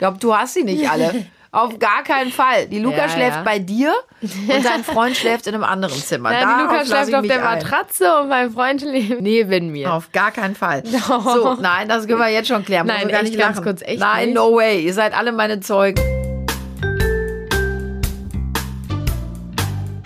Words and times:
glaube, 0.00 0.18
du 0.18 0.36
hast 0.36 0.54
sie 0.54 0.64
nicht 0.64 0.90
alle. 0.90 1.26
Auf 1.52 1.80
gar 1.80 2.04
keinen 2.04 2.30
Fall. 2.30 2.68
Die 2.68 2.78
Luca 2.78 2.96
Ja, 2.96 3.08
schläft 3.08 3.36
ja. 3.38 3.42
bei 3.42 3.58
dir 3.58 3.92
und 4.22 4.64
dein 4.64 4.84
Freund 4.84 5.16
schläft 5.16 5.48
in 5.48 5.54
einem 5.54 5.64
anderen 5.64 6.00
Zimmer. 6.00 6.30
Nein, 6.30 6.46
die 6.46 6.62
Luca 6.62 6.84
schläft 6.84 7.12
auf 7.12 7.26
der 7.26 7.38
ein. 7.48 7.58
Matratze 7.58 8.20
und 8.20 8.28
mein 8.28 8.52
Freund 8.52 8.80
schläft 8.80 9.20
neben 9.20 9.72
mir. 9.72 9.92
Auf 9.92 10.12
gar 10.12 10.30
keinen 10.30 10.54
Fall. 10.54 10.84
So, 11.08 11.54
nein, 11.60 11.88
das 11.88 12.06
können 12.06 12.20
wir 12.20 12.28
jetzt 12.28 12.46
schon 12.46 12.64
klären. 12.64 12.86
Nein, 12.86 13.08
gar 13.08 13.24
nicht 13.24 13.36
ganz 13.36 13.60
kurz, 13.60 13.82
echt 13.82 13.98
Nein, 13.98 14.26
nicht? 14.26 14.34
no 14.36 14.54
way. 14.54 14.80
Ihr 14.80 14.94
seid 14.94 15.12
alle 15.12 15.32
meine 15.32 15.58
Zeugen. 15.58 16.00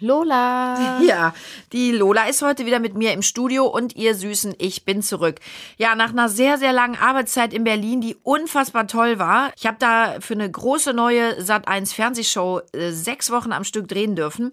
Lola. 0.00 1.00
Ja, 1.08 1.32
die 1.72 1.92
Lola 1.92 2.28
ist 2.28 2.42
heute 2.42 2.66
wieder 2.66 2.80
mit 2.80 2.94
mir 2.94 3.12
im 3.12 3.22
Studio 3.22 3.66
und 3.66 3.96
ihr 3.96 4.14
Süßen, 4.14 4.54
ich 4.58 4.84
bin 4.84 5.02
zurück. 5.02 5.36
Ja, 5.76 5.94
nach 5.94 6.10
einer 6.10 6.28
sehr, 6.28 6.58
sehr 6.58 6.72
langen 6.72 6.96
Arbeitszeit 6.96 7.54
in 7.54 7.64
Berlin, 7.64 8.00
die 8.00 8.16
unfassbar 8.22 8.86
toll 8.86 9.18
war. 9.18 9.52
Ich 9.56 9.66
habe 9.66 9.76
da 9.78 10.16
für 10.20 10.34
eine 10.34 10.50
große 10.50 10.92
neue 10.92 11.40
Sat1 11.40 11.94
Fernsehshow 11.94 12.60
äh, 12.72 12.90
sechs 12.90 13.30
Wochen 13.30 13.52
am 13.52 13.64
Stück 13.64 13.88
drehen 13.88 14.16
dürfen. 14.16 14.52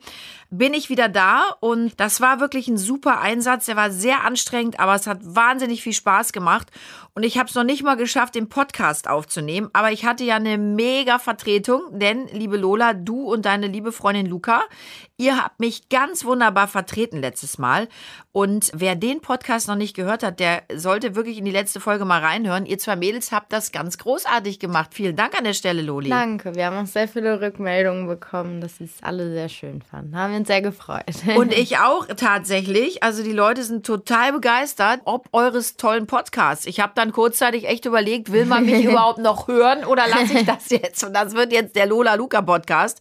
Bin 0.50 0.74
ich 0.74 0.90
wieder 0.90 1.10
da 1.10 1.50
und 1.60 2.00
das 2.00 2.22
war 2.22 2.40
wirklich 2.40 2.68
ein 2.68 2.78
super 2.78 3.20
Einsatz. 3.20 3.66
Der 3.66 3.76
war 3.76 3.92
sehr 3.92 4.24
anstrengend, 4.24 4.80
aber 4.80 4.96
es 4.96 5.08
hat 5.08 5.20
wahnsinnig 5.24 5.84
viel 5.84 5.94
Spaß 5.94 6.34
gemacht. 6.34 6.72
Und 7.14 7.24
ich 7.24 7.38
habe 7.38 7.48
es 7.48 7.56
noch 7.56 7.64
nicht 7.64 7.82
mal 7.82 7.96
geschafft, 7.96 8.36
den 8.36 8.50
Podcast 8.50 9.08
aufzunehmen. 9.08 9.70
Aber 9.72 9.92
ich 9.92 10.06
hatte 10.06 10.26
ja 10.26 10.36
eine 10.36 10.58
mega 10.58 11.18
Vertretung, 11.18 11.82
denn, 11.92 12.28
liebe 12.28 12.58
Lola, 12.58 12.94
du 12.94 13.32
und 13.32 13.46
deine 13.46 13.68
liebe 13.68 13.94
Freundin 13.94 14.26
Luca, 14.26 14.64
ihr 15.16 15.42
habt 15.42 15.62
mich 15.62 15.88
ganz 15.88 16.26
wunderbar 16.26 16.68
vertreten 16.68 17.22
letztes 17.22 17.58
Mal. 17.58 17.88
Und 18.34 18.70
wer 18.74 18.96
den 18.96 19.22
Podcast 19.22 19.70
noch 19.70 19.78
nicht 19.78 19.96
gehört 19.96 20.24
hat, 20.24 20.42
der 20.42 20.64
sollte 20.74 21.16
wirklich 21.16 21.38
in 21.38 21.46
die 21.46 21.52
letzte 21.52 21.80
Folge 21.80 22.04
mal 22.04 22.20
reinhören. 22.20 22.66
Ihr 22.66 22.80
zwei 22.80 22.98
Mädels 22.98 23.32
habt 23.32 23.54
das 23.54 23.72
ganz 23.72 23.98
großartig 23.98 24.60
gemacht. 24.60 24.94
Vielen 24.94 25.16
Dank 25.16 25.38
an 25.38 25.46
der 25.46 25.54
Stelle, 25.54 25.82
Loli. 25.82 26.10
Danke, 26.10 26.54
wir 26.54 26.66
haben 26.66 26.78
auch 26.78 26.86
sehr 26.86 27.08
viele 27.08 27.40
Rückmeldungen 27.40 28.08
bekommen, 28.08 28.60
dass 28.60 28.78
sie 28.78 28.86
es 28.86 29.02
alle 29.02 29.32
sehr 29.32 29.48
schön 29.48 29.82
fanden. 29.82 30.18
Haben 30.18 30.34
wir 30.36 30.40
uns 30.40 30.48
sehr 30.48 30.62
gefreut. 30.62 31.04
Und 31.36 31.54
ich 31.54 31.78
auch 31.78 32.08
tatsächlich. 32.08 33.04
Also 33.04 33.24
die 33.24 33.32
Leute 33.32 33.64
sind 33.64 33.86
total 33.86 34.34
begeistert, 34.34 35.02
ob 35.06 35.28
eures 35.34 35.78
tollen 35.78 36.08
Podcasts. 36.08 36.66
Ich 36.66 36.80
habe 36.80 36.94
dann 36.96 37.12
kurzzeitig 37.12 37.68
echt 37.68 37.86
überlegt, 37.86 38.32
will 38.32 38.46
man 38.46 38.66
mich 38.66 38.84
überhaupt 38.86 39.20
noch 39.20 39.48
hören 39.48 39.86
oder 39.86 40.08
lasse 40.08 40.40
ich 40.40 40.46
das 40.46 40.70
jetzt? 40.70 41.04
Und 41.04 41.14
das 41.14 41.34
wird 41.34 41.52
jetzt 41.52 41.76
der 41.76 41.86
Lola 41.86 42.16
Luca 42.16 42.42
Podcast. 42.42 43.00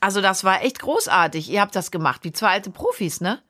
Also 0.00 0.20
das 0.20 0.44
war 0.44 0.62
echt 0.62 0.78
großartig. 0.80 1.50
Ihr 1.50 1.60
habt 1.60 1.74
das 1.74 1.90
gemacht, 1.90 2.20
wie 2.24 2.32
zwei 2.32 2.48
alte 2.48 2.70
Profis, 2.70 3.20
ne? 3.20 3.40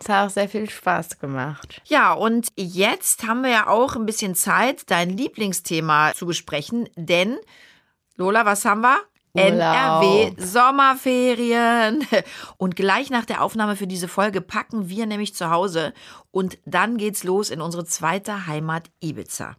Es 0.00 0.08
hat 0.08 0.26
auch 0.26 0.30
sehr 0.30 0.48
viel 0.48 0.68
Spaß 0.68 1.20
gemacht. 1.20 1.80
Ja, 1.84 2.12
und 2.12 2.48
jetzt 2.56 3.26
haben 3.26 3.42
wir 3.42 3.50
ja 3.50 3.66
auch 3.68 3.94
ein 3.94 4.04
bisschen 4.04 4.34
Zeit, 4.34 4.90
dein 4.90 5.10
Lieblingsthema 5.10 6.12
zu 6.14 6.26
besprechen, 6.26 6.88
denn 6.96 7.36
Lola, 8.16 8.44
was 8.44 8.64
haben 8.64 8.80
wir? 8.80 8.98
Urlaub. 9.36 10.02
NRW 10.02 10.32
Sommerferien. 10.36 12.06
Und 12.56 12.76
gleich 12.76 13.10
nach 13.10 13.24
der 13.24 13.42
Aufnahme 13.42 13.76
für 13.76 13.86
diese 13.86 14.08
Folge 14.08 14.40
packen 14.40 14.88
wir 14.88 15.06
nämlich 15.06 15.34
zu 15.34 15.50
Hause 15.50 15.92
und 16.30 16.58
dann 16.64 16.96
geht's 16.96 17.24
los 17.24 17.50
in 17.50 17.60
unsere 17.60 17.84
zweite 17.84 18.46
Heimat 18.46 18.90
Ibiza. 19.00 19.56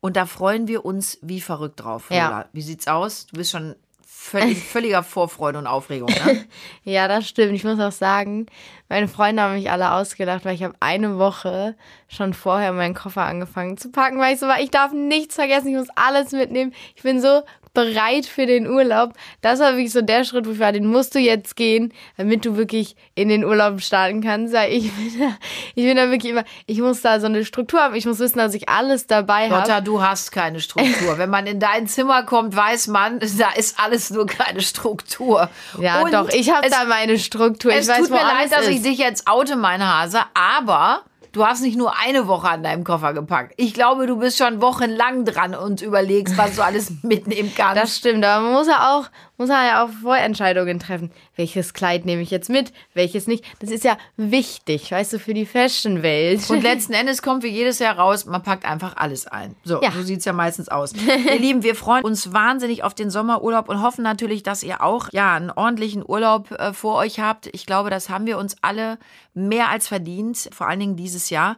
Und 0.00 0.16
da 0.16 0.26
freuen 0.26 0.68
wir 0.68 0.84
uns 0.84 1.18
wie 1.22 1.40
verrückt 1.40 1.80
drauf. 1.82 2.10
Ja. 2.10 2.46
Wie 2.52 2.62
sieht's 2.62 2.86
aus? 2.88 3.26
Du 3.26 3.36
bist 3.36 3.50
schon 3.50 3.74
völlig, 4.06 4.58
völliger 4.64 5.02
Vorfreude 5.02 5.58
und 5.58 5.66
Aufregung, 5.66 6.08
ne? 6.08 6.44
Ja, 6.84 7.08
das 7.08 7.28
stimmt. 7.28 7.54
Ich 7.54 7.64
muss 7.64 7.80
auch 7.80 7.92
sagen, 7.92 8.46
meine 8.88 9.08
Freunde 9.08 9.42
haben 9.42 9.54
mich 9.54 9.70
alle 9.70 9.92
ausgelacht, 9.92 10.44
weil 10.44 10.54
ich 10.54 10.62
habe 10.62 10.74
eine 10.80 11.18
Woche 11.18 11.74
schon 12.08 12.32
vorher 12.32 12.72
meinen 12.72 12.94
Koffer 12.94 13.22
angefangen 13.22 13.76
zu 13.76 13.90
packen, 13.90 14.18
weil 14.18 14.34
ich 14.34 14.40
so 14.40 14.46
war, 14.46 14.60
ich 14.60 14.70
darf 14.70 14.92
nichts 14.92 15.34
vergessen, 15.34 15.68
ich 15.68 15.76
muss 15.76 15.88
alles 15.94 16.32
mitnehmen. 16.32 16.72
Ich 16.96 17.02
bin 17.02 17.20
so 17.20 17.42
bereit 17.74 18.26
für 18.26 18.46
den 18.46 18.66
Urlaub. 18.66 19.12
Das 19.40 19.60
war 19.60 19.72
wirklich 19.72 19.92
so 19.92 20.02
der 20.02 20.24
Schritt, 20.24 20.46
wo 20.46 20.50
ich 20.50 20.58
war, 20.58 20.72
den 20.72 20.86
musst 20.86 21.14
du 21.14 21.20
jetzt 21.20 21.54
gehen, 21.54 21.92
damit 22.16 22.44
du 22.44 22.56
wirklich 22.56 22.96
in 23.14 23.28
den 23.28 23.44
Urlaub 23.44 23.80
starten 23.80 24.20
kannst. 24.20 24.52
Ich 24.68 24.92
bin 24.96 25.20
da, 25.20 25.36
ich 25.74 25.84
bin 25.84 25.96
da 25.96 26.10
wirklich 26.10 26.32
immer, 26.32 26.44
ich 26.66 26.80
muss 26.80 27.02
da 27.02 27.20
so 27.20 27.26
eine 27.26 27.44
Struktur 27.44 27.80
haben. 27.80 27.94
Ich 27.94 28.06
muss 28.06 28.18
wissen, 28.18 28.38
dass 28.38 28.54
ich 28.54 28.68
alles 28.68 29.06
dabei 29.06 29.48
habe. 29.48 29.60
Lotta, 29.60 29.80
du 29.80 30.02
hast 30.02 30.32
keine 30.32 30.60
Struktur. 30.60 31.18
Wenn 31.18 31.30
man 31.30 31.46
in 31.46 31.60
dein 31.60 31.86
Zimmer 31.86 32.24
kommt, 32.24 32.56
weiß 32.56 32.88
man, 32.88 33.20
da 33.20 33.50
ist 33.56 33.78
alles 33.78 34.10
nur 34.10 34.26
keine 34.26 34.60
Struktur. 34.60 35.48
Ja, 35.80 36.02
Und 36.02 36.12
doch, 36.12 36.28
ich 36.30 36.50
habe 36.50 36.68
da 36.68 36.84
meine 36.84 37.18
Struktur. 37.18 37.72
Es 37.72 37.86
ich 37.86 37.92
weiß, 37.92 37.98
tut 37.98 38.10
mir 38.10 38.16
leid, 38.16 38.50
dass 38.50 38.66
ist. 38.66 38.77
Ich 38.78 38.84
dich 38.84 38.98
jetzt 38.98 39.28
oute, 39.28 39.56
mein 39.56 39.84
Hase, 39.84 40.20
aber 40.34 41.02
du 41.32 41.44
hast 41.44 41.62
nicht 41.62 41.76
nur 41.76 41.98
eine 41.98 42.28
Woche 42.28 42.48
an 42.48 42.62
deinem 42.62 42.84
Koffer 42.84 43.12
gepackt. 43.12 43.54
Ich 43.56 43.74
glaube, 43.74 44.06
du 44.06 44.16
bist 44.18 44.38
schon 44.38 44.60
wochenlang 44.62 45.24
dran 45.24 45.54
und 45.54 45.82
überlegst, 45.82 46.38
was 46.38 46.56
du 46.56 46.62
alles 46.62 46.92
mitnehmen 47.02 47.52
kannst. 47.56 47.82
Das 47.82 47.96
stimmt, 47.96 48.24
aber 48.24 48.44
man 48.44 48.52
muss 48.52 48.68
ja 48.68 48.96
auch, 48.96 49.10
muss 49.38 49.48
ja 49.48 49.84
auch 49.84 49.88
Vorentscheidungen 50.02 50.78
treffen. 50.80 51.10
Welches 51.36 51.72
Kleid 51.72 52.04
nehme 52.04 52.20
ich 52.22 52.30
jetzt 52.30 52.50
mit, 52.50 52.72
welches 52.94 53.26
nicht? 53.26 53.44
Das 53.60 53.70
ist 53.70 53.84
ja 53.84 53.96
wichtig, 54.16 54.90
weißt 54.92 55.14
du, 55.14 55.18
für 55.18 55.32
die 55.34 55.46
Fashion-Welt. 55.46 56.50
und 56.50 56.62
letzten 56.62 56.92
Endes 56.92 57.22
kommt 57.22 57.42
wie 57.44 57.48
jedes 57.48 57.78
Jahr 57.78 57.96
raus, 57.98 58.26
man 58.26 58.42
packt 58.42 58.64
einfach 58.64 58.96
alles 58.96 59.26
ein. 59.26 59.54
So, 59.64 59.80
Ja. 59.82 59.92
so 59.92 60.02
sieht's 60.02 60.24
ja 60.24 60.32
meistens 60.32 60.68
aus. 60.68 60.92
Ihr 61.26 61.38
Lieben, 61.38 61.62
wir 61.62 61.74
freuen 61.74 62.04
uns 62.04 62.32
wahnsinnig 62.32 62.82
auf 62.84 62.94
den 62.94 63.10
Sommerurlaub 63.10 63.68
und 63.68 63.80
hoffen 63.80 64.02
natürlich, 64.02 64.42
dass 64.42 64.62
ihr 64.62 64.82
auch 64.82 65.08
ja 65.12 65.34
einen 65.36 65.50
ordentlichen 65.50 66.04
Urlaub 66.06 66.50
äh, 66.52 66.72
vor 66.72 66.96
euch 66.96 67.20
habt. 67.20 67.46
Ich 67.52 67.64
glaube, 67.64 67.90
das 67.90 68.08
haben 68.10 68.26
wir 68.26 68.38
uns 68.38 68.56
alle 68.62 68.98
mehr 69.34 69.68
als 69.70 69.86
verdient, 69.88 70.48
vor 70.52 70.66
allen 70.68 70.80
Dingen 70.80 70.96
dieses 70.96 71.30
Jahr. 71.30 71.56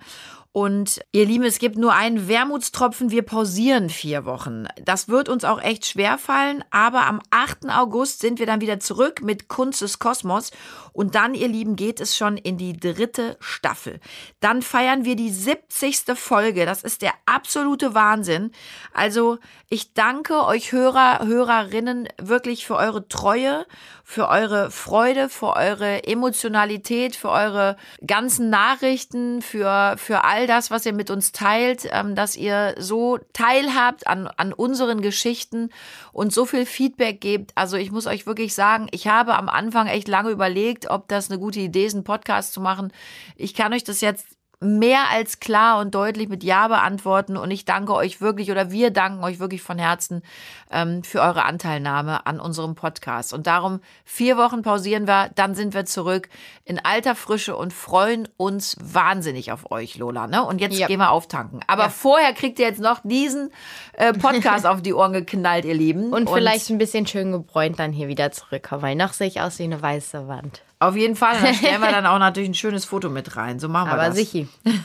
Und 0.52 1.00
ihr 1.12 1.26
Lieben, 1.26 1.44
es 1.44 1.60
gibt 1.60 1.76
nur 1.76 1.94
einen 1.94 2.26
Wermutstropfen. 2.26 3.12
Wir 3.12 3.22
pausieren 3.22 3.88
vier 3.88 4.24
Wochen. 4.24 4.66
Das 4.84 5.08
wird 5.08 5.28
uns 5.28 5.44
auch 5.44 5.62
echt 5.62 5.86
schwer 5.86 6.18
fallen. 6.18 6.64
Aber 6.72 7.06
am 7.06 7.20
8. 7.30 7.68
August 7.68 8.18
sind 8.18 8.40
wir 8.40 8.46
dann 8.46 8.60
wieder 8.60 8.80
zurück 8.80 9.22
mit 9.22 9.46
Kunst 9.46 9.80
des 9.80 10.00
Kosmos. 10.00 10.50
Und 10.92 11.14
dann, 11.14 11.34
ihr 11.34 11.46
Lieben, 11.46 11.76
geht 11.76 12.00
es 12.00 12.16
schon 12.16 12.36
in 12.36 12.58
die 12.58 12.72
dritte 12.72 13.36
Staffel. 13.38 14.00
Dann 14.40 14.60
feiern 14.60 15.04
wir 15.04 15.14
die 15.14 15.30
70. 15.30 16.02
Folge. 16.16 16.66
Das 16.66 16.82
ist 16.82 17.02
der 17.02 17.12
absolute 17.26 17.94
Wahnsinn. 17.94 18.50
Also, 18.92 19.38
ich 19.68 19.94
danke 19.94 20.44
euch 20.46 20.72
Hörer, 20.72 21.24
Hörerinnen 21.24 22.08
wirklich 22.20 22.66
für 22.66 22.74
eure 22.74 23.06
Treue, 23.06 23.66
für 24.10 24.28
eure 24.28 24.72
Freude, 24.72 25.28
für 25.28 25.54
eure 25.54 26.02
Emotionalität, 26.02 27.14
für 27.14 27.30
eure 27.30 27.76
ganzen 28.04 28.50
Nachrichten, 28.50 29.40
für, 29.40 29.94
für 29.98 30.24
all 30.24 30.48
das, 30.48 30.72
was 30.72 30.84
ihr 30.84 30.92
mit 30.92 31.10
uns 31.10 31.30
teilt, 31.30 31.88
ähm, 31.92 32.16
dass 32.16 32.34
ihr 32.34 32.74
so 32.76 33.20
teilhabt 33.32 34.08
an, 34.08 34.26
an 34.26 34.52
unseren 34.52 35.00
Geschichten 35.00 35.70
und 36.10 36.32
so 36.32 36.44
viel 36.44 36.66
Feedback 36.66 37.20
gebt. 37.20 37.52
Also 37.54 37.76
ich 37.76 37.92
muss 37.92 38.08
euch 38.08 38.26
wirklich 38.26 38.52
sagen, 38.52 38.88
ich 38.90 39.06
habe 39.06 39.36
am 39.36 39.48
Anfang 39.48 39.86
echt 39.86 40.08
lange 40.08 40.30
überlegt, 40.30 40.90
ob 40.90 41.06
das 41.06 41.30
eine 41.30 41.38
gute 41.38 41.60
Idee 41.60 41.86
ist, 41.86 41.94
einen 41.94 42.02
Podcast 42.02 42.52
zu 42.52 42.60
machen. 42.60 42.92
Ich 43.36 43.54
kann 43.54 43.72
euch 43.72 43.84
das 43.84 44.00
jetzt 44.00 44.26
mehr 44.62 45.04
als 45.10 45.40
klar 45.40 45.80
und 45.80 45.94
deutlich 45.94 46.28
mit 46.28 46.44
Ja 46.44 46.68
beantworten. 46.68 47.38
Und 47.38 47.50
ich 47.50 47.64
danke 47.64 47.94
euch 47.94 48.20
wirklich 48.20 48.50
oder 48.50 48.70
wir 48.70 48.90
danken 48.90 49.24
euch 49.24 49.38
wirklich 49.38 49.62
von 49.62 49.78
Herzen 49.78 50.22
ähm, 50.70 51.02
für 51.02 51.20
eure 51.22 51.44
Anteilnahme 51.44 52.26
an 52.26 52.38
unserem 52.40 52.74
Podcast. 52.74 53.32
Und 53.32 53.46
darum 53.46 53.80
vier 54.04 54.36
Wochen 54.36 54.60
pausieren 54.60 55.06
wir, 55.08 55.30
dann 55.34 55.54
sind 55.54 55.72
wir 55.72 55.86
zurück 55.86 56.28
in 56.64 56.78
alter 56.78 57.14
Frische 57.14 57.56
und 57.56 57.72
freuen 57.72 58.28
uns 58.36 58.76
wahnsinnig 58.80 59.50
auf 59.50 59.70
euch, 59.70 59.96
Lola. 59.96 60.26
Ne? 60.26 60.44
Und 60.44 60.60
jetzt 60.60 60.78
Ja. 60.78 60.86
gehen 60.86 60.98
wir 61.00 61.10
auftanken. 61.10 61.60
Aber 61.66 61.88
vorher 61.88 62.34
kriegt 62.34 62.58
ihr 62.58 62.66
jetzt 62.66 62.80
noch 62.80 63.00
diesen 63.02 63.50
äh, 63.94 64.12
Podcast 64.12 64.66
auf 64.66 64.82
die 64.82 64.92
Ohren 64.92 65.14
geknallt, 65.14 65.64
ihr 65.64 65.74
Lieben. 65.74 66.12
und 66.12 66.28
vielleicht 66.28 66.68
ein 66.68 66.78
bisschen 66.78 67.06
schön 67.06 67.32
gebräunt 67.32 67.78
dann 67.78 67.92
hier 67.92 68.08
wieder 68.08 68.30
zurückkommen, 68.30 68.82
weil 68.82 68.94
noch 68.94 69.14
sehe 69.14 69.26
ich 69.28 69.40
aus 69.40 69.58
wie 69.58 69.64
eine 69.64 69.80
weiße 69.80 70.28
Wand. 70.28 70.60
Auf 70.80 70.96
jeden 70.96 71.14
Fall. 71.14 71.36
Und 71.36 71.44
dann 71.44 71.54
stellen 71.54 71.80
wir 71.80 71.90
dann 71.90 72.06
auch 72.06 72.18
natürlich 72.18 72.48
ein 72.48 72.54
schönes 72.54 72.84
Foto 72.84 73.08
mit 73.08 73.36
rein. 73.36 73.60
So 73.60 73.68
machen 73.68 73.88
wir 73.88 73.94
Aber 73.94 74.06
das. 74.06 74.16
sicher. 74.16 74.46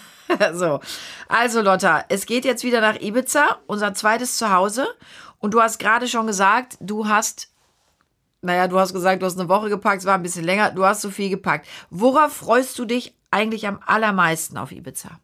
So, 0.53 0.79
also 1.27 1.61
Lotta, 1.61 2.03
es 2.09 2.25
geht 2.25 2.45
jetzt 2.45 2.63
wieder 2.63 2.81
nach 2.81 2.99
Ibiza, 2.99 3.59
unser 3.67 3.93
zweites 3.93 4.37
Zuhause. 4.37 4.87
Und 5.37 5.53
du 5.53 5.61
hast 5.61 5.77
gerade 5.77 6.07
schon 6.07 6.25
gesagt, 6.25 6.77
du 6.79 7.07
hast, 7.07 7.51
naja, 8.41 8.67
du 8.67 8.79
hast 8.79 8.91
gesagt, 8.91 9.21
du 9.21 9.27
hast 9.27 9.39
eine 9.39 9.49
Woche 9.49 9.69
gepackt, 9.69 9.99
es 9.99 10.05
war 10.05 10.15
ein 10.15 10.23
bisschen 10.23 10.43
länger, 10.43 10.71
du 10.71 10.83
hast 10.83 11.01
so 11.01 11.11
viel 11.11 11.29
gepackt. 11.29 11.67
Worauf 11.91 12.33
freust 12.33 12.77
du 12.79 12.85
dich 12.85 13.13
eigentlich 13.29 13.67
am 13.67 13.79
allermeisten 13.85 14.57
auf 14.57 14.71
Ibiza? 14.71 15.19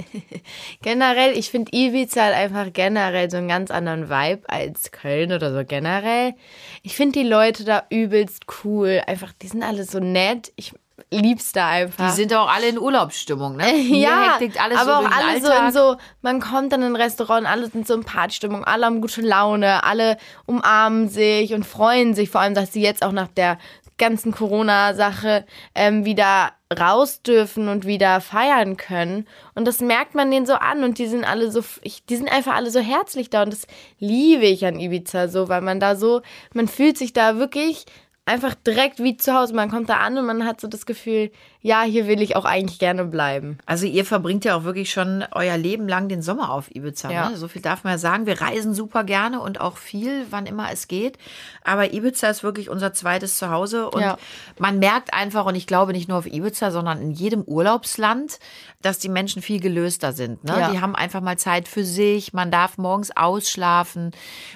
generell, 0.82 1.36
ich 1.36 1.50
finde 1.50 1.72
Ibiza 1.72 2.22
halt 2.22 2.34
einfach 2.34 2.72
generell 2.72 3.30
so 3.30 3.36
einen 3.36 3.48
ganz 3.48 3.70
anderen 3.70 4.08
Vibe 4.08 4.48
als 4.48 4.90
Köln 4.90 5.32
oder 5.32 5.52
so 5.52 5.64
generell. 5.64 6.34
Ich 6.82 6.96
finde 6.96 7.20
die 7.20 7.28
Leute 7.28 7.64
da 7.64 7.84
übelst 7.90 8.46
cool. 8.64 9.02
Einfach, 9.06 9.32
die 9.40 9.48
sind 9.48 9.62
alle 9.62 9.84
so 9.84 9.98
nett. 9.98 10.52
Ich 10.56 10.72
lieb's 11.10 11.52
da 11.52 11.68
einfach. 11.68 12.10
Die 12.10 12.16
sind 12.16 12.34
auch 12.34 12.48
alle 12.48 12.68
in 12.68 12.78
Urlaubsstimmung, 12.78 13.56
ne? 13.56 13.66
Hier 13.74 14.08
ja, 14.08 14.38
aber 14.58 14.84
so 14.84 14.90
auch 14.90 15.10
alle 15.10 15.40
so 15.40 15.52
in 15.52 15.72
so, 15.72 15.96
man 16.22 16.40
kommt 16.40 16.72
dann 16.72 16.82
in 16.82 16.88
ein 16.88 16.96
Restaurant, 16.96 17.46
alle 17.46 17.68
sind 17.68 17.86
so 17.86 17.94
in 17.94 18.04
Partystimmung, 18.04 18.64
alle 18.64 18.86
haben 18.86 19.00
gute 19.00 19.20
Laune, 19.20 19.84
alle 19.84 20.16
umarmen 20.46 21.08
sich 21.08 21.54
und 21.54 21.64
freuen 21.64 22.14
sich, 22.14 22.30
vor 22.30 22.40
allem, 22.40 22.54
dass 22.54 22.72
sie 22.72 22.82
jetzt 22.82 23.04
auch 23.04 23.12
nach 23.12 23.28
der 23.28 23.58
ganzen 23.98 24.32
Corona-Sache 24.32 25.44
ähm, 25.74 26.04
wieder 26.04 26.52
raus 26.78 27.22
dürfen 27.22 27.68
und 27.68 27.86
wieder 27.86 28.20
feiern 28.20 28.76
können. 28.76 29.26
Und 29.54 29.66
das 29.66 29.80
merkt 29.80 30.14
man 30.14 30.30
denen 30.30 30.46
so 30.46 30.54
an 30.54 30.84
und 30.84 30.98
die 30.98 31.06
sind 31.06 31.24
alle 31.24 31.50
so, 31.50 31.62
ich, 31.82 32.04
die 32.06 32.16
sind 32.16 32.30
einfach 32.30 32.54
alle 32.54 32.70
so 32.70 32.80
herzlich 32.80 33.30
da 33.30 33.42
und 33.42 33.52
das 33.52 33.66
liebe 33.98 34.46
ich 34.46 34.64
an 34.64 34.80
Ibiza 34.80 35.28
so, 35.28 35.48
weil 35.48 35.60
man 35.60 35.80
da 35.80 35.96
so, 35.96 36.22
man 36.54 36.68
fühlt 36.68 36.98
sich 36.98 37.12
da 37.12 37.36
wirklich 37.36 37.86
einfach 38.24 38.54
direkt 38.54 39.02
wie 39.02 39.16
zu 39.16 39.34
Hause. 39.34 39.54
Man 39.54 39.70
kommt 39.70 39.88
da 39.88 39.96
an 39.98 40.16
und 40.18 40.26
man 40.26 40.44
hat 40.44 40.60
so 40.60 40.68
das 40.68 40.86
Gefühl, 40.86 41.30
ja, 41.62 41.82
hier 41.82 42.08
will 42.08 42.20
ich 42.20 42.34
auch 42.34 42.44
eigentlich 42.44 42.80
gerne 42.80 43.04
bleiben. 43.04 43.56
Also 43.66 43.86
ihr 43.86 44.04
verbringt 44.04 44.44
ja 44.44 44.56
auch 44.56 44.64
wirklich 44.64 44.90
schon 44.90 45.24
euer 45.30 45.56
Leben 45.56 45.88
lang 45.88 46.08
den 46.08 46.20
Sommer 46.20 46.50
auf 46.50 46.74
Ibiza. 46.74 47.10
Ja. 47.10 47.30
Ne? 47.30 47.36
So 47.36 47.46
viel 47.46 47.62
darf 47.62 47.84
man 47.84 47.92
ja 47.92 47.98
sagen. 47.98 48.26
Wir 48.26 48.40
reisen 48.40 48.74
super 48.74 49.04
gerne 49.04 49.40
und 49.40 49.60
auch 49.60 49.76
viel, 49.76 50.26
wann 50.30 50.46
immer 50.46 50.72
es 50.72 50.88
geht. 50.88 51.18
Aber 51.62 51.92
Ibiza 51.92 52.28
ist 52.28 52.42
wirklich 52.42 52.68
unser 52.68 52.92
zweites 52.92 53.38
Zuhause. 53.38 53.88
Und 53.90 54.00
Ja. 54.02 54.18
man 54.58 54.80
merkt 54.80 55.14
einfach, 55.14 55.46
und 55.46 55.54
ich 55.54 55.68
glaube 55.68 55.92
nicht 55.92 56.08
nur 56.08 56.18
auf 56.18 56.26
Ibiza, 56.26 56.72
sondern 56.72 57.00
in 57.00 57.10
jedem 57.12 57.42
Urlaubsland, 57.42 58.40
dass 58.80 58.98
die 58.98 59.08
Menschen 59.08 59.40
viel 59.40 59.60
gelöster 59.60 60.12
sind. 60.12 60.42
Ne? 60.42 60.58
Ja. 60.58 60.70
Die 60.72 60.80
haben 60.80 60.96
einfach 60.96 61.20
mal 61.20 61.38
Zeit 61.38 61.68
für 61.68 61.84
sich. 61.84 62.32
Man 62.32 62.50
darf 62.50 62.76
morgens 62.78 63.16
ausschlafen. 63.16 64.10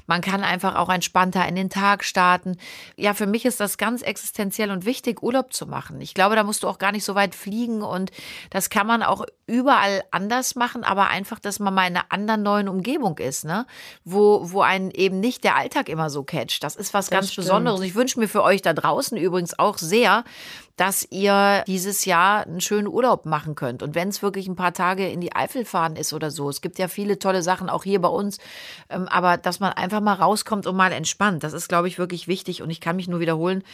Man 0.09 0.21
kann 0.21 0.43
einfach 0.43 0.75
auch 0.75 0.89
entspannter 0.89 1.47
in 1.47 1.55
den 1.55 1.71
Tag 1.71 2.03
starten. 2.03 2.57
Ja, 2.97 3.15
für 3.15 3.27
mich 3.27 3.45
ist 3.45 3.61
das 3.61 3.79
ganz 3.79 4.03
existenziell 4.03 4.73
und 4.73 4.85
wichtig, 4.85 5.23
Urlaub 5.23 5.53
zu 5.53 5.67
machen. 5.67 6.01
Ich 6.01 6.13
glaube, 6.15 6.35
da 6.35 6.43
musst 6.43 6.65
du 6.65 6.69
auch 6.69 6.79
gar 6.79 6.91
nicht 6.91 6.96
so 7.05 7.15
weit 7.15 7.35
fliegen 7.35 7.83
und 7.83 8.11
das 8.51 8.71
kann 8.71 8.87
man 8.87 9.03
auch 9.03 9.25
überall 9.47 10.03
anders 10.11 10.55
machen, 10.57 10.85
aber 10.85 11.09
einfach, 11.09 11.39
dass 11.39 11.59
man 11.61 11.75
mal 11.75 11.87
in 11.87 11.97
einer 11.97 12.07
anderen 12.11 12.43
neuen 12.43 12.69
Umgebung 12.69 13.19
ist, 13.19 13.45
ne? 13.45 13.67
Wo, 14.05 14.53
wo 14.53 14.63
einen 14.63 14.91
eben 14.91 15.21
nicht 15.21 15.45
der 15.45 15.57
Alltag 15.57 15.89
immer 15.89 16.11
so 16.11 16.23
catcht. 16.23 16.63
Das 16.63 16.77
ist 16.77 16.95
was 16.95 17.11
ganz 17.11 17.33
stimmt. 17.33 17.47
Besonderes. 17.47 17.81
Ich 17.83 17.95
wünsche 17.95 18.19
mir 18.19 18.29
für 18.29 18.43
euch 18.43 18.63
da 18.63 18.73
draußen 18.73 19.17
übrigens 19.17 19.59
auch 19.59 19.79
sehr, 19.79 20.25
dass 20.77 21.07
ihr 21.11 21.65
dieses 21.67 22.05
Jahr 22.05 22.47
einen 22.47 22.61
schönen 22.61 22.87
Urlaub 22.87 23.25
machen 23.25 23.55
könnt. 23.55 23.83
Und 23.83 23.95
wenn 23.95 24.09
es 24.09 24.23
wirklich 24.23 24.47
ein 24.47 24.57
paar 24.57 24.75
Tage 24.75 25.09
in 25.09 25.21
die 25.21 25.35
Eifel 25.35 25.65
fahren 25.65 25.97
ist 25.97 26.13
oder 26.13 26.31
so, 26.31 26.51
es 26.51 26.61
gibt 26.61 26.79
ja 26.79 26.89
viele 26.89 27.19
tolle 27.19 27.43
Sachen, 27.43 27.71
auch 27.71 27.85
hier 27.85 28.01
bei 28.01 28.09
uns, 28.09 28.39
ähm, 28.91 29.09
aber 29.09 29.39
dass 29.39 29.59
man 29.61 29.73
einfach 29.73 30.01
mal 30.01 30.15
rauskommt 30.15 30.67
und 30.67 30.77
mal 30.77 30.93
entspannt, 30.93 31.45
das 31.45 31.53
ist, 31.53 31.69
glaube 31.69 31.89
ich, 31.89 31.99
wirklich 31.99 32.29
wichtig. 32.29 32.63
Und 32.63 32.71
ich 32.71 32.81
kann 32.81 32.97
mich 32.97 33.09
nur 33.09 33.21
wiederholen, 33.21 33.65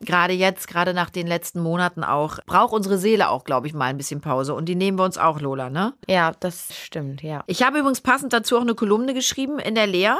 gerade 0.00 0.32
jetzt, 0.32 0.68
gerade 0.68 0.94
nach 0.94 1.10
den 1.10 1.26
letzten 1.26 1.60
Monaten 1.60 2.04
auch, 2.04 2.38
braucht 2.46 2.72
unsere 2.72 2.98
Seele 2.98 3.28
auch, 3.28 3.44
glaube 3.44 3.66
ich, 3.66 3.74
mal 3.74 3.86
ein 3.86 3.96
bisschen 3.96 4.20
Pause. 4.20 4.54
Und 4.54 4.66
die 4.66 4.74
nehmen 4.74 4.98
wir 4.98 5.04
uns 5.04 5.18
auch, 5.18 5.40
Lola, 5.40 5.70
ne? 5.70 5.94
Ja, 6.06 6.32
das 6.40 6.74
stimmt, 6.74 7.22
ja. 7.22 7.42
Ich 7.46 7.62
habe 7.62 7.78
übrigens 7.78 8.00
passend 8.00 8.32
dazu 8.32 8.56
auch 8.56 8.62
eine 8.62 8.74
Kolumne 8.74 9.14
geschrieben 9.14 9.58
in 9.58 9.74
der 9.74 9.86
Lea. 9.86 10.14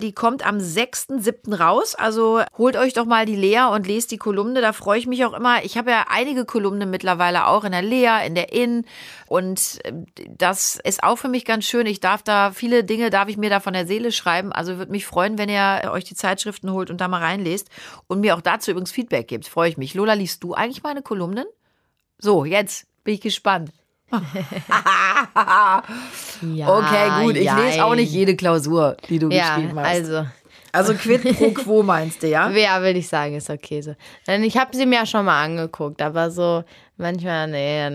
Die 0.00 0.12
kommt 0.12 0.46
am 0.46 0.58
6.7. 0.58 1.54
raus. 1.56 1.94
Also 1.94 2.42
holt 2.56 2.76
euch 2.76 2.94
doch 2.94 3.06
mal 3.06 3.26
die 3.26 3.36
Lea 3.36 3.68
und 3.72 3.86
lest 3.86 4.10
die 4.10 4.18
Kolumne. 4.18 4.60
Da 4.60 4.72
freue 4.72 4.98
ich 4.98 5.06
mich 5.06 5.24
auch 5.24 5.32
immer. 5.32 5.64
Ich 5.64 5.76
habe 5.76 5.83
ja 5.90 6.06
einige 6.08 6.44
Kolumnen 6.44 6.90
mittlerweile 6.90 7.46
auch 7.46 7.64
in 7.64 7.72
der 7.72 7.82
Lea, 7.82 8.26
in 8.26 8.34
der 8.34 8.52
Inn. 8.52 8.84
Und 9.26 9.78
äh, 9.84 9.92
das 10.36 10.76
ist 10.84 11.02
auch 11.02 11.16
für 11.16 11.28
mich 11.28 11.44
ganz 11.44 11.64
schön. 11.64 11.86
Ich 11.86 12.00
darf 12.00 12.22
da, 12.22 12.50
viele 12.52 12.84
Dinge 12.84 13.10
darf 13.10 13.28
ich 13.28 13.36
mir 13.36 13.50
da 13.50 13.60
von 13.60 13.72
der 13.72 13.86
Seele 13.86 14.12
schreiben. 14.12 14.52
Also 14.52 14.78
würde 14.78 14.92
mich 14.92 15.06
freuen, 15.06 15.38
wenn 15.38 15.48
ihr 15.48 15.90
euch 15.92 16.04
die 16.04 16.14
Zeitschriften 16.14 16.70
holt 16.72 16.90
und 16.90 17.00
da 17.00 17.08
mal 17.08 17.20
reinlest. 17.22 17.68
Und 18.06 18.20
mir 18.20 18.36
auch 18.36 18.40
dazu 18.40 18.70
übrigens 18.70 18.92
Feedback 18.92 19.28
gebt. 19.28 19.46
Freue 19.48 19.68
ich 19.68 19.76
mich. 19.76 19.94
Lola, 19.94 20.12
liest 20.14 20.42
du 20.44 20.54
eigentlich 20.54 20.82
meine 20.82 21.02
Kolumnen? 21.02 21.46
So, 22.18 22.44
jetzt 22.44 22.86
bin 23.04 23.14
ich 23.14 23.20
gespannt. 23.20 23.70
ja 24.12 24.20
Okay, 26.78 27.24
gut. 27.24 27.36
Ich 27.36 27.52
lese 27.52 27.84
auch 27.84 27.94
nicht 27.94 28.12
jede 28.12 28.36
Klausur, 28.36 28.96
die 29.08 29.18
du 29.18 29.30
Ja, 29.30 29.56
geschrieben 29.56 29.78
hast. 29.78 29.86
also, 29.88 30.26
Also 30.74 30.92
quid 31.00 31.22
pro 31.36 31.50
quo 31.52 31.82
meinst 31.82 32.22
du, 32.22 32.28
ja? 32.28 32.50
ja, 32.50 32.80
würde 32.80 32.98
ich 32.98 33.08
sagen, 33.08 33.34
ist 33.36 33.48
okay 33.48 33.80
so. 33.80 33.94
Denn 34.26 34.42
ich 34.42 34.56
habe 34.56 34.76
sie 34.76 34.86
mir 34.86 34.96
ja 35.00 35.06
schon 35.06 35.24
mal 35.24 35.42
angeguckt, 35.42 36.02
aber 36.02 36.30
so 36.30 36.64
manchmal, 36.96 37.48
nee. 37.48 37.88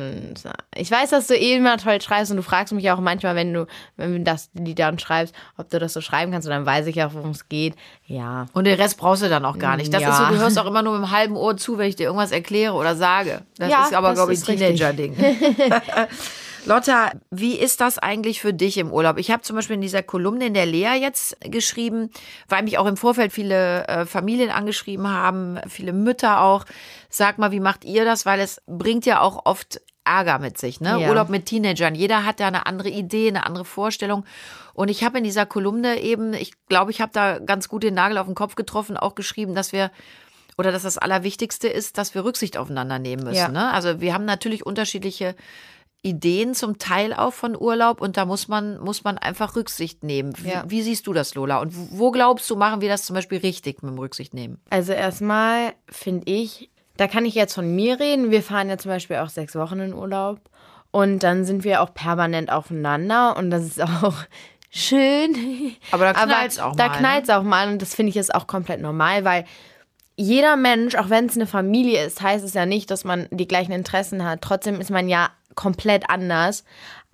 Ich 0.75 0.89
weiß, 0.89 1.09
dass 1.11 1.27
du 1.27 1.35
eh 1.35 1.55
immer 1.55 1.77
toll 1.77 2.01
schreibst 2.01 2.31
und 2.31 2.37
du 2.37 2.43
fragst 2.43 2.73
mich 2.73 2.89
auch 2.91 2.99
manchmal, 2.99 3.35
wenn 3.35 3.53
du, 3.53 3.67
wenn 3.97 4.13
du 4.13 4.19
das 4.21 4.49
Lied 4.53 4.79
dann 4.79 4.97
schreibst, 4.99 5.35
ob 5.57 5.69
du 5.69 5.79
das 5.79 5.93
so 5.93 6.01
schreiben 6.01 6.31
kannst 6.31 6.47
und 6.47 6.51
dann 6.53 6.65
weiß 6.65 6.87
ich 6.87 7.01
auch, 7.03 7.13
worum 7.13 7.31
es 7.31 7.47
geht. 7.49 7.75
Ja. 8.07 8.45
Und 8.53 8.65
den 8.65 8.79
Rest 8.79 8.97
brauchst 8.97 9.23
du 9.23 9.29
dann 9.29 9.45
auch 9.45 9.57
gar 9.57 9.77
nicht. 9.77 9.93
Das 9.93 10.01
Ja. 10.01 10.09
ist 10.11 10.17
so, 10.17 10.25
du 10.25 10.39
hörst 10.39 10.57
auch 10.57 10.65
immer 10.65 10.81
nur 10.81 10.93
mit 10.93 11.03
einem 11.03 11.11
halben 11.11 11.35
Ohr 11.35 11.57
zu, 11.57 11.77
wenn 11.77 11.87
ich 11.89 11.95
dir 11.97 12.05
irgendwas 12.07 12.31
erkläre 12.31 12.73
oder 12.73 12.95
sage. 12.95 13.41
Das 13.57 13.69
Ja, 13.69 13.83
ist 13.85 13.93
aber, 13.93 14.13
glaube 14.13 14.33
ich, 14.33 14.39
ein. 14.47 14.57
Teenager-Ding. 14.57 15.15
Lotta, 16.65 17.11
wie 17.31 17.57
ist 17.57 17.81
das 17.81 17.97
eigentlich 17.97 18.41
für 18.41 18.53
dich 18.53 18.77
im 18.77 18.91
Urlaub? 18.91 19.17
Ich 19.17 19.31
habe 19.31 19.41
zum 19.41 19.55
Beispiel 19.55 19.75
in 19.75 19.81
dieser 19.81 20.03
Kolumne 20.03 20.47
in 20.47 20.53
der 20.53 20.65
Lea 20.65 20.99
jetzt 20.99 21.37
geschrieben, 21.41 22.09
weil 22.47 22.63
mich 22.63 22.77
auch 22.77 22.85
im 22.85 22.97
Vorfeld 22.97 23.31
viele 23.31 23.87
äh, 23.87 24.05
Familien 24.05 24.49
angeschrieben 24.49 25.07
haben, 25.07 25.59
viele 25.67 25.93
Mütter 25.93 26.41
auch. 26.41 26.65
Sag 27.09 27.37
mal, 27.37 27.51
wie 27.51 27.59
macht 27.59 27.85
ihr 27.85 28.05
das? 28.05 28.25
Weil 28.25 28.39
es 28.39 28.61
bringt 28.67 29.05
ja 29.05 29.21
auch 29.21 29.45
oft 29.45 29.81
Ärger 30.03 30.39
mit 30.39 30.57
sich, 30.57 30.81
ne? 30.81 31.01
Ja. 31.01 31.09
Urlaub 31.09 31.29
mit 31.29 31.45
Teenagern. 31.45 31.93
Jeder 31.93 32.25
hat 32.25 32.39
da 32.39 32.47
eine 32.47 32.65
andere 32.65 32.89
Idee, 32.89 33.27
eine 33.27 33.45
andere 33.45 33.65
Vorstellung. 33.65 34.25
Und 34.73 34.89
ich 34.89 35.03
habe 35.03 35.19
in 35.19 35.23
dieser 35.23 35.45
Kolumne 35.45 36.01
eben, 36.01 36.33
ich 36.33 36.53
glaube, 36.67 36.91
ich 36.91 37.01
habe 37.01 37.11
da 37.13 37.39
ganz 37.39 37.69
gut 37.69 37.83
den 37.83 37.93
Nagel 37.93 38.17
auf 38.17 38.25
den 38.25 38.35
Kopf 38.35 38.55
getroffen, 38.55 38.97
auch 38.97 39.13
geschrieben, 39.13 39.53
dass 39.53 39.71
wir 39.71 39.91
oder 40.57 40.73
dass 40.73 40.83
das 40.83 40.97
Allerwichtigste 40.97 41.69
ist, 41.69 41.97
dass 41.97 42.13
wir 42.15 42.25
Rücksicht 42.25 42.57
aufeinander 42.57 42.99
nehmen 42.99 43.23
müssen. 43.23 43.37
Ja. 43.37 43.47
Ne? 43.47 43.71
Also 43.71 44.01
wir 44.01 44.13
haben 44.13 44.25
natürlich 44.25 44.65
unterschiedliche 44.65 45.35
Ideen 46.01 46.53
zum 46.55 46.77
Teil 46.77 47.13
auch 47.13 47.33
von 47.33 47.59
Urlaub 47.59 47.99
und 47.99 48.15
da 48.15 48.25
muss 48.25 48.47
man, 48.47 48.79
muss 48.79 49.03
man 49.03 49.17
einfach 49.17 49.55
Rücksicht 49.55 50.03
nehmen. 50.03 50.33
Wie, 50.37 50.49
Ja. 50.49 50.63
wie 50.67 50.81
siehst 50.81 51.07
du 51.07 51.13
das, 51.13 51.35
Lola? 51.35 51.59
Und 51.59 51.73
wo 51.91 52.11
glaubst 52.11 52.49
du, 52.49 52.55
machen 52.55 52.79
wir 52.79 52.87
das 52.89 53.03
zum 53.03 53.15
Beispiel 53.15 53.39
richtig 53.39 53.83
mit 53.83 53.91
dem 53.91 53.99
Rücksicht 53.99 54.33
nehmen? 54.33 54.61
Also 54.69 54.93
erstmal 54.93 55.73
finde 55.89 56.31
ich, 56.31 56.69
da 56.95 57.07
kann 57.07 57.25
ich 57.25 57.35
jetzt 57.35 57.53
von 57.53 57.75
mir 57.75 57.99
reden. 57.99 58.31
Wir 58.31 58.41
fahren 58.43 58.69
ja 58.69 58.77
zum 58.77 58.91
Beispiel 58.91 59.17
auch 59.17 59.29
sechs 59.29 59.55
Wochen 59.55 59.79
in 59.79 59.93
Urlaub 59.93 60.39
und 60.91 61.19
dann 61.23 61.43
sind 61.43 61.65
wir 61.65 61.81
auch 61.81 61.93
permanent 61.93 62.49
aufeinander 62.49 63.35
und 63.35 63.51
das 63.51 63.63
ist 63.65 63.81
auch 63.81 64.13
schön. 64.69 65.75
Aber 65.91 66.05
da 66.05 66.13
knallt's 66.13 66.59
auch 66.59 66.75
da 66.77 66.87
mal, 66.87 66.93
ne? 66.93 66.97
knallt's 66.99 67.29
auch 67.29 67.43
mal 67.43 67.67
und 67.71 67.81
das 67.81 67.93
finde 67.93 68.11
ich 68.11 68.17
ist 68.17 68.33
auch 68.33 68.47
komplett 68.47 68.79
normal, 68.81 69.25
weil 69.25 69.43
jeder 70.15 70.55
Mensch, 70.57 70.95
auch 70.95 71.09
wenn 71.09 71.25
es 71.27 71.35
eine 71.35 71.47
Familie 71.47 72.05
ist, 72.05 72.21
heißt 72.21 72.43
es 72.43 72.53
ja 72.53 72.65
nicht, 72.65 72.91
dass 72.91 73.03
man 73.05 73.27
die 73.31 73.47
gleichen 73.47 73.71
Interessen 73.71 74.25
hat. 74.25 74.41
Trotzdem 74.41 74.81
ist 74.81 74.89
man 74.91 75.07
ja 75.07 75.29
komplett 75.59 76.09
anders 76.09 76.63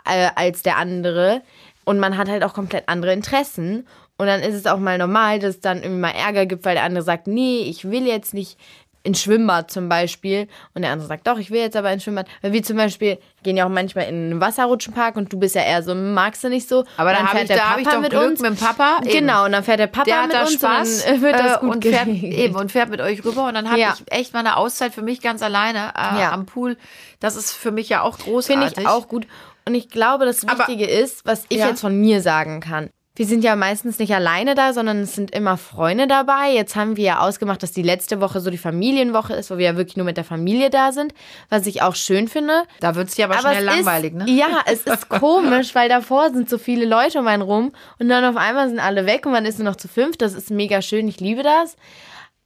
äh, 0.06 0.30
als 0.36 0.62
der 0.62 0.78
andere 0.78 1.42
und 1.84 2.00
man 2.00 2.18
hat 2.18 2.30
halt 2.30 2.44
auch 2.44 2.54
komplett 2.54 2.88
andere 2.88 3.14
Interessen. 3.14 3.88
Und 4.18 4.28
dann 4.28 4.42
ist 4.42 4.56
es 4.56 4.66
auch 4.66 4.80
mal 4.80 4.98
normal, 4.98 5.40
dass 5.40 5.56
es 5.56 5.62
dann 5.62 5.78
irgendwie 5.78 6.02
mal 6.02 6.12
Ärger 6.12 6.46
gibt, 6.46 6.64
weil 6.64 6.76
der 6.76 6.84
andere 6.84 7.04
sagt, 7.04 7.28
nee, 7.28 7.64
ich 7.64 7.90
will 7.90 8.08
jetzt 8.08 8.34
nicht 8.34 8.58
ins 9.06 9.22
Schwimmbad 9.22 9.72
zum 9.72 9.88
Beispiel. 9.88 10.48
Und 10.74 10.82
der 10.82 10.92
andere 10.92 11.08
sagt, 11.08 11.26
doch, 11.28 11.38
ich 11.38 11.52
will 11.52 11.62
jetzt 11.62 11.76
aber 11.78 11.92
ins 11.94 12.04
Schwimmbad. 12.04 12.28
Weil 12.42 12.52
wir 12.54 12.64
zum 12.64 12.76
Beispiel 12.78 13.18
gehen 13.44 13.56
ja 13.56 13.66
auch 13.66 13.70
manchmal 13.70 14.06
in 14.10 14.16
einen 14.32 14.42
Wasserrutschenpark 14.42 15.16
und 15.16 15.32
du 15.32 15.40
bist 15.40 15.56
ja 15.56 15.62
eher 15.62 15.84
so, 15.84 15.94
magst 15.96 16.44
du 16.44 16.50
nicht 16.50 16.68
so. 16.68 16.84
Aber 16.98 17.12
da 17.12 17.18
dann 17.18 17.26
hab 17.28 17.32
fährt 17.32 17.44
ich- 17.44 17.48
der 17.50 17.58
da 17.58 17.70
hab 17.70 17.78
ich 17.78 17.84
Papa 17.86 17.96
doch 17.96 18.02
mit 18.04 18.12
Glück 18.12 18.24
uns. 18.32 18.40
mit 18.42 18.50
dem 18.52 18.58
Papa. 18.58 18.98
Eben. 19.04 19.12
Genau, 19.12 19.46
und 19.46 19.52
dann 19.54 19.64
fährt 19.64 19.80
der 19.80 19.88
Papa 19.88 20.04
Der 20.06 20.22
mit 20.24 20.34
da 20.34 20.42
uns 20.42 20.54
Spaß 20.54 21.04
und 21.06 21.12
dann 21.12 21.22
wird 21.22 21.34
das 21.40 21.58
äh, 21.58 21.60
gut 21.60 21.76
und 21.76 21.86
fährt, 21.86 22.08
eben, 22.08 22.56
und 22.56 22.72
fährt 22.72 22.90
mit 22.90 23.00
euch 23.02 23.24
rüber 23.24 23.48
und 23.48 23.54
dann 23.54 23.70
habe 23.70 23.80
Ja. 23.80 23.96
ich 23.98 24.12
echt 24.12 24.34
mal 24.34 24.40
eine 24.40 24.58
Auszeit 24.58 24.94
für 24.94 25.02
mich 25.04 25.22
ganz 25.22 25.42
alleine 25.42 25.90
äh, 25.96 26.20
Ja. 26.22 26.32
am 26.32 26.46
Pool. 26.46 26.76
Das 27.20 27.36
ist 27.36 27.52
für 27.54 27.72
mich 27.72 27.88
ja 27.90 28.02
auch 28.02 28.18
großartig. 28.18 28.70
Finde 28.70 28.82
ich 28.82 28.88
auch 28.88 29.08
gut. 29.08 29.28
Und 29.68 29.74
ich 29.76 29.90
glaube, 29.90 30.26
das 30.26 30.48
Aber- 30.48 30.60
Wichtige 30.60 30.86
ist, 30.86 31.26
was 31.26 31.46
ich 31.50 31.58
Ja. 31.60 31.70
jetzt 31.70 31.82
von 31.82 31.96
mir 32.00 32.22
sagen 32.22 32.60
kann. 32.60 32.90
Wir 33.16 33.26
sind 33.26 33.44
ja 33.46 33.56
meistens 33.56 33.98
nicht 33.98 34.14
alleine 34.14 34.56
da, 34.56 34.74
sondern 34.74 35.00
es 35.00 35.16
sind 35.16 35.32
immer 35.32 35.56
Freunde 35.56 36.06
dabei. 36.06 36.52
Jetzt 36.54 36.76
haben 36.76 36.98
wir 36.98 37.04
ja 37.06 37.20
ausgemacht, 37.20 37.64
dass 37.64 37.72
die 37.72 37.82
letzte 37.82 38.20
Woche 38.20 38.42
so 38.42 38.50
die 38.50 38.58
Familienwoche 38.58 39.34
ist, 39.34 39.50
wo 39.50 39.58
wir 39.58 39.66
ja 39.66 39.78
wirklich 39.78 39.96
nur 39.96 40.06
mit 40.06 40.18
der 40.18 40.26
Familie 40.26 40.70
da 40.70 40.92
sind, 40.92 41.14
was 41.50 41.66
ich 41.66 41.82
auch 41.82 41.96
schön 41.96 42.28
finde. 42.28 42.64
Da 42.82 42.96
wird 42.96 43.08
es 43.08 43.16
dir 43.16 43.26
aber, 43.26 43.40
schnell 43.40 43.64
langweilig, 43.64 44.14
ist, 44.14 44.26
ne? 44.26 44.30
Ja, 44.30 44.62
es 44.66 44.82
ist 44.82 45.08
komisch, 45.10 45.74
weil 45.76 45.88
davor 45.88 46.32
sind 46.32 46.50
so 46.50 46.58
viele 46.58 46.86
Leute 46.86 47.20
um 47.20 47.28
einen 47.28 47.42
rum 47.42 47.72
und 48.00 48.10
dann 48.10 48.26
auf 48.26 48.36
einmal 48.36 48.68
sind 48.68 48.80
alle 48.80 49.06
weg 49.06 49.26
und 49.26 49.32
man 49.32 49.46
ist 49.46 49.60
nur 49.60 49.70
noch 49.70 49.78
zu 49.78 49.88
fünf. 49.88 50.18
Das 50.18 50.34
ist 50.34 50.52
mega 50.52 50.82
schön, 50.82 51.08
ich 51.08 51.22
liebe 51.22 51.42
das. 51.42 51.78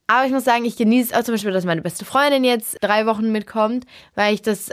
Aber 0.05 0.25
ich 0.25 0.31
muss 0.31 0.43
sagen, 0.43 0.65
ich 0.65 0.75
genieße 0.75 1.15
auch 1.15 1.23
zum 1.23 1.35
Beispiel, 1.35 1.51
dass 1.51 1.65
meine 1.65 1.81
beste 1.81 2.03
Freundin 2.03 2.43
jetzt 2.43 2.77
drei 2.81 3.05
Wochen 3.05 3.31
mitkommt, 3.31 3.85
weil 4.15 4.33
ich 4.33 4.41
das, 4.41 4.71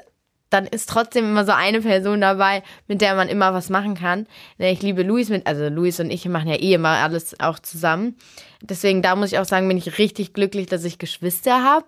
dann 0.51 0.67
ist 0.67 0.89
trotzdem 0.89 1.25
immer 1.25 1.45
so 1.45 1.53
eine 1.53 1.81
Person 1.81 2.21
dabei, 2.21 2.63
mit 2.87 3.01
der 3.01 3.15
man 3.15 3.29
immer 3.29 3.53
was 3.53 3.69
machen 3.69 3.95
kann. 3.95 4.27
Ne, 4.59 4.71
Ich 4.71 4.83
liebe 4.83 5.03
Luis 5.03 5.29
mit, 5.29 5.47
also 5.47 5.69
Luis 5.69 5.99
und 6.01 6.11
ich 6.11 6.27
machen 6.27 6.49
ja 6.49 6.57
eh 6.57 6.75
immer 6.75 6.89
alles 6.89 7.39
auch 7.41 7.59
zusammen. 7.59 8.17
deswegen, 8.63 9.03
da 9.03 9.17
muss 9.17 9.33
ich 9.33 9.39
auch 9.39 9.45
sagen, 9.45 9.69
bin 9.69 9.77
ich 9.77 9.99
richtig 9.99 10.33
glücklich, 10.33 10.67
dass 10.67 10.85
ich 10.85 10.99
Geschwister 10.99 11.63
habe. 11.63 11.87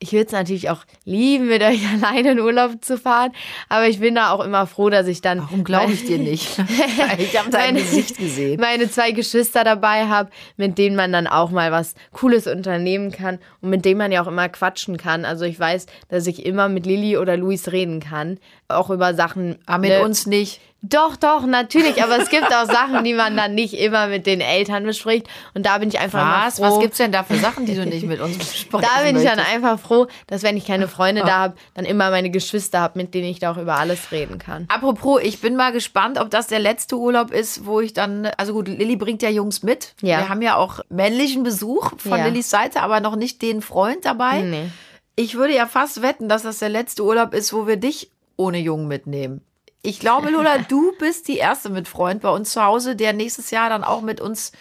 Ich 0.00 0.12
würde 0.12 0.26
es 0.26 0.32
natürlich 0.32 0.70
auch 0.70 0.84
lieben, 1.04 1.48
mit 1.48 1.60
euch 1.60 1.80
alleine 1.92 2.30
in 2.32 2.40
Urlaub 2.40 2.84
zu 2.84 2.96
fahren, 2.96 3.32
aber 3.68 3.88
ich 3.88 3.98
bin 3.98 4.14
da 4.14 4.30
auch 4.30 4.44
immer 4.44 4.66
froh, 4.68 4.90
dass 4.90 5.08
ich 5.08 5.22
dann. 5.22 5.40
Warum 5.40 5.64
glaube 5.64 5.92
ich 5.92 6.04
dir 6.04 6.18
nicht? 6.18 6.56
ich 7.18 7.36
habe 7.36 7.50
dein 7.50 7.74
Meine- 7.74 7.80
Gesicht 7.80 8.16
gesehen. 8.16 8.60
meine 8.60 8.88
zwei 8.88 9.10
Geschwister 9.10 9.64
dabei 9.64 10.06
habe, 10.06 10.30
mit 10.56 10.78
denen 10.78 10.94
man 10.94 11.12
dann 11.12 11.26
auch 11.26 11.50
mal 11.50 11.72
was 11.72 11.94
Cooles 12.12 12.46
unternehmen 12.46 13.10
kann 13.10 13.40
und 13.60 13.70
mit 13.70 13.84
denen 13.84 13.98
man 13.98 14.12
ja 14.12 14.22
auch 14.22 14.28
immer 14.28 14.48
quatschen 14.48 14.98
kann. 14.98 15.24
Also 15.24 15.44
ich 15.44 15.58
weiß, 15.58 15.86
dass 16.08 16.28
ich 16.28 16.46
immer 16.46 16.68
mit 16.68 16.86
Lilly 16.86 17.16
oder 17.16 17.36
Luis 17.36 17.72
reden 17.72 17.98
kann, 17.98 18.38
auch 18.68 18.90
über 18.90 19.14
Sachen. 19.14 19.58
Aber 19.66 19.78
mit 19.78 19.90
ne- 19.90 20.02
uns 20.02 20.26
nicht. 20.26 20.60
Doch, 20.80 21.16
doch, 21.16 21.44
natürlich. 21.44 22.04
Aber 22.04 22.20
es 22.20 22.30
gibt 22.30 22.54
auch 22.54 22.66
Sachen, 22.66 23.02
die 23.02 23.12
man 23.12 23.36
dann 23.36 23.52
nicht 23.56 23.74
immer 23.74 24.06
mit 24.06 24.26
den 24.26 24.40
Eltern 24.40 24.84
bespricht. 24.84 25.26
Und 25.52 25.66
da 25.66 25.78
bin 25.78 25.88
ich 25.88 25.98
einfach 25.98 26.44
Was? 26.46 26.58
froh. 26.58 26.66
Was 26.66 26.78
gibt's 26.78 26.98
denn 26.98 27.10
da 27.10 27.24
für 27.24 27.34
Sachen, 27.34 27.66
die 27.66 27.74
du 27.74 27.84
nicht 27.84 28.06
mit 28.06 28.20
uns 28.20 28.38
besprechen 28.38 28.86
da 28.96 29.02
bin 29.02 29.16
ich 29.16 29.24
dann 29.24 29.40
einfach 29.40 29.80
froh, 29.80 30.06
dass 30.28 30.44
wenn 30.44 30.56
ich 30.56 30.64
keine 30.64 30.86
Freunde 30.86 31.22
da 31.22 31.38
habe, 31.38 31.54
dann 31.74 31.84
immer 31.84 32.10
meine 32.10 32.30
Geschwister 32.30 32.78
habe, 32.80 32.96
mit 32.96 33.12
denen 33.12 33.26
ich 33.26 33.40
da 33.40 33.50
auch 33.50 33.56
über 33.56 33.76
alles 33.76 34.12
reden 34.12 34.38
kann. 34.38 34.66
Apropos, 34.68 35.20
ich 35.20 35.40
bin 35.40 35.56
mal 35.56 35.72
gespannt, 35.72 36.16
ob 36.20 36.30
das 36.30 36.46
der 36.46 36.60
letzte 36.60 36.96
Urlaub 36.96 37.32
ist, 37.32 37.66
wo 37.66 37.80
ich 37.80 37.92
dann, 37.92 38.26
also 38.36 38.52
gut, 38.52 38.68
Lilly 38.68 38.94
bringt 38.94 39.20
ja 39.22 39.30
Jungs 39.30 39.64
mit. 39.64 39.94
Ja. 40.00 40.18
Wir 40.18 40.28
haben 40.28 40.42
ja 40.42 40.54
auch 40.54 40.78
männlichen 40.90 41.42
Besuch 41.42 41.90
von 41.98 42.18
Ja. 42.20 42.26
Lillys 42.26 42.50
Seite, 42.50 42.82
aber 42.82 43.00
noch 43.00 43.16
nicht 43.16 43.42
den 43.42 43.62
Freund 43.62 44.04
dabei. 44.04 44.42
Nee. 44.42 44.70
Ich 45.16 45.34
würde 45.34 45.56
ja 45.56 45.66
fast 45.66 46.02
wetten, 46.02 46.28
dass 46.28 46.44
das 46.44 46.60
der 46.60 46.68
letzte 46.68 47.02
Urlaub 47.02 47.34
ist, 47.34 47.52
wo 47.52 47.66
wir 47.66 47.78
dich 47.78 48.12
ohne 48.38 48.58
Jungen 48.58 48.88
mitnehmen. 48.88 49.42
Ich 49.82 50.00
glaube, 50.00 50.30
Lola, 50.30 50.56
du 50.68 50.92
bist 50.98 51.28
die 51.28 51.36
erste 51.36 51.68
mit 51.68 51.86
Freund 51.86 52.22
bei 52.22 52.30
uns 52.30 52.52
zu 52.52 52.64
Hause, 52.64 52.96
der 52.96 53.12
nächstes 53.12 53.50
Jahr 53.50 53.68
dann 53.68 53.84
auch 53.84 54.00
mit 54.00 54.20
uns 54.22 54.52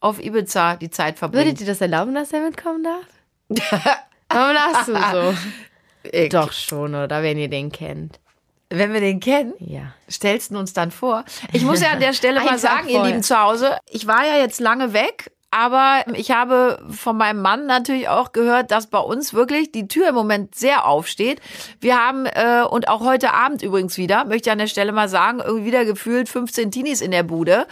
auf 0.00 0.22
Ibiza 0.22 0.76
die 0.76 0.90
Zeit 0.90 1.18
verbringt. 1.18 1.46
Würdet 1.46 1.60
ihr 1.60 1.66
das 1.66 1.80
erlauben, 1.80 2.14
dass 2.14 2.32
er 2.32 2.42
mitkommen 2.42 2.84
darf? 2.84 3.04
Warum 4.28 4.54
lachst 4.54 4.88
du 4.88 4.94
so? 4.94 5.34
Ich- 6.10 6.30
Doch 6.30 6.52
schon, 6.52 6.94
oder 6.94 7.22
wenn 7.22 7.38
ihr 7.38 7.48
den 7.48 7.70
kennt. 7.72 8.18
Wenn 8.70 8.92
wir 8.94 9.00
den 9.00 9.20
kennen, 9.20 9.52
Ja. 9.58 9.92
stellst 10.10 10.50
du 10.50 10.58
uns 10.58 10.72
dann 10.72 10.90
vor. 10.90 11.24
Ich 11.52 11.62
muss 11.62 11.82
ja 11.82 11.90
an 11.90 12.00
der 12.00 12.14
Stelle 12.14 12.40
mal 12.44 12.48
Tag 12.48 12.58
sagen, 12.58 12.88
ihr. 12.88 13.02
Lieben 13.04 13.22
zu 13.22 13.38
Hause, 13.38 13.76
ich 13.90 14.06
war 14.06 14.24
ja 14.26 14.38
jetzt 14.38 14.60
lange 14.60 14.94
weg, 14.94 15.30
aber 15.52 16.02
ich 16.14 16.30
habe 16.30 16.82
von 16.90 17.16
meinem 17.16 17.42
Mann 17.42 17.66
natürlich 17.66 18.08
auch 18.08 18.32
gehört, 18.32 18.70
dass 18.70 18.86
bei 18.86 18.98
uns 18.98 19.34
wirklich 19.34 19.70
die 19.70 19.86
Tür 19.86 20.08
im 20.08 20.14
Moment 20.14 20.54
sehr 20.54 20.86
aufsteht. 20.86 21.42
Wir 21.78 21.98
haben, 21.98 22.24
äh, 22.24 22.62
und 22.68 22.88
auch 22.88 23.00
heute 23.00 23.34
Abend 23.34 23.62
übrigens 23.62 23.98
wieder, 23.98 24.24
möchte 24.24 24.48
ich 24.48 24.52
an 24.52 24.58
der 24.58 24.66
Stelle 24.66 24.92
mal 24.92 25.10
sagen, 25.10 25.40
irgendwie 25.44 25.66
wieder 25.66 25.84
gefühlt 25.84 26.30
15 26.30 26.70
Teenies 26.70 27.02
in 27.02 27.10
der 27.10 27.22
Bude. 27.22 27.66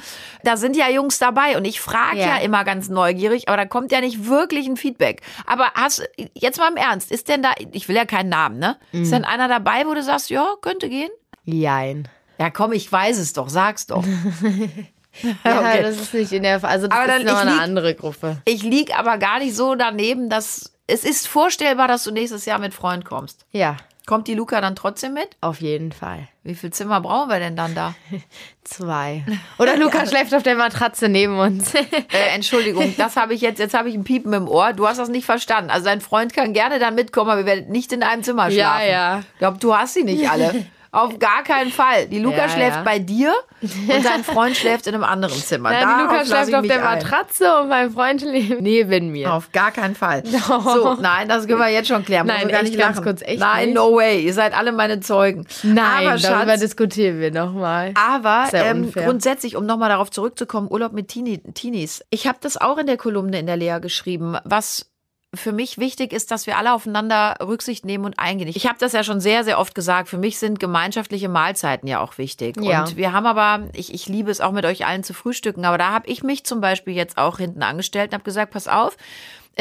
Da 0.44 0.58
sind 0.58 0.76
ja 0.76 0.90
Jungs 0.90 1.18
dabei 1.18 1.56
und 1.56 1.64
ich 1.64 1.80
frage 1.80 2.18
ja. 2.18 2.26
Ja. 2.26 2.36
immer 2.36 2.64
ganz 2.64 2.90
neugierig, 2.90 3.48
aber 3.48 3.56
da 3.56 3.64
kommt 3.64 3.92
ja 3.92 4.02
nicht 4.02 4.26
wirklich 4.26 4.66
ein 4.66 4.76
Feedback. 4.76 5.22
Aber 5.46 5.68
hast, 5.74 6.06
jetzt 6.34 6.58
mal 6.58 6.70
im 6.70 6.76
Ernst, 6.76 7.10
ist 7.10 7.28
denn 7.28 7.42
da, 7.42 7.52
ich 7.72 7.88
will 7.88 7.96
ja 7.96 8.04
keinen 8.04 8.28
Namen, 8.28 8.58
ne? 8.58 8.76
Mhm. 8.92 9.04
Ist 9.04 9.12
denn 9.12 9.24
einer 9.24 9.48
dabei, 9.48 9.86
wo 9.86 9.94
du 9.94 10.02
sagst, 10.02 10.28
ja, 10.28 10.46
könnte 10.60 10.90
gehen? 10.90 11.10
Jein. 11.44 12.08
Ja, 12.38 12.50
komm, 12.50 12.72
ich 12.72 12.90
weiß 12.92 13.18
es 13.18 13.32
doch, 13.32 13.48
sag's 13.48 13.86
doch. 13.86 14.04
Ja, 15.22 15.58
Okay. 15.58 15.82
das 15.82 15.96
ist 16.00 16.14
nicht 16.14 16.32
in 16.32 16.42
der, 16.44 16.62
also 16.64 16.86
das 16.88 16.96
Aber 16.98 17.06
dann, 17.08 17.22
ist 17.22 17.26
noch 17.26 17.34
ich 17.34 17.40
eine 17.40 17.50
lieg- 17.52 17.60
andere 17.62 17.94
Gruppe. 17.94 18.36
Ich 18.44 18.62
lieg 18.62 18.96
aber 18.98 19.18
gar 19.18 19.38
nicht 19.40 19.54
so 19.56 19.74
daneben, 19.74 20.28
dass 20.30 20.72
es 20.86 21.04
ist 21.04 21.28
vorstellbar, 21.28 21.88
dass 21.88 22.04
du 22.04 22.10
nächstes 22.10 22.44
Jahr 22.46 22.58
mit 22.58 22.74
Freund 22.74 23.04
kommst. 23.04 23.44
Ja, 23.52 23.76
Kommt 24.06 24.26
die 24.26 24.34
Luca 24.34 24.60
dann 24.60 24.74
trotzdem 24.74 25.12
mit? 25.14 25.28
auf 25.40 25.60
jeden 25.60 25.92
Fall. 25.92 26.26
Wie 26.42 26.56
viel 26.56 26.72
Zimmer 26.72 27.00
brauchen 27.00 27.28
wir 27.28 27.38
denn 27.38 27.54
dann 27.54 27.76
da? 27.76 27.94
Zwei. 28.64 29.24
Oder 29.58 29.76
Luca 29.76 30.04
schläft 30.08 30.34
auf 30.34 30.42
der 30.42 30.56
Matratze 30.56 31.08
neben 31.08 31.38
uns. 31.38 31.72
Äh, 32.12 32.34
Entschuldigung, 32.34 32.94
das 32.96 33.14
habe 33.16 33.34
ich 33.34 33.40
jetzt, 33.40 33.58
jetzt 33.60 33.74
habe 33.74 33.88
ich 33.88 33.94
ein 33.94 34.02
Piepen 34.02 34.32
im 34.32 34.48
Ohr. 34.48 34.72
Du 34.72 34.88
hast 34.88 34.98
das 34.98 35.08
nicht 35.10 35.26
verstanden. 35.26 35.70
Also 35.70 35.84
dein 35.84 36.00
Freund 36.00 36.34
kann 36.34 36.52
gerne 36.52 36.80
dann 36.80 36.96
mitkommen, 36.96 37.30
aber 37.30 37.40
wir 37.40 37.46
werden 37.46 37.70
nicht 37.70 37.92
in 37.92 38.02
einem 38.02 38.24
Zimmer 38.24 38.48
Ja, 38.48 38.78
schlafen. 38.78 38.88
ja. 38.90 39.18
Ich 39.34 39.38
glaube, 39.38 39.58
du 39.58 39.76
hast 39.76 39.94
sie 39.94 40.02
nicht 40.02 40.28
alle. 40.28 40.66
Auf 40.92 41.18
gar 41.18 41.42
keinen 41.44 41.70
Fall. 41.70 42.06
Die 42.08 42.18
Luca 42.18 42.36
Ja, 42.36 42.48
schläft 42.48 42.76
ja. 42.78 42.82
bei 42.82 42.98
dir 42.98 43.32
und 43.62 44.04
dein 44.04 44.24
Freund 44.24 44.56
schläft 44.56 44.86
in 44.88 44.94
einem 44.94 45.04
anderen 45.04 45.34
Zimmer. 45.40 45.70
Nein, 45.70 45.82
Darauf 45.82 46.02
Luca 46.02 46.24
schläft 46.24 46.54
auf 46.54 46.66
der 46.66 46.76
ein. 46.88 46.98
Matratze 46.98 47.60
und 47.60 47.68
mein 47.68 47.90
Freund 47.92 48.20
schläft 48.20 48.60
neben 48.60 49.12
mir. 49.12 49.32
Auf 49.32 49.52
gar 49.52 49.70
keinen 49.70 49.94
Fall. 49.94 50.22
So, 50.50 50.94
nein, 51.00 51.28
das 51.28 51.46
können 51.46 51.60
wir 51.60 51.68
jetzt 51.68 51.88
schon 51.88 52.04
klären. 52.04 52.26
Nein, 52.26 52.48
gar 52.48 52.62
nicht 52.62 52.76
ganz 52.78 52.96
lachen. 52.96 53.04
kurz, 53.04 53.22
echt 53.22 53.38
Nein, 53.40 53.66
nicht? 53.68 53.74
no 53.76 53.94
way. 53.94 54.20
Ihr 54.24 54.34
seid 54.34 54.56
alle 54.56 54.72
meine 54.72 55.00
Zeugen. 55.00 55.46
Nein, 55.62 56.08
aber 56.08 56.18
darüber 56.18 56.50
Schatz, 56.52 56.60
diskutieren 56.60 57.20
wir 57.20 57.30
nochmal. 57.30 57.94
aber 57.94 58.48
ähm, 58.52 58.90
grundsätzlich, 58.92 59.56
um 59.56 59.66
nochmal 59.66 59.88
darauf 59.90 60.10
zurückzukommen, 60.10 60.68
Urlaub 60.70 60.92
mit 60.92 61.08
Teenie, 61.08 61.38
Teenies. 61.54 62.04
Ich 62.10 62.26
habe 62.26 62.38
das 62.40 62.56
auch 62.56 62.78
in 62.78 62.86
der 62.86 62.96
Kolumne 62.96 63.38
in 63.38 63.46
der 63.46 63.56
Lea 63.56 63.78
geschrieben, 63.80 64.36
was 64.44 64.89
für 65.32 65.52
mich 65.52 65.78
wichtig 65.78 66.12
ist, 66.12 66.32
dass 66.32 66.46
wir 66.46 66.58
alle 66.58 66.72
aufeinander 66.72 67.36
Rücksicht 67.40 67.84
nehmen 67.84 68.04
und 68.04 68.18
eingehen. 68.18 68.48
Ich 68.48 68.66
habe 68.66 68.78
das 68.80 68.92
ja 68.92 69.04
schon 69.04 69.20
sehr, 69.20 69.44
sehr 69.44 69.60
oft 69.60 69.76
gesagt. 69.76 70.08
Für 70.08 70.18
mich 70.18 70.38
sind 70.38 70.58
gemeinschaftliche 70.58 71.28
Mahlzeiten 71.28 71.86
ja 71.88 72.00
auch 72.00 72.18
wichtig. 72.18 72.60
Ja. 72.60 72.80
Und 72.80 72.96
wir 72.96 73.12
haben 73.12 73.26
aber, 73.26 73.68
ich, 73.72 73.94
ich 73.94 74.08
liebe 74.08 74.30
es 74.30 74.40
auch 74.40 74.50
mit 74.50 74.64
euch 74.64 74.86
allen 74.86 75.04
zu 75.04 75.14
frühstücken, 75.14 75.64
aber 75.64 75.78
da 75.78 75.92
habe 75.92 76.08
ich 76.08 76.24
mich 76.24 76.44
zum 76.44 76.60
Beispiel 76.60 76.94
jetzt 76.94 77.16
auch 77.16 77.38
hinten 77.38 77.62
angestellt 77.62 78.10
und 78.10 78.14
habe 78.14 78.24
gesagt, 78.24 78.52
pass 78.52 78.66
auf, 78.66 78.96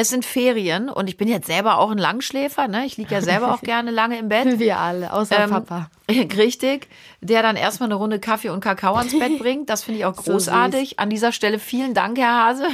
es 0.00 0.08
sind 0.08 0.24
Ferien 0.24 0.88
und 0.88 1.08
ich 1.10 1.18
bin 1.18 1.28
jetzt 1.28 1.46
selber 1.46 1.76
auch 1.78 1.90
ein 1.90 1.98
Langschläfer. 1.98 2.68
Ne? 2.68 2.86
Ich 2.86 2.96
liege 2.96 3.14
ja 3.14 3.20
selber 3.20 3.52
auch 3.52 3.60
gerne 3.62 3.90
lange 3.90 4.18
im 4.18 4.30
Bett. 4.30 4.58
Wir 4.58 4.78
alle, 4.78 5.12
außer 5.12 5.38
Ähm, 5.44 5.50
Papa. 5.50 5.90
Richtig, 6.10 6.88
der 7.20 7.42
dann 7.42 7.54
erstmal 7.54 7.88
eine 7.88 7.94
Runde 7.96 8.18
Kaffee 8.18 8.48
und 8.48 8.60
Kakao 8.60 8.94
ans 8.96 9.16
Bett 9.18 9.38
bringt. 9.38 9.68
Das 9.68 9.84
finde 9.84 10.00
ich 10.00 10.06
auch 10.06 10.14
So 10.16 10.32
großartig. 10.32 10.98
An 10.98 11.10
dieser 11.10 11.32
Stelle 11.32 11.58
vielen 11.58 11.92
Dank, 11.92 12.16
Herr 12.18 12.46
Hase. 12.46 12.66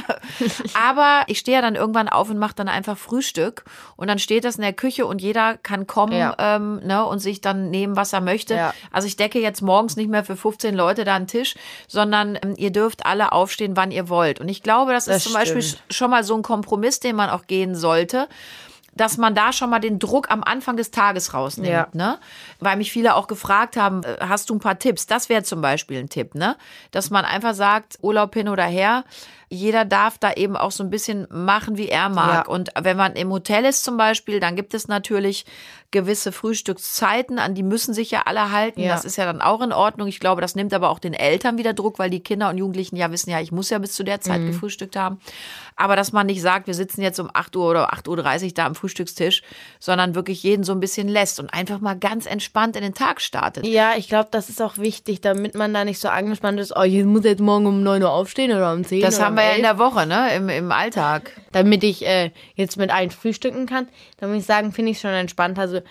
Aber 0.73 1.23
ich 1.27 1.39
stehe 1.39 1.57
ja 1.57 1.61
dann 1.61 1.75
irgendwann 1.75 2.09
auf 2.09 2.29
und 2.29 2.37
mache 2.39 2.55
dann 2.55 2.67
einfach 2.69 2.97
Frühstück. 2.97 3.65
Und 3.95 4.07
dann 4.07 4.19
steht 4.19 4.43
das 4.45 4.55
in 4.55 4.61
der 4.61 4.73
Küche 4.73 5.05
und 5.05 5.21
jeder 5.21 5.57
kann 5.57 5.85
kommen 5.87 6.13
Ja. 6.17 6.35
ähm, 6.39 6.79
ne, 6.85 7.05
und 7.05 7.19
sich 7.19 7.41
dann 7.41 7.69
nehmen, 7.69 7.95
was 7.95 8.13
er 8.13 8.21
möchte. 8.21 8.55
Ja. 8.55 8.73
Also 8.91 9.07
ich 9.07 9.17
decke 9.17 9.39
jetzt 9.39 9.61
morgens 9.61 9.95
nicht 9.97 10.09
mehr 10.09 10.23
für 10.23 10.35
15 10.37 10.73
Leute 10.75 11.03
da 11.03 11.15
einen 11.15 11.27
Tisch, 11.27 11.55
sondern 11.87 12.37
ähm, 12.41 12.53
ihr 12.57 12.71
dürft 12.71 13.05
alle 13.05 13.31
aufstehen, 13.33 13.75
wann 13.75 13.91
ihr 13.91 14.09
wollt. 14.09 14.39
Und 14.39 14.49
ich 14.49 14.63
glaube, 14.63 14.93
das, 14.93 15.05
Das 15.05 15.17
ist 15.17 15.23
zum 15.25 15.33
Beispiel 15.33 15.61
stimmt. 15.61 15.83
schon 15.93 16.09
mal 16.09 16.23
so 16.23 16.35
ein 16.35 16.41
Kompromiss, 16.41 16.99
den 16.99 17.15
man 17.17 17.29
auch 17.29 17.45
gehen 17.47 17.75
sollte 17.75 18.29
dass 18.93 19.17
man 19.17 19.35
da 19.35 19.53
schon 19.53 19.69
mal 19.69 19.77
den 19.77 19.99
Druck 19.99 20.31
am 20.31 20.43
Anfang 20.43 20.75
des 20.75 20.89
Tages 20.89 21.35
rausnimmt, 21.35 21.69
Ja. 21.69 21.87
ne? 21.93 22.17
Weil 22.59 22.77
mich 22.77 22.91
viele 22.91 23.13
auch 23.13 23.27
gefragt 23.27 23.77
haben, 23.77 24.03
äh, 24.03 24.17
hast 24.21 24.49
du 24.49 24.55
ein 24.55 24.59
paar 24.59 24.79
Tipps? 24.79 25.05
Das 25.05 25.29
wäre 25.29 25.43
zum 25.43 25.61
Beispiel 25.61 25.99
ein 25.99 26.09
Tipp, 26.09 26.33
ne? 26.33 26.57
Dass 26.89 27.11
man 27.11 27.23
einfach 27.23 27.53
sagt, 27.53 27.99
Urlaub 28.01 28.33
hin 28.33 28.49
oder 28.49 28.63
her. 28.65 29.03
Jeder 29.49 29.85
darf 29.85 30.17
da 30.17 30.33
eben 30.33 30.57
auch 30.57 30.71
so 30.71 30.83
ein 30.83 30.89
bisschen 30.89 31.25
machen, 31.29 31.77
wie 31.77 31.87
er 31.87 32.09
mag. 32.09 32.47
Ja. 32.47 32.53
Und 32.53 32.69
wenn 32.79 32.97
man 32.97 33.13
im 33.13 33.31
Hotel 33.31 33.63
ist 33.65 33.83
zum 33.83 33.95
Beispiel, 33.97 34.39
dann 34.39 34.55
gibt 34.55 34.73
es 34.73 34.87
natürlich 34.87 35.45
gewisse 35.91 36.33
Frühstückszeiten, 36.33 37.39
an 37.39 37.55
die 37.55 37.63
müssen 37.63 37.93
sich 37.93 38.11
ja 38.11 38.23
alle 38.25 38.51
halten. 38.51 38.81
Ja. 38.81 38.93
Das 38.93 39.05
ist 39.05 39.15
ja 39.15 39.25
dann 39.25 39.41
auch 39.41 39.61
in 39.61 39.71
Ordnung. 39.71 40.09
Ich 40.09 40.19
glaube, 40.19 40.41
das 40.41 40.53
nimmt 40.55 40.73
aber 40.73 40.89
auch 40.89 40.99
den 40.99 41.13
Eltern 41.13 41.57
wieder 41.57 41.73
Druck, 41.73 41.97
weil 41.97 42.09
die 42.09 42.19
Kinder 42.19 42.49
und 42.49 42.57
Jugendlichen 42.57 42.97
ja 42.97 43.09
wissen, 43.09 43.29
ja, 43.29 43.39
ich 43.39 43.53
muss 43.53 43.69
ja 43.69 43.77
bis 43.77 43.93
zu 43.93 44.03
der 44.03 44.19
Zeit 44.19 44.41
Mhm. 44.41 44.47
gefrühstückt 44.47 44.97
haben. 44.97 45.19
Aber 45.77 45.95
dass 45.95 46.11
man 46.11 46.25
nicht 46.25 46.41
sagt, 46.41 46.67
wir 46.67 46.73
sitzen 46.73 47.01
jetzt 47.01 47.19
um 47.19 47.29
8 47.33 47.55
Uhr 47.55 47.69
oder 47.69 47.93
8.30 47.93 48.45
Uhr 48.47 48.51
da 48.53 48.65
am 48.65 48.75
Frühstückstisch, 48.75 49.43
sondern 49.79 50.13
wirklich 50.13 50.43
jeden 50.43 50.63
so 50.65 50.73
ein 50.73 50.79
bisschen 50.81 51.07
lässt 51.07 51.39
und 51.39 51.53
einfach 51.53 51.79
mal 51.79 51.97
ganz 51.97 52.25
entspannt 52.25 52.75
in 52.75 52.81
den 52.81 52.93
Tag 52.93 53.21
startet. 53.21 53.65
Ja, 53.65 53.93
ich 53.95 54.09
glaube, 54.09 54.27
das 54.31 54.49
ist 54.49 54.61
auch 54.61 54.77
wichtig, 54.77 55.21
damit 55.21 55.55
man 55.55 55.73
da 55.73 55.85
nicht 55.85 55.99
so 55.99 56.09
angespannt 56.09 56.59
ist, 56.59 56.75
oh, 56.75 56.81
ich 56.81 57.05
muss 57.05 57.23
jetzt 57.23 57.39
morgen 57.39 57.65
um 57.65 57.81
9 57.83 58.03
Uhr 58.03 58.11
aufstehen 58.11 58.51
oder 58.51 58.73
um 58.73 58.83
10 58.83 59.01
Das 59.01 59.15
oder 59.17 59.25
haben 59.25 59.36
wir 59.37 59.43
ja 59.43 59.49
11. 59.49 59.57
in 59.57 59.63
der 59.63 59.77
Woche, 59.79 60.05
ne? 60.05 60.35
Im, 60.35 60.49
im 60.49 60.71
Alltag. 60.71 61.31
damit 61.51 61.83
ich 61.83 62.05
äh, 62.05 62.31
jetzt 62.55 62.77
mit 62.77 62.91
allen 62.91 63.11
frühstücken 63.11 63.65
kann, 63.65 63.87
dann 64.17 64.29
muss 64.31 64.39
ich 64.41 64.45
sagen, 64.45 64.71
finde 64.73 64.91
ich 64.91 64.99
schon 64.99 65.11
entspannt. 65.11 65.57
Also, 65.59 65.81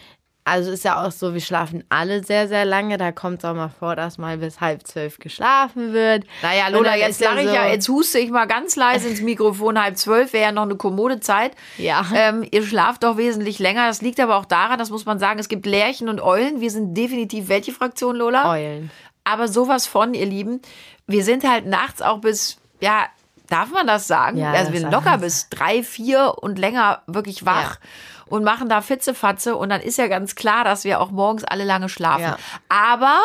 also 0.48 0.70
ist 0.70 0.84
ja 0.84 1.04
auch 1.04 1.10
so, 1.10 1.34
wir 1.34 1.40
schlafen 1.40 1.82
alle 1.88 2.22
sehr, 2.22 2.46
sehr 2.46 2.64
lange. 2.64 2.98
Da 2.98 3.10
kommt 3.10 3.38
es 3.38 3.44
auch 3.44 3.54
mal 3.54 3.68
vor, 3.68 3.96
dass 3.96 4.16
mal 4.16 4.38
bis 4.38 4.60
halb 4.60 4.86
zwölf 4.86 5.18
geschlafen 5.18 5.92
wird. 5.92 6.22
Naja, 6.40 6.68
Lola, 6.68 6.94
jetzt 6.96 7.20
lache 7.20 7.40
ich 7.40 7.48
so- 7.48 7.54
ja, 7.54 7.66
jetzt 7.66 7.88
huste 7.88 8.20
ich 8.20 8.30
mal 8.30 8.46
ganz 8.46 8.76
leise 8.76 9.08
ins 9.08 9.20
Mikrofon. 9.22 9.82
Halb 9.82 9.96
zwölf 9.96 10.32
wäre 10.32 10.44
ja 10.44 10.52
noch 10.52 10.62
eine 10.62 10.76
kommode 10.76 11.18
Zeit. 11.18 11.50
Ja. 11.78 12.06
Ähm, 12.14 12.46
ihr 12.48 12.62
schlaft 12.64 13.02
doch 13.02 13.16
wesentlich 13.16 13.58
länger. 13.58 13.88
Das 13.88 14.02
liegt 14.02 14.20
aber 14.20 14.36
auch 14.36 14.44
daran, 14.44 14.78
das 14.78 14.90
muss 14.90 15.04
man 15.04 15.18
sagen, 15.18 15.40
es 15.40 15.48
gibt 15.48 15.66
Lerchen 15.66 16.08
und 16.08 16.20
Eulen. 16.20 16.60
Wir 16.60 16.70
sind 16.70 16.94
definitiv 16.94 17.48
welche 17.48 17.72
Fraktion, 17.72 18.14
Lola? 18.14 18.48
Eulen. 18.52 18.92
Aber 19.24 19.48
sowas 19.48 19.88
von, 19.88 20.14
ihr 20.14 20.26
Lieben. 20.26 20.62
Wir 21.08 21.24
sind 21.24 21.42
halt 21.42 21.66
nachts 21.66 22.02
auch 22.02 22.20
bis, 22.20 22.58
ja, 22.80 23.06
darf 23.48 23.70
man 23.70 23.86
das 23.86 24.06
sagen? 24.06 24.36
Ja, 24.38 24.52
also 24.52 24.72
wir 24.72 24.80
sind 24.80 24.90
locker 24.92 25.18
bis 25.18 25.48
drei, 25.48 25.82
vier 25.82 26.34
und 26.40 26.58
länger 26.58 27.02
wirklich 27.06 27.44
wach. 27.46 27.78
Und 28.28 28.42
machen 28.42 28.68
da 28.68 28.80
Fitzefatze 28.80 29.54
und 29.54 29.68
dann 29.68 29.80
ist 29.80 29.98
ja 29.98 30.08
ganz 30.08 30.34
klar, 30.34 30.64
dass 30.64 30.82
wir 30.82 31.00
auch 31.00 31.12
morgens 31.12 31.44
alle 31.44 31.62
lange 31.64 31.88
schlafen. 31.88 32.22
Ja. 32.22 32.36
Aber 32.68 33.20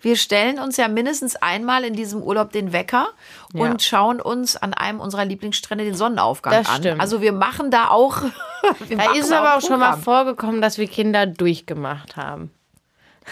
wir 0.00 0.16
stellen 0.16 0.60
uns 0.60 0.76
ja 0.76 0.86
mindestens 0.86 1.34
einmal 1.34 1.82
in 1.82 1.94
diesem 1.94 2.22
Urlaub 2.22 2.52
den 2.52 2.72
Wecker 2.72 3.08
und 3.52 3.60
Ja. 3.60 3.78
schauen 3.80 4.20
uns 4.20 4.56
an 4.56 4.72
einem 4.72 5.00
unserer 5.00 5.24
Lieblingsstrände 5.24 5.82
den 5.84 5.94
Sonnenaufgang 5.96 6.52
Das 6.52 6.68
an. 6.68 6.76
stimmt. 6.76 7.00
Also 7.00 7.20
wir 7.20 7.32
machen 7.32 7.70
da 7.72 7.88
auch. 7.88 8.18
Da 8.90 9.12
ist 9.12 9.26
es 9.26 9.32
aber 9.32 9.56
auch 9.56 9.60
schon 9.60 9.78
mal 9.80 9.96
vorgekommen, 9.96 10.60
dass 10.62 10.78
wir 10.78 10.86
Kinder 10.86 11.26
durchgemacht 11.26 12.16
haben. 12.16 12.50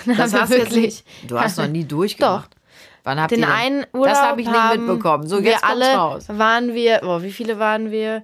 Das 0.07 0.35
hast 0.35 0.51
wirklich. 0.51 1.05
Du 1.29 1.39
hast 1.39 1.57
noch 1.59 1.69
nie 1.69 1.85
durchgemacht. 1.87 2.51
Wann 3.05 3.21
habt 3.21 3.31
Den 3.33 3.41
ihr 3.41 3.53
einen 3.53 3.85
Urlaub 3.93 4.07
Das 4.09 4.23
habe 4.23 4.41
ich 4.43 4.49
nicht 4.49 4.77
mitbekommen. 4.77 5.27
So, 5.27 5.43
wir 5.43 5.51
jetzt 5.53 5.63
kommt's 5.63 5.85
alle 5.87 5.97
raus. 5.97 6.25
waren 6.29 6.73
wir, 6.75 6.99
boah, 7.03 7.23
wie 7.23 7.33
viele 7.33 7.59
waren 7.59 7.91
wir? 7.91 8.23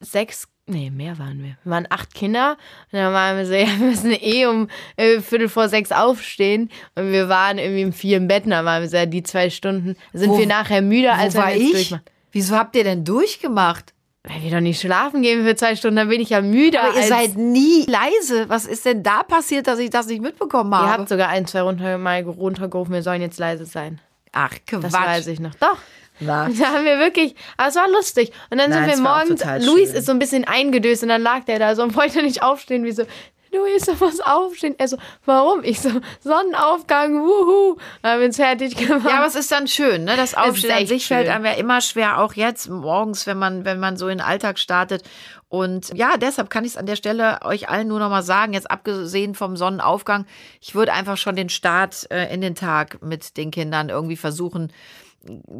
Sechs, 0.00 0.46
nee, 0.66 0.90
mehr 0.90 1.18
waren 1.18 1.38
wir. 1.42 1.56
Wir 1.64 1.70
waren 1.72 1.86
acht 1.90 2.14
Kinder 2.14 2.56
und 2.92 2.98
dann 2.98 3.12
waren 3.12 3.36
wir 3.38 3.46
so, 3.46 3.52
ja, 3.54 3.66
wir 3.66 3.86
müssen 3.86 4.12
eh 4.12 4.46
um 4.46 4.68
äh, 4.96 5.20
Viertel 5.20 5.48
vor 5.48 5.68
sechs 5.68 5.90
aufstehen 5.90 6.70
und 6.94 7.10
wir 7.12 7.28
waren 7.28 7.58
irgendwie 7.58 7.84
um 7.86 7.92
vier 7.92 8.18
im 8.18 8.28
Bett 8.28 8.44
und 8.44 8.50
dann 8.50 8.64
waren 8.64 8.82
wir 8.82 8.88
so, 8.88 8.96
ja, 8.96 9.06
die 9.06 9.22
zwei 9.22 9.50
Stunden 9.50 9.96
sind 10.12 10.30
Wo- 10.30 10.38
wir 10.38 10.46
nachher 10.46 10.82
müde, 10.82 11.12
als 11.12 11.34
wenn 11.34 11.42
war 11.42 11.48
wir 11.54 11.56
ich? 11.56 11.94
Wieso 12.32 12.56
habt 12.56 12.76
ihr 12.76 12.84
denn 12.84 13.04
durchgemacht? 13.04 13.94
Weil 14.28 14.42
wir 14.42 14.50
doch 14.50 14.60
nicht 14.60 14.80
schlafen 14.80 15.22
gehen 15.22 15.44
für 15.44 15.54
zwei 15.54 15.76
Stunden, 15.76 15.96
dann 15.96 16.08
bin 16.08 16.20
ich 16.20 16.30
ja 16.30 16.40
müde. 16.42 16.80
Aber 16.80 16.96
ihr 16.96 17.04
seid 17.04 17.36
nie 17.36 17.86
leise. 17.86 18.48
Was 18.48 18.66
ist 18.66 18.84
denn 18.84 19.02
da 19.04 19.22
passiert, 19.22 19.68
dass 19.68 19.78
ich 19.78 19.90
das 19.90 20.06
nicht 20.08 20.20
mitbekommen 20.20 20.72
Ihr 20.72 20.78
habe? 20.78 20.88
habt 20.92 21.08
sogar 21.08 21.28
ein, 21.28 21.46
zwei 21.46 21.62
runter, 21.62 21.96
mal 21.98 22.22
runtergerufen, 22.22 22.92
wir 22.92 23.02
sollen 23.02 23.22
jetzt 23.22 23.38
leise 23.38 23.66
sein. 23.66 24.00
Ach, 24.32 24.50
Quatsch. 24.66 24.82
Das 24.82 24.92
weiß 24.92 25.26
ich 25.28 25.38
noch. 25.40 25.54
Doch. 25.54 25.78
Na. 26.18 26.48
Da 26.58 26.66
haben 26.72 26.84
wir 26.84 26.98
wirklich, 26.98 27.36
aber 27.56 27.68
es 27.68 27.76
war 27.76 27.88
lustig. 27.88 28.32
Und 28.50 28.58
dann 28.58 28.70
Nein, 28.70 28.88
sind 28.90 29.04
wir 29.04 29.10
morgens, 29.10 29.44
Luis 29.66 29.90
schön. 29.90 29.98
ist 29.98 30.06
so 30.06 30.12
ein 30.12 30.18
bisschen 30.18 30.44
eingedöst 30.44 31.02
und 31.02 31.10
dann 31.10 31.22
lag 31.22 31.44
der 31.44 31.58
da 31.58 31.74
so 31.76 31.82
und 31.82 31.94
wollte 31.94 32.22
nicht 32.22 32.42
aufstehen. 32.42 32.84
Wie 32.84 32.92
so, 32.92 33.04
Luis, 33.52 33.84
du 33.84 33.94
musst 33.94 34.24
aufstehen. 34.26 34.74
Er 34.78 34.88
so, 34.88 34.96
warum? 35.24 35.62
Ich 35.62 35.80
so, 35.80 35.90
Sonnenaufgang, 36.20 37.14
wuhu. 37.22 37.76
Haben 38.02 38.20
wir 38.20 38.26
uns 38.26 38.36
fertig 38.36 38.76
gemacht. 38.76 39.06
Ja, 39.08 39.18
aber 39.18 39.26
es 39.26 39.34
ist 39.34 39.50
dann 39.52 39.68
schön, 39.68 40.04
ne? 40.04 40.16
Das 40.16 40.34
Aufstehen 40.34 40.72
an 40.72 40.86
sich 40.86 41.06
fällt 41.06 41.26
schön. 41.26 41.34
einem 41.34 41.44
ja 41.44 41.52
immer 41.52 41.80
schwer, 41.80 42.20
auch 42.20 42.34
jetzt 42.34 42.68
morgens, 42.68 43.26
wenn 43.26 43.38
man, 43.38 43.64
wenn 43.64 43.78
man 43.78 43.96
so 43.96 44.08
in 44.08 44.18
den 44.18 44.26
Alltag 44.26 44.58
startet. 44.58 45.02
Und 45.48 45.92
ja, 45.94 46.16
deshalb 46.16 46.50
kann 46.50 46.64
ich 46.64 46.72
es 46.72 46.76
an 46.76 46.86
der 46.86 46.96
Stelle 46.96 47.38
euch 47.44 47.68
allen 47.68 47.88
nur 47.88 48.00
noch 48.00 48.10
mal 48.10 48.22
sagen, 48.22 48.52
jetzt 48.52 48.70
abgesehen 48.70 49.34
vom 49.34 49.56
Sonnenaufgang, 49.56 50.26
ich 50.60 50.74
würde 50.74 50.92
einfach 50.92 51.16
schon 51.16 51.36
den 51.36 51.48
Start 51.48 52.10
äh, 52.10 52.32
in 52.34 52.40
den 52.40 52.56
Tag 52.56 53.00
mit 53.02 53.36
den 53.36 53.52
Kindern 53.52 53.88
irgendwie 53.88 54.16
versuchen, 54.16 54.72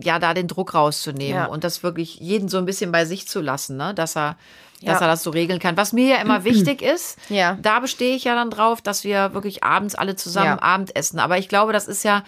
ja, 0.02 0.18
da 0.18 0.34
den 0.34 0.48
Druck 0.48 0.74
rauszunehmen 0.74 1.34
Ja. 1.42 1.46
und 1.46 1.64
das 1.64 1.82
wirklich 1.82 2.16
jeden 2.20 2.48
so 2.48 2.58
ein 2.58 2.66
bisschen 2.66 2.92
bei 2.92 3.04
sich 3.04 3.26
zu 3.28 3.40
lassen, 3.40 3.76
ne? 3.76 3.94
Dass 3.94 4.16
er, 4.16 4.36
dass 4.82 5.00
Ja. 5.00 5.06
er 5.06 5.08
das 5.08 5.22
so 5.22 5.30
regeln 5.30 5.58
kann. 5.58 5.76
Was 5.76 5.92
mir 5.92 6.08
ja 6.16 6.16
immer 6.22 6.44
wichtig 6.44 6.82
ist, 6.82 7.18
Ja. 7.28 7.58
da 7.60 7.80
bestehe 7.80 8.14
ich 8.14 8.24
ja 8.24 8.34
dann 8.34 8.50
drauf, 8.50 8.80
dass 8.82 9.02
wir 9.04 9.34
wirklich 9.34 9.64
abends 9.64 9.94
alle 9.94 10.14
zusammen 10.16 10.58
Ja. 10.58 10.62
Abendessen. 10.62 11.18
Aber 11.18 11.38
ich 11.38 11.48
glaube, 11.48 11.72
das 11.72 11.88
ist 11.88 12.04
ja, 12.04 12.22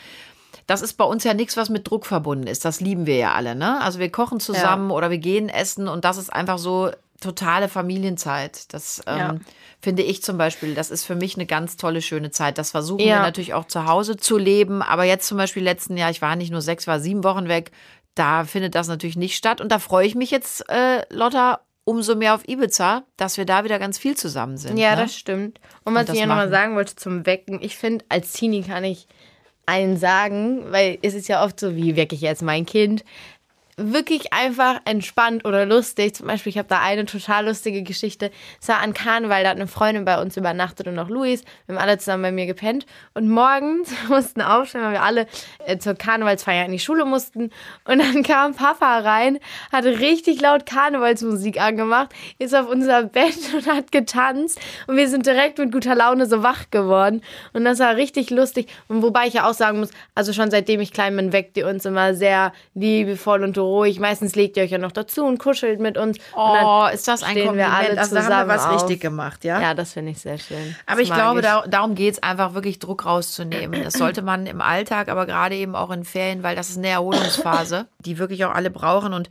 das 0.67 0.83
ist 0.83 0.95
bei 0.95 1.05
uns 1.05 1.25
ja 1.25 1.33
nichts, 1.35 1.57
was 1.57 1.69
mit 1.71 1.89
Druck 1.89 2.07
verbunden 2.07 2.47
ist. 2.47 2.65
Das 2.65 2.81
lieben 2.81 3.07
wir 3.07 3.17
ja 3.17 3.33
alle, 3.35 3.55
ne? 3.55 3.81
Also 3.81 3.99
wir 4.01 4.11
kochen 4.11 4.41
zusammen 4.41 4.91
oder 4.91 5.11
wir 5.11 5.19
gehen 5.19 5.49
essen 5.49 5.89
und 5.89 6.05
das 6.05 6.17
ist 6.19 6.33
einfach 6.33 6.59
so 6.59 6.91
totale 7.21 7.69
Familienzeit. 7.69 8.73
Das 8.73 9.03
ähm, 9.07 9.19
Ja. 9.19 9.35
finde 9.81 10.03
ich 10.03 10.23
zum 10.23 10.39
Beispiel, 10.39 10.75
das 10.75 10.91
ist 10.91 11.05
für 11.05 11.15
mich 11.15 11.37
eine 11.37 11.47
ganz 11.47 11.77
tolle, 11.77 12.03
schöne 12.03 12.31
Zeit. 12.31 12.59
Das 12.59 12.71
versuchen 12.71 13.01
wir 13.01 13.07
Ja. 13.07 13.23
natürlich 13.23 13.55
auch 13.55 13.67
zu 13.67 13.87
Hause 13.87 14.17
zu 14.17 14.39
leben. 14.39 14.83
Aber 14.83 15.05
jetzt 15.05 15.27
zum 15.27 15.37
Beispiel 15.39 15.63
letzten 15.63 15.97
Jahr, 15.97 16.11
ich 16.11 16.23
war 16.23 16.37
nicht 16.37 16.51
nur 16.51 16.63
sechs, 16.63 16.87
war 16.87 17.01
sieben 17.01 17.25
Wochen 17.25 17.49
weg. 17.49 17.71
Da 18.15 18.45
findet 18.45 18.75
das 18.75 18.89
natürlich 18.89 19.17
nicht 19.17 19.37
statt. 19.37 19.61
Und 19.61 19.71
da 19.71 19.79
freue 19.79 20.07
ich 20.07 20.15
mich 20.15 20.31
jetzt, 20.31 20.69
äh, 20.69 21.03
Lotta, 21.11 21.61
umso 21.85 22.15
mehr 22.17 22.35
auf 22.35 22.47
Ibiza, 22.47 23.05
dass 23.17 23.37
wir 23.39 23.47
da 23.47 23.65
wieder 23.65 23.79
ganz 23.79 23.97
viel 23.99 24.17
zusammen 24.17 24.59
sind. 24.59 24.77
Ja, 24.77 24.95
ne? 24.95 25.03
das 25.03 25.17
stimmt. 25.17 25.59
Und 25.85 25.95
was 25.95 26.07
das 26.07 26.15
ich 26.17 26.21
ja 26.21 26.27
nochmal 26.27 26.51
sagen 26.51 26.75
wollte 26.77 26.97
zum 26.97 27.25
Wecken, 27.27 27.61
ich 27.63 27.77
finde, 27.77 28.05
als 28.09 28.33
Teenie 28.33 28.63
kann 28.63 28.85
ich 28.85 29.07
allen 29.67 29.97
sagen, 29.97 30.71
weil 30.71 30.99
es 31.03 31.15
ist 31.15 31.29
ja 31.29 31.45
oft 31.45 31.59
so, 31.61 31.77
wie 31.77 31.97
wecke 31.97 32.15
ich 32.15 32.21
jetzt 32.23 32.43
mein 32.43 32.67
Kind? 32.67 33.05
Wirklich 33.81 34.33
einfach 34.33 34.81
entspannt 34.87 35.45
oder 35.45 35.65
lustig. 35.65 36.17
Zum 36.17 36.27
Beispiel, 36.27 36.51
ich 36.51 36.59
habe 36.59 36.67
da 36.67 36.81
eine 36.81 37.07
total 37.07 37.47
lustige 37.47 37.85
Geschichte. 37.85 38.33
Es 38.61 38.67
war 38.67 38.81
an 38.81 38.93
Karneval, 38.93 39.45
da 39.45 39.51
hat 39.51 39.57
eine 39.57 39.69
Freundin 39.69 40.05
bei 40.05 40.21
uns 40.21 40.37
übernachtet 40.37 40.89
und 40.89 40.99
auch 40.99 41.09
Luis. 41.09 41.45
Wir 41.67 41.77
haben 41.77 41.83
alle 41.83 41.97
zusammen 41.97 42.25
bei 42.25 42.33
mir 42.33 42.47
gepennt. 42.47 42.87
Und 43.15 43.29
morgens 43.29 43.93
mussten 44.09 44.43
aufstehen, 44.43 44.83
weil 44.83 44.95
wir 44.95 45.03
alle 45.03 45.29
äh, 45.65 45.79
zur 45.79 45.95
Karnevalsfeier 45.95 46.65
in 46.65 46.73
die 46.73 46.81
Schule 46.81 47.05
mussten. 47.05 47.51
Und 47.85 48.01
dann 48.01 48.25
kam 48.25 48.55
Papa 48.55 48.99
rein, 48.99 49.39
hat 49.71 49.85
richtig 49.85 50.41
laut 50.41 50.67
Karnevalsmusik 50.67 51.61
angemacht, 51.61 52.09
ist 52.41 52.57
auf 52.57 52.69
unser 52.69 53.05
Bett 53.05 53.39
und 53.55 53.67
hat 53.69 53.93
getanzt. 53.93 54.61
Und 54.89 54.97
wir 54.97 55.09
sind 55.09 55.25
direkt 55.25 55.59
mit 55.59 55.71
guter 55.71 55.95
Laune 55.95 56.27
so 56.27 56.43
wach 56.43 56.71
geworden. 56.73 57.23
Und 57.53 57.65
das 57.65 57.79
war 57.79 57.95
richtig 57.95 58.31
lustig. 58.31 58.69
Und 58.89 59.03
wobei 59.03 59.29
ich 59.29 59.35
ja 59.35 59.49
auch 59.49 59.55
sagen 59.55 59.79
muss, 59.79 59.91
also 60.17 60.33
schon 60.33 60.51
seitdem 60.51 60.81
ich 60.81 60.93
klein 60.93 61.15
bin, 61.15 61.33
weckt 61.33 61.57
ihr 61.57 61.69
uns 61.69 61.85
immer 61.85 62.15
sehr 62.15 62.53
liebevoll 62.75 63.45
und 63.45 63.57
ruhig. 63.69 64.01
Meistens 64.01 64.35
legt 64.35 64.57
ihr 64.57 64.65
euch 64.65 64.71
ja 64.71 64.79
noch 64.79 64.93
dazu 64.93 65.25
und 65.25 65.39
kuschelt 65.39 65.79
mit 65.81 65.97
uns. 65.97 66.19
und 66.19 66.25
Oh, 66.35 66.55
dann 66.85 66.95
ist 66.95 67.07
das 67.07 67.23
ein 67.23 67.31
stehen 67.33 67.57
wir 67.57 67.65
Kompliment. 67.65 67.91
alle 67.91 68.01
also 68.01 68.15
da 68.17 68.23
haben 68.25 68.49
wir 68.49 68.55
was 68.55 68.67
auf. 68.67 68.75
richtig 68.75 69.01
gemacht, 69.01 69.45
ja? 69.45 69.61
Ja, 69.61 69.75
das 69.75 69.93
finde 69.93 70.13
ich 70.13 70.19
sehr 70.21 70.39
schön. 70.39 70.75
Aber 70.87 71.01
ich 71.01 71.09
mag 71.11 71.19
glaube, 71.19 71.43
Da, 71.43 71.65
darum 71.69 71.95
geht 71.95 72.15
es 72.15 72.23
einfach 72.23 72.55
wirklich 72.55 72.79
Druck 72.79 73.07
rauszunehmen. 73.07 73.85
Das 73.85 73.95
sollte 73.95 74.23
man 74.23 74.47
im 74.47 74.61
Alltag, 74.61 75.09
aber 75.09 75.27
gerade 75.27 75.55
eben 75.55 75.77
auch 75.77 75.91
in 75.91 76.05
Ferien, 76.05 76.43
weil 76.43 76.57
das 76.57 76.71
ist 76.71 76.79
eine 76.79 76.89
Erholungsphase, 76.89 77.87
die 78.01 78.19
wirklich 78.19 78.45
auch 78.45 78.55
alle 78.55 78.71
brauchen. 78.71 79.13
Und 79.13 79.29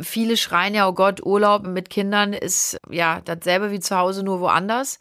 viele 0.00 0.36
schreien 0.36 0.74
ja, 0.74 0.88
oh 0.88 0.92
Gott, 0.92 1.24
Urlaub 1.24 1.62
mit 1.66 1.90
Kindern 1.90 2.32
ist 2.32 2.78
ja 2.90 3.20
dasselbe 3.24 3.70
wie 3.70 3.80
zu 3.80 3.96
Hause, 3.96 4.22
nur 4.22 4.40
woanders. 4.40 4.98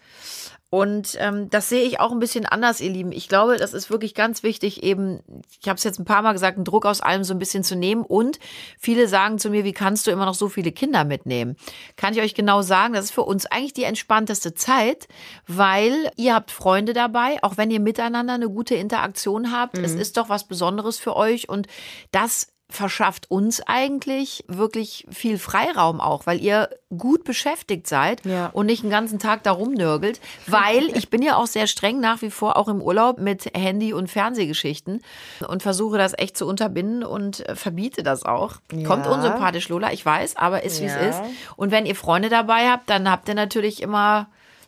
Und 0.71 1.15
ähm, 1.19 1.49
das 1.49 1.69
sehe 1.69 1.83
ich 1.83 1.99
auch 1.99 2.11
ein 2.11 2.19
bisschen 2.19 2.45
anders, 2.45 2.81
ihr 2.81 2.89
Lieben. 2.89 3.11
Ich 3.11 3.29
glaube, 3.29 3.57
das 3.57 3.73
ist 3.73 3.89
wirklich 3.89 4.13
ganz 4.13 4.43
wichtig, 4.43 4.83
eben, 4.83 5.21
ich 5.61 5.69
habe 5.69 5.77
es 5.77 5.83
jetzt 5.83 5.99
ein 5.99 6.05
paar 6.05 6.21
Mal 6.21 6.33
gesagt, 6.33 6.57
einen 6.57 6.65
Druck 6.65 6.85
aus 6.85 7.01
allem 7.01 7.23
so 7.23 7.33
ein 7.33 7.39
bisschen 7.39 7.63
zu 7.63 7.75
nehmen. 7.75 8.03
Und 8.03 8.39
viele 8.79 9.07
sagen 9.07 9.37
zu 9.37 9.49
mir, 9.49 9.63
wie 9.63 9.73
kannst 9.73 10.05
du 10.05 10.11
immer 10.11 10.25
noch 10.25 10.33
so 10.33 10.49
viele 10.49 10.71
Kinder 10.71 11.05
mitnehmen? 11.05 11.55
Kann 11.95 12.13
ich 12.13 12.21
euch 12.21 12.33
genau 12.33 12.61
sagen, 12.61 12.93
das 12.93 13.05
ist 13.05 13.13
für 13.13 13.23
uns 13.23 13.45
eigentlich 13.45 13.73
die 13.73 13.83
entspannteste 13.83 14.53
Zeit, 14.53 15.07
weil 15.47 16.11
ihr 16.17 16.33
habt 16.33 16.51
Freunde 16.51 16.93
dabei, 16.93 17.37
auch 17.41 17.57
wenn 17.57 17.71
ihr 17.71 17.79
miteinander 17.79 18.33
eine 18.33 18.49
gute 18.49 18.75
Interaktion 18.75 19.51
habt. 19.51 19.77
Es 19.77 19.93
ist 19.93 20.17
doch 20.17 20.29
was 20.29 20.47
Besonderes 20.47 20.97
für 20.97 21.15
euch 21.15 21.47
und 21.47 21.67
das 22.11 22.54
verschafft 22.67 23.29
uns 23.29 23.61
eigentlich 23.67 24.43
wirklich 24.47 25.05
viel 25.11 25.37
Freiraum 25.37 26.01
auch, 26.01 26.25
weil 26.25 26.41
ihr 26.41 26.69
gut 26.97 27.23
beschäftigt 27.23 27.85
seid 27.87 28.25
Ja. 28.25 28.47
und 28.53 28.65
nicht 28.65 28.81
den 28.83 28.89
ganzen 28.89 29.19
Tag 29.19 29.43
da 29.43 29.51
rumnörgelt, 29.51 30.19
weil 30.47 30.85
ich 30.97 31.09
bin 31.09 31.21
ja 31.21 31.35
auch 31.37 31.45
sehr 31.45 31.67
streng 31.67 31.99
nach 31.99 32.21
wie 32.23 32.31
vor 32.31 32.57
auch 32.57 32.67
im 32.67 32.81
Urlaub 32.81 33.19
mit 33.19 33.45
Handy 33.55 33.93
und 33.93 34.09
Fernsehgeschichten 34.09 35.03
und 35.47 35.61
versuche 35.61 35.97
das 35.99 36.17
echt 36.17 36.37
zu 36.37 36.47
unterbinden 36.47 37.03
und 37.03 37.47
äh, 37.47 37.55
verbiete 37.55 38.01
das 38.01 38.23
auch. 38.25 38.55
Kommt 38.85 39.05
unsympathisch, 39.05 39.69
Lola, 39.69 39.93
ich 39.93 40.03
weiß, 40.05 40.35
aber 40.37 40.63
ist 40.63 40.81
wie 40.81 40.85
es 40.85 40.95
Ja. 40.95 41.01
ist. 41.01 41.21
Und 41.57 41.69
wenn 41.71 41.85
ihr 41.85 41.95
Freunde 41.95 42.29
dabei 42.29 42.69
habt, 42.69 42.89
dann 42.89 43.09
habt 43.09 43.27
ihr 43.29 43.35
natürlich 43.35 43.81
immer 43.81 44.27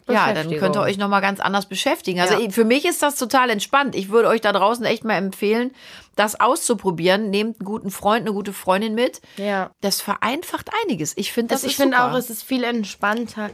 ja, 0.10 0.32
dann 0.32 0.50
könnt 0.56 0.78
ihr 0.78 0.82
euch 0.82 0.98
nochmal 0.98 1.20
ganz 1.20 1.42
anders 1.42 1.66
beschäftigen. 1.66 2.22
Also 2.22 2.40
Ja. 2.40 2.50
für 2.50 2.64
mich 2.64 2.86
ist 2.86 3.04
das 3.04 3.18
total 3.18 3.50
entspannt. 3.50 3.94
Ich 3.94 4.08
würde 4.08 4.30
euch 4.30 4.40
da 4.40 4.54
draußen 4.54 4.86
echt 4.86 5.04
mal 5.04 5.16
empfehlen, 5.16 5.72
das 6.18 6.40
auszuprobieren. 6.40 7.30
Nehmt 7.30 7.60
einen 7.60 7.66
guten 7.66 7.92
Freund, 7.92 8.26
eine 8.26 8.34
gute 8.34 8.54
Freundin 8.54 8.96
mit. 8.96 9.22
Ja. 9.38 9.72
Das 9.82 10.02
vereinfacht 10.02 10.70
einiges. 10.84 11.16
Ich 11.16 11.32
finde, 11.32 11.54
das 11.54 11.62
Das, 11.62 11.72
ich 11.72 11.78
finde 11.78 12.04
auch, 12.04 12.14
es 12.16 12.30
ist 12.30 12.44
viel 12.44 12.64
entspannter. 12.64 13.50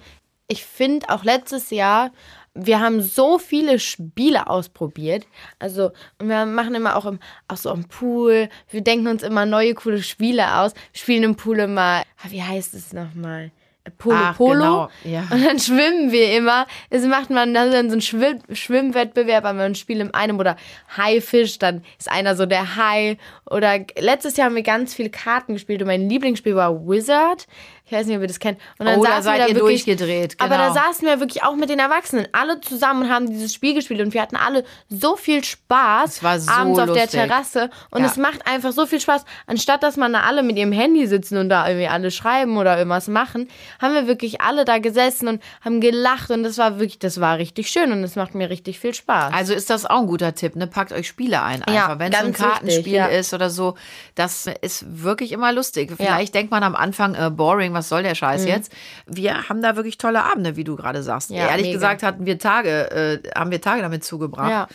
Ich 0.48 0.66
finde 0.66 1.10
auch 1.10 1.24
letztes 1.24 1.70
Jahr, 1.70 2.12
wir 2.56 2.80
haben 2.80 3.02
so 3.02 3.40
viele 3.40 3.80
Spiele 3.80 4.48
ausprobiert. 4.48 5.26
Also, 5.60 5.92
wir 6.20 6.46
machen 6.46 6.76
immer 6.76 6.96
auch, 6.96 7.06
im, 7.06 7.20
auch 7.48 7.58
so 7.58 7.72
am 7.72 7.86
Pool. 7.86 8.50
Wir 8.70 8.82
denken 8.82 9.08
uns 9.08 9.24
immer 9.24 9.46
neue, 9.46 9.74
coole 9.74 10.04
Spiele 10.04 10.58
aus. 10.58 10.74
Wir 10.92 11.00
spielen 11.00 11.24
im 11.24 11.36
Pool 11.36 11.60
immer, 11.60 12.04
ah, 12.24 12.28
wie 12.30 12.44
heißt 12.44 12.74
es 12.76 12.94
nochmal? 12.94 13.52
Polo 13.98 14.16
Ach, 14.18 14.38
Polo. 14.38 14.54
genau, 14.54 14.90
ja. 15.04 15.28
Und 15.30 15.46
dann 15.46 15.60
schwimmen 15.60 16.14
wir 16.14 16.38
immer. 16.38 16.68
Es 16.90 17.06
macht 17.06 17.30
man 17.30 17.54
dann 17.54 17.72
so 17.72 17.78
einen 17.78 18.02
Schwimm 18.02 18.40
Schwimmwettbewerb, 18.50 19.44
aber 19.44 19.58
man 19.58 19.76
spielt 19.76 20.00
in 20.00 20.14
einem 20.14 20.40
oder 20.40 20.56
Haifisch, 20.96 21.60
dann 21.60 21.84
ist 22.00 22.10
einer 22.10 22.38
so 22.38 22.46
der 22.46 22.78
Hai. 22.78 23.18
Oder 23.50 23.80
letztes 24.00 24.38
Jahr 24.38 24.48
haben 24.48 24.56
wir 24.56 24.64
ganz 24.64 24.94
viele 24.94 25.10
Karten 25.10 25.54
gespielt 25.54 25.82
und 25.82 25.88
mein 25.88 26.08
Lieblingsspiel 26.08 26.56
war 26.56 26.88
Wizard. 26.88 27.46
Ich 27.94 28.00
weiß 28.00 28.08
nicht, 28.08 28.16
ob 28.16 28.22
ihr 28.24 28.28
das 28.28 28.40
kennt. 28.40 28.60
Und 28.80 28.86
dann 28.88 29.00
Oh, 29.00 29.04
da 29.04 29.10
saßen 29.22 29.24
seid 29.24 29.34
wir 29.40 29.44
da 29.44 29.50
ihr 29.50 29.56
wirklich, 29.56 29.86
durchgedreht, 29.86 30.36
Aber 30.40 30.58
da 30.58 30.70
genau. 30.70 30.74
saßen 30.74 31.08
wir 31.08 31.20
wirklich 31.20 31.44
auch 31.44 31.56
mit 31.56 31.70
den 31.70 31.80
Erwachsenen, 31.80 32.28
alle 32.32 32.60
zusammen 32.62 33.04
und 33.04 33.10
haben 33.12 33.30
dieses 33.30 33.54
Spiel 33.54 33.74
gespielt 33.76 34.02
und 34.02 34.14
wir 34.14 34.22
hatten 34.22 34.36
alle 34.36 34.64
so 34.90 35.16
viel 35.16 35.44
Spaß 35.44 36.18
so 36.20 36.28
abends 36.52 36.80
auf 36.80 36.86
der 36.92 37.04
lustig. 37.04 37.12
Terrasse 37.12 37.70
und 37.92 38.02
Ja. 38.02 38.08
es 38.08 38.18
macht 38.18 38.48
einfach 38.48 38.72
so 38.72 38.86
viel 38.86 39.00
Spaß. 39.00 39.26
Anstatt 39.48 39.84
dass 39.84 39.98
man 39.98 40.14
da 40.14 40.22
alle 40.22 40.44
mit 40.44 40.58
ihrem 40.58 40.72
Handy 40.72 41.06
sitzen 41.08 41.38
und 41.38 41.50
da 41.50 41.68
irgendwie 41.68 41.88
alle 41.88 42.10
schreiben 42.12 42.58
oder 42.58 42.78
irgendwas 42.78 43.08
machen, 43.08 43.48
haben 43.82 43.94
wir 43.94 44.08
wirklich 44.08 44.42
alle 44.42 44.66
da 44.66 44.78
gesessen 44.80 45.28
und 45.28 45.44
haben 45.64 45.82
gelacht 45.82 46.32
und 46.32 46.44
das 46.44 46.58
war 46.58 46.80
wirklich, 46.80 47.00
das 47.00 47.20
war 47.20 47.38
richtig 47.38 47.70
schön 47.70 47.92
und 47.92 48.04
es 48.04 48.16
macht 48.16 48.34
mir 48.36 48.50
richtig 48.50 48.80
viel 48.80 48.94
Spaß. 48.94 49.34
Also 49.34 49.54
ist 49.54 49.70
das 49.70 49.86
auch 49.86 50.00
ein 50.00 50.08
guter 50.08 50.34
Tipp, 50.36 50.56
ne? 50.56 50.68
Packt 50.68 50.92
euch 50.92 51.08
Spiele 51.08 51.42
ein 51.42 51.64
einfach. 51.64 51.74
Ja, 51.74 52.00
Wenn 52.00 52.12
es 52.12 52.20
ein 52.20 52.34
Kartenspiel 52.34 52.94
ja. 52.94 53.06
ist 53.08 53.34
oder 53.34 53.50
so, 53.50 53.76
das 54.16 54.48
ist 54.62 55.04
wirklich 55.04 55.32
immer 55.32 55.52
lustig. 55.54 55.92
Vielleicht 55.96 56.34
denkt 56.34 56.52
man 56.52 56.64
am 56.64 56.76
Anfang, 56.76 57.16
äh, 57.16 57.30
boring, 57.30 57.74
was 57.74 57.83
soll 57.90 58.04
der 58.04 58.16
Scheiß 58.16 58.46
jetzt? 58.46 58.72
Wir 59.06 59.50
haben 59.50 59.62
da 59.62 59.76
wirklich 59.76 59.98
tolle 59.98 60.24
Abende, 60.24 60.56
wie 60.56 60.64
du 60.64 60.76
gerade 60.76 61.04
sagst. 61.04 61.30
Mhm. 61.30 61.38
Ja, 61.38 61.48
Ehrlich 61.50 61.68
mega. 61.68 61.78
gesagt 61.78 62.04
hatten 62.04 62.26
wir 62.26 62.40
Tage, 62.40 62.92
äh, 62.92 63.30
haben 63.38 63.52
wir 63.52 63.62
Tage 63.62 63.82
damit 63.82 64.04
zugebracht. 64.04 64.50
Ja. 64.50 64.68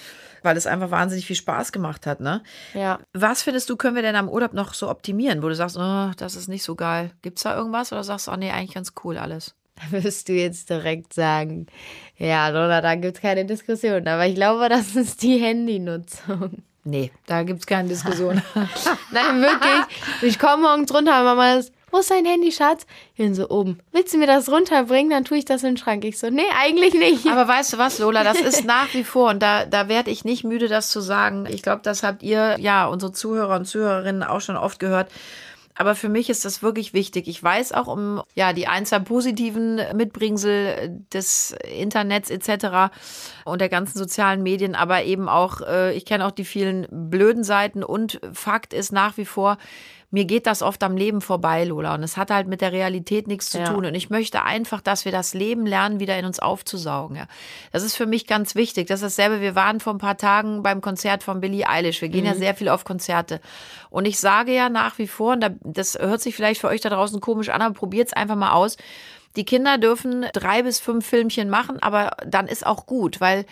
Weil 0.43 0.57
es 0.57 0.67
einfach 0.69 0.93
wahnsinnig 0.93 1.27
viel 1.27 1.35
Spaß 1.37 1.73
gemacht 1.73 2.07
hat, 2.07 2.21
ne? 2.21 2.43
ja. 2.73 3.01
Was 3.13 3.43
findest 3.43 3.69
du, 3.71 3.77
können 3.77 3.97
wir 3.97 4.03
denn 4.03 4.15
am 4.15 4.29
Urlaub 4.29 4.53
noch 4.53 4.73
so 4.73 4.89
optimieren, 4.89 5.43
wo 5.43 5.49
du 5.49 5.55
sagst, 5.57 5.77
oh, 5.77 6.11
das 6.17 6.37
ist 6.37 6.49
nicht 6.49 6.63
so 6.63 6.77
geil? 6.77 7.11
Gibt's 7.23 7.43
da 7.43 7.57
irgendwas 7.57 7.91
oder 7.93 8.05
sagst 8.05 8.29
du, 8.29 8.31
oh 8.31 8.37
nee, 8.37 8.53
eigentlich 8.53 8.75
ganz 8.75 8.93
cool 9.03 9.19
alles? 9.19 9.55
Da 9.75 10.03
wirst 10.03 10.29
du 10.29 10.33
jetzt 10.33 10.71
direkt 10.71 11.13
sagen, 11.13 11.67
ja, 12.17 12.49
Lola, 12.49 12.81
da 12.81 12.95
gibt 12.97 13.17
es 13.17 13.23
keine 13.23 13.45
Diskussion. 13.45 14.07
Aber 14.09 14.27
ich 14.27 14.35
glaube, 14.35 14.69
das 14.69 14.97
ist 14.97 15.23
die 15.23 15.39
Handynutzung. 15.39 16.63
Nee, 16.85 17.11
da 17.27 17.43
gibt 17.43 17.61
es 17.61 17.67
keine 17.67 17.89
Diskussion. 17.89 18.41
Nein, 19.13 19.43
wirklich. 19.43 19.99
Ich 20.23 20.39
komme 20.39 20.63
morgens 20.63 20.93
runter 20.93 21.19
und 21.19 21.25
Mama 21.25 21.55
ist, 21.55 21.73
wo 21.91 21.99
ist 21.99 22.11
dein 22.11 22.25
Handy, 22.25 22.53
Schatz? 22.53 22.87
Hier 23.15 23.35
so 23.35 23.49
oben. 23.49 23.79
Willst 23.93 24.15
du 24.15 24.19
mir 24.19 24.27
das 24.27 24.51
runterbringen? 24.51 25.11
Dann 25.11 25.25
tue 25.25 25.39
ich 25.39 25.45
das 25.45 25.63
in 25.63 25.71
den 25.71 25.77
Schrank. 25.77 26.05
Ich 26.05 26.19
so, 26.19 26.31
nee, 26.31 26.43
eigentlich 26.61 26.95
nicht. 26.95 27.27
Aber 27.27 27.49
weißt 27.49 27.75
du 27.75 27.79
was, 27.79 27.99
Lola, 27.99 28.25
das 28.25 28.41
ist 28.41 28.65
nach 28.65 28.93
wie 28.95 29.05
vor, 29.05 29.31
und 29.31 29.43
da, 29.43 29.65
da 29.65 29.89
werde 29.89 30.11
ich 30.11 30.25
nicht 30.25 30.45
müde, 30.45 30.69
das 30.69 30.91
zu 30.91 31.01
sagen. 31.01 31.47
Ich 31.49 31.63
glaube, 31.63 31.83
das 31.83 32.03
habt 32.03 32.23
ihr, 32.23 32.57
ja, 32.59 32.87
unsere 32.87 33.13
Zuhörer 33.13 33.57
und 33.57 33.67
Zuhörerinnen 33.67 34.23
auch 34.23 34.41
schon 34.41 34.57
oft 34.57 34.79
gehört. 34.79 35.11
Aber 35.79 35.95
für 35.95 36.09
mich 36.09 36.29
ist 36.29 36.45
das 36.45 36.61
wirklich 36.61 36.93
wichtig. 36.93 37.29
Ich 37.29 37.41
weiß 37.41 37.71
auch 37.71 37.87
um 37.87 38.21
ja 38.35 38.53
die 38.53 38.67
ein, 38.67 38.85
zwei 38.85 38.99
positiven 38.99 39.81
Mitbringsel 39.95 41.05
des 41.13 41.55
Internets 41.73 42.31
etc. 42.31 42.93
und 43.45 43.61
der 43.61 43.69
ganzen 43.69 43.97
sozialen 43.97 44.43
Medien, 44.43 44.75
aber 44.75 45.05
eben 45.05 45.29
auch, 45.29 45.61
äh, 45.61 45.95
ich 45.95 46.05
kenne 46.05 46.27
auch 46.27 46.33
die 46.33 46.45
vielen 46.45 46.89
blöden 46.91 47.45
Seiten 47.45 47.85
und 47.85 48.21
Fakt 48.33 48.75
ist 48.75 48.91
nach 48.91 49.17
wie 49.19 49.25
vor, 49.25 49.57
mir 50.11 50.25
geht 50.25 50.47
das 50.47 50.63
oft 50.63 50.83
am 50.83 50.97
Leben 50.97 51.21
vorbei, 51.21 51.65
Lola. 51.65 51.95
Und 51.95 52.03
es 52.03 52.17
hat 52.17 52.31
halt 52.31 52.49
mit 52.49 52.63
der 52.63 52.73
Realität 52.73 53.29
nichts 53.29 53.51
zu 53.51 53.59
Ja. 53.59 53.65
tun. 53.73 53.85
Und 53.85 53.95
ich 53.95 54.09
möchte 54.09 54.43
einfach, 54.43 54.81
dass 54.81 55.05
wir 55.05 55.13
das 55.13 55.35
Leben 55.35 55.67
lernen, 55.67 56.01
wieder 56.01 56.19
in 56.19 56.25
uns 56.25 56.39
aufzusaugen. 56.39 57.17
Ja. 57.17 57.27
Das 57.73 57.83
ist 57.83 57.95
für 57.95 58.07
mich 58.07 58.27
ganz 58.27 58.55
wichtig. 58.55 58.89
Das 58.89 59.03
ist 59.03 59.19
dasselbe. 59.19 59.43
Wir 59.43 59.55
waren 59.55 59.81
vor 59.81 59.93
ein 59.93 59.99
paar 59.99 60.17
Tagen 60.17 60.63
beim 60.63 60.81
Konzert 60.81 61.23
von 61.23 61.41
Billie 61.41 61.69
Eilish. 61.69 62.01
Wir 62.01 62.09
gehen 62.09 62.25
ja 62.25 62.35
sehr 62.35 62.55
viel 62.55 62.71
auf 62.71 62.85
Konzerte. 62.85 63.41
Und 63.91 64.07
ich 64.07 64.19
sage 64.19 64.55
ja 64.55 64.71
nach 64.71 64.97
wie 64.97 65.09
vor, 65.09 65.33
und 65.35 65.41
da- 65.41 65.51
das 65.63 65.99
hört 65.99 66.23
sich 66.23 66.35
vielleicht 66.35 66.61
für 66.63 66.69
euch 66.69 66.81
da 66.81 66.89
draußen 66.89 67.21
komisch 67.21 67.51
an, 67.51 67.61
aber 67.61 67.75
probiert's 67.75 68.15
einfach 68.15 68.37
mal 68.37 68.53
aus. 68.53 68.79
Die 69.37 69.45
Kinder 69.45 69.77
dürfen 69.77 70.25
drei 70.33 70.63
bis 70.63 70.81
fünf 70.81 71.07
Filmchen 71.07 71.51
machen, 71.51 71.83
aber 71.83 72.17
dann 72.27 72.49
ist 72.49 72.67
auch 72.67 72.87
gut, 72.87 73.21
weil 73.21 73.45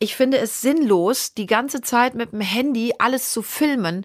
ich 0.00 0.16
finde 0.16 0.36
es 0.36 0.60
sinnlos, 0.60 1.32
die 1.32 1.46
ganze 1.46 1.80
Zeit 1.80 2.14
mit 2.14 2.32
dem 2.32 2.42
Handy 2.42 2.92
alles 2.98 3.32
zu 3.32 3.40
filmen. 3.40 4.04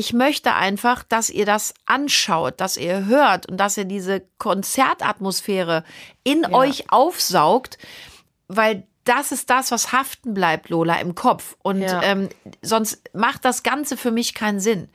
Ich 0.00 0.12
möchte 0.12 0.54
einfach, 0.54 1.02
dass 1.02 1.28
ihr 1.28 1.44
das 1.44 1.74
anschaut, 1.84 2.60
dass 2.60 2.76
ihr 2.76 3.06
hört 3.06 3.48
und 3.48 3.56
dass 3.56 3.76
ihr 3.76 3.84
diese 3.84 4.22
Konzertatmosphäre 4.38 5.82
in 6.22 6.46
euch 6.54 6.92
aufsaugt, 6.92 7.78
weil 8.46 8.86
das 9.02 9.32
ist 9.32 9.50
das, 9.50 9.72
was 9.72 9.90
haften 9.90 10.34
bleibt, 10.34 10.68
Lola, 10.68 11.00
im 11.00 11.16
Kopf. 11.16 11.56
Und 11.64 11.80
Ja. 11.80 12.00
ähm, 12.04 12.28
sonst 12.62 13.12
macht 13.12 13.44
das 13.44 13.64
Ganze 13.64 13.96
für 13.96 14.12
mich 14.12 14.34
keinen 14.34 14.60
Sinn. 14.60 14.88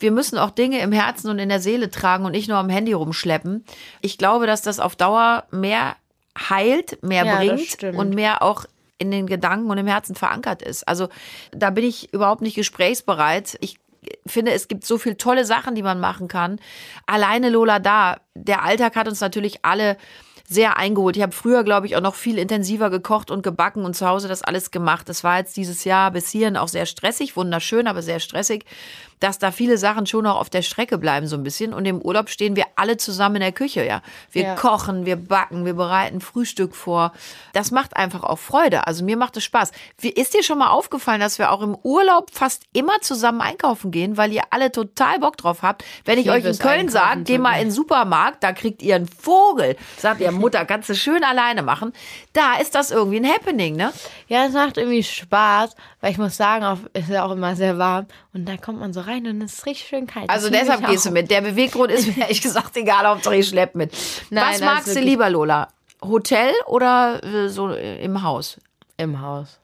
Wir 0.00 0.10
müssen 0.10 0.38
auch 0.38 0.50
Dinge 0.50 0.80
im 0.80 0.90
Herzen 0.90 1.30
und 1.30 1.38
in 1.38 1.50
der 1.50 1.60
Seele 1.60 1.88
tragen 1.88 2.24
und 2.24 2.32
nicht 2.32 2.48
nur 2.48 2.58
am 2.58 2.68
Handy 2.68 2.94
rumschleppen. 2.94 3.64
Ich 4.00 4.18
glaube, 4.18 4.48
dass 4.48 4.62
das 4.62 4.80
auf 4.80 4.96
Dauer 4.96 5.44
mehr 5.52 5.94
heilt, 6.36 7.00
mehr 7.04 7.24
Ja, 7.24 7.36
bringt 7.36 7.84
und 7.96 8.12
mehr 8.12 8.42
auch 8.42 8.64
in 8.98 9.12
den 9.12 9.28
Gedanken 9.28 9.70
und 9.70 9.78
im 9.78 9.86
Herzen 9.86 10.16
verankert 10.16 10.62
ist. 10.62 10.88
Also 10.88 11.08
da 11.52 11.70
bin 11.70 11.84
ich 11.84 12.12
überhaupt 12.12 12.42
nicht 12.42 12.56
gesprächsbereit. 12.56 13.56
Ich 13.60 13.78
finde, 14.26 14.52
es 14.52 14.68
gibt 14.68 14.84
so 14.84 14.98
viele 14.98 15.16
tolle 15.16 15.44
Sachen, 15.44 15.74
die 15.74 15.82
man 15.82 16.00
machen 16.00 16.28
kann. 16.28 16.60
Alleine 17.06 17.50
Lola 17.50 17.78
da, 17.78 18.20
der 18.34 18.62
Alltag 18.62 18.96
hat 18.96 19.08
uns 19.08 19.20
natürlich 19.20 19.64
alle 19.64 19.96
sehr 20.48 20.78
eingeholt. 20.78 21.16
Ich 21.16 21.22
habe 21.22 21.32
früher, 21.32 21.62
glaube 21.62 21.86
ich, 21.86 21.96
auch 21.96 22.00
noch 22.00 22.14
viel 22.14 22.38
intensiver 22.38 22.88
gekocht 22.88 23.30
und 23.30 23.42
gebacken 23.42 23.84
und 23.84 23.94
zu 23.94 24.08
Hause 24.08 24.28
das 24.28 24.42
alles 24.42 24.70
gemacht. 24.70 25.08
Das 25.08 25.22
war 25.22 25.38
jetzt 25.38 25.56
dieses 25.58 25.84
Jahr 25.84 26.10
bis 26.10 26.30
hierhin 26.30 26.56
auch 26.56 26.68
sehr 26.68 26.86
stressig, 26.86 27.36
wunderschön, 27.36 27.86
aber 27.86 28.00
sehr 28.00 28.18
stressig, 28.18 28.64
dass 29.20 29.38
da 29.38 29.50
viele 29.50 29.78
Sachen 29.78 30.06
schon 30.06 30.24
noch 30.24 30.36
auf 30.38 30.50
der 30.50 30.62
Strecke 30.62 30.98
bleiben 30.98 31.26
so 31.26 31.36
ein 31.36 31.42
bisschen. 31.42 31.72
Und 31.74 31.84
im 31.86 32.00
Urlaub 32.00 32.28
stehen 32.30 32.56
wir 32.56 32.64
alle 32.76 32.96
zusammen 32.96 33.36
in 33.36 33.40
der 33.42 33.52
Küche, 33.52 33.84
ja. 33.84 34.02
Wir 34.30 34.42
Ja. 34.42 34.54
kochen, 34.54 35.06
wir 35.06 35.16
backen, 35.16 35.64
wir 35.64 35.74
bereiten 35.74 36.20
Frühstück 36.20 36.74
vor. 36.74 37.12
Das 37.52 37.70
macht 37.70 37.96
einfach 37.96 38.22
auch 38.22 38.38
Freude. 38.38 38.86
Also 38.86 39.04
mir 39.04 39.16
macht 39.16 39.36
es 39.36 39.44
Spaß. 39.44 39.72
Wie 39.98 40.10
ist 40.10 40.34
dir 40.34 40.42
schon 40.42 40.58
mal 40.58 40.68
aufgefallen, 40.70 41.20
dass 41.20 41.38
wir 41.38 41.50
auch 41.52 41.62
im 41.62 41.76
Urlaub 41.82 42.30
fast 42.32 42.62
immer 42.72 43.00
zusammen 43.00 43.40
einkaufen 43.40 43.90
gehen, 43.90 44.16
weil 44.16 44.32
ihr 44.32 44.42
alle 44.50 44.70
total 44.72 45.18
Bock 45.18 45.36
drauf 45.36 45.62
habt? 45.62 45.84
Wenn 46.04 46.18
ich 46.18 46.26
liebe 46.26 46.36
euch 46.36 46.44
in 46.44 46.58
Köln 46.58 46.88
sage, 46.88 47.22
geh 47.22 47.38
mal 47.38 47.54
in 47.54 47.68
den 47.68 47.70
Supermarkt, 47.72 48.42
da 48.42 48.52
kriegt 48.52 48.82
ihr 48.82 48.96
einen 48.96 49.08
Vogel. 49.08 49.76
Sagt 49.98 50.20
ihr 50.20 50.30
Mutter, 50.38 50.64
kannst 50.64 50.88
du 50.88 50.94
schön 50.94 51.24
alleine 51.24 51.62
machen. 51.62 51.92
Da 52.32 52.56
ist 52.56 52.74
das 52.74 52.90
irgendwie 52.90 53.18
ein 53.20 53.28
Happening, 53.28 53.76
ne? 53.76 53.92
Ja, 54.28 54.44
es 54.46 54.52
macht 54.52 54.76
irgendwie 54.76 55.02
Spaß, 55.02 55.74
weil 56.00 56.12
ich 56.12 56.18
muss 56.18 56.36
sagen, 56.36 56.64
auf, 56.64 56.80
es 56.92 57.04
ist 57.04 57.10
ja 57.10 57.24
auch 57.24 57.32
immer 57.32 57.56
sehr 57.56 57.78
warm. 57.78 58.06
Und 58.34 58.46
da 58.46 58.56
kommt 58.58 58.78
man 58.78 58.92
so 58.92 59.00
rein 59.00 59.26
und 59.26 59.40
es 59.42 59.54
ist 59.54 59.66
richtig 59.66 59.88
schön 59.88 60.06
kalt. 60.06 60.28
Also 60.28 60.50
deshalb 60.50 60.86
gehst 60.86 61.06
du 61.06 61.10
mit. 61.10 61.30
Der 61.30 61.40
Beweggrund 61.40 61.90
ist 61.90 62.06
mir 62.06 62.22
ehrlich 62.22 62.42
gesagt 62.42 62.76
egal, 62.76 63.06
Hauptsache 63.06 63.36
ich 63.36 63.48
schlepp 63.48 63.74
mit. 63.74 63.92
Nein, 64.30 64.54
Was 64.54 64.60
magst 64.60 64.94
du 64.94 65.00
lieber, 65.00 65.30
Lola? 65.30 65.68
Hotel 66.02 66.52
oder 66.66 67.24
äh, 67.24 67.48
so 67.48 67.70
äh, 67.70 68.04
im 68.04 68.22
Haus? 68.22 68.58
Im 68.98 69.20
Haus. 69.20 69.58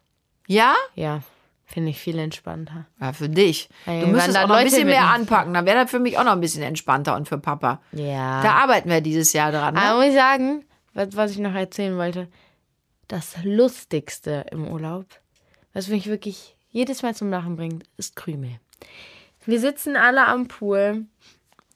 Ja? 0.46 0.74
Ja, 0.94 1.20
finde 1.66 1.90
ich 1.90 1.98
viel 2.00 2.18
entspannter. 2.18 2.86
Ja, 3.00 3.12
für 3.12 3.28
dich. 3.28 3.68
Ey, 3.86 4.00
Du 4.00 4.06
müsstest 4.08 4.36
da 4.36 4.44
auch 4.44 4.48
noch 4.48 4.56
ein 4.56 4.64
bisschen 4.64 4.86
mehr 4.86 5.08
anpacken. 5.10 5.54
Dann 5.54 5.66
wäre 5.66 5.82
das 5.82 5.90
für 5.90 6.00
mich 6.00 6.18
auch 6.18 6.24
noch 6.24 6.32
ein 6.32 6.40
bisschen 6.40 6.62
entspannter 6.62 7.14
und 7.16 7.28
für 7.28 7.38
Papa. 7.38 7.80
Ja. 7.92 8.42
Da 8.42 8.52
arbeiten 8.54 8.88
wir 8.88 9.00
dieses 9.00 9.32
Jahr 9.32 9.52
dran. 9.52 9.74
Ne? 9.74 9.82
Aber 9.82 9.98
muss 9.98 10.08
ich 10.08 10.14
sagen, 10.14 10.64
was, 10.94 11.08
was 11.16 11.30
ich 11.32 11.38
noch 11.38 11.54
erzählen 11.54 11.96
wollte, 11.96 12.28
das 13.08 13.36
Lustigste 13.44 14.46
im 14.50 14.68
Urlaub, 14.68 15.06
was 15.72 15.88
mich 15.88 16.06
wirklich 16.06 16.56
jedes 16.70 17.02
Mal 17.02 17.14
zum 17.14 17.30
Lachen 17.30 17.56
bringt, 17.56 17.84
ist 17.96 18.16
Krümel. 18.16 18.58
Wir 19.46 19.60
sitzen 19.60 19.96
alle 19.96 20.26
am 20.26 20.48
Pool 20.48 21.06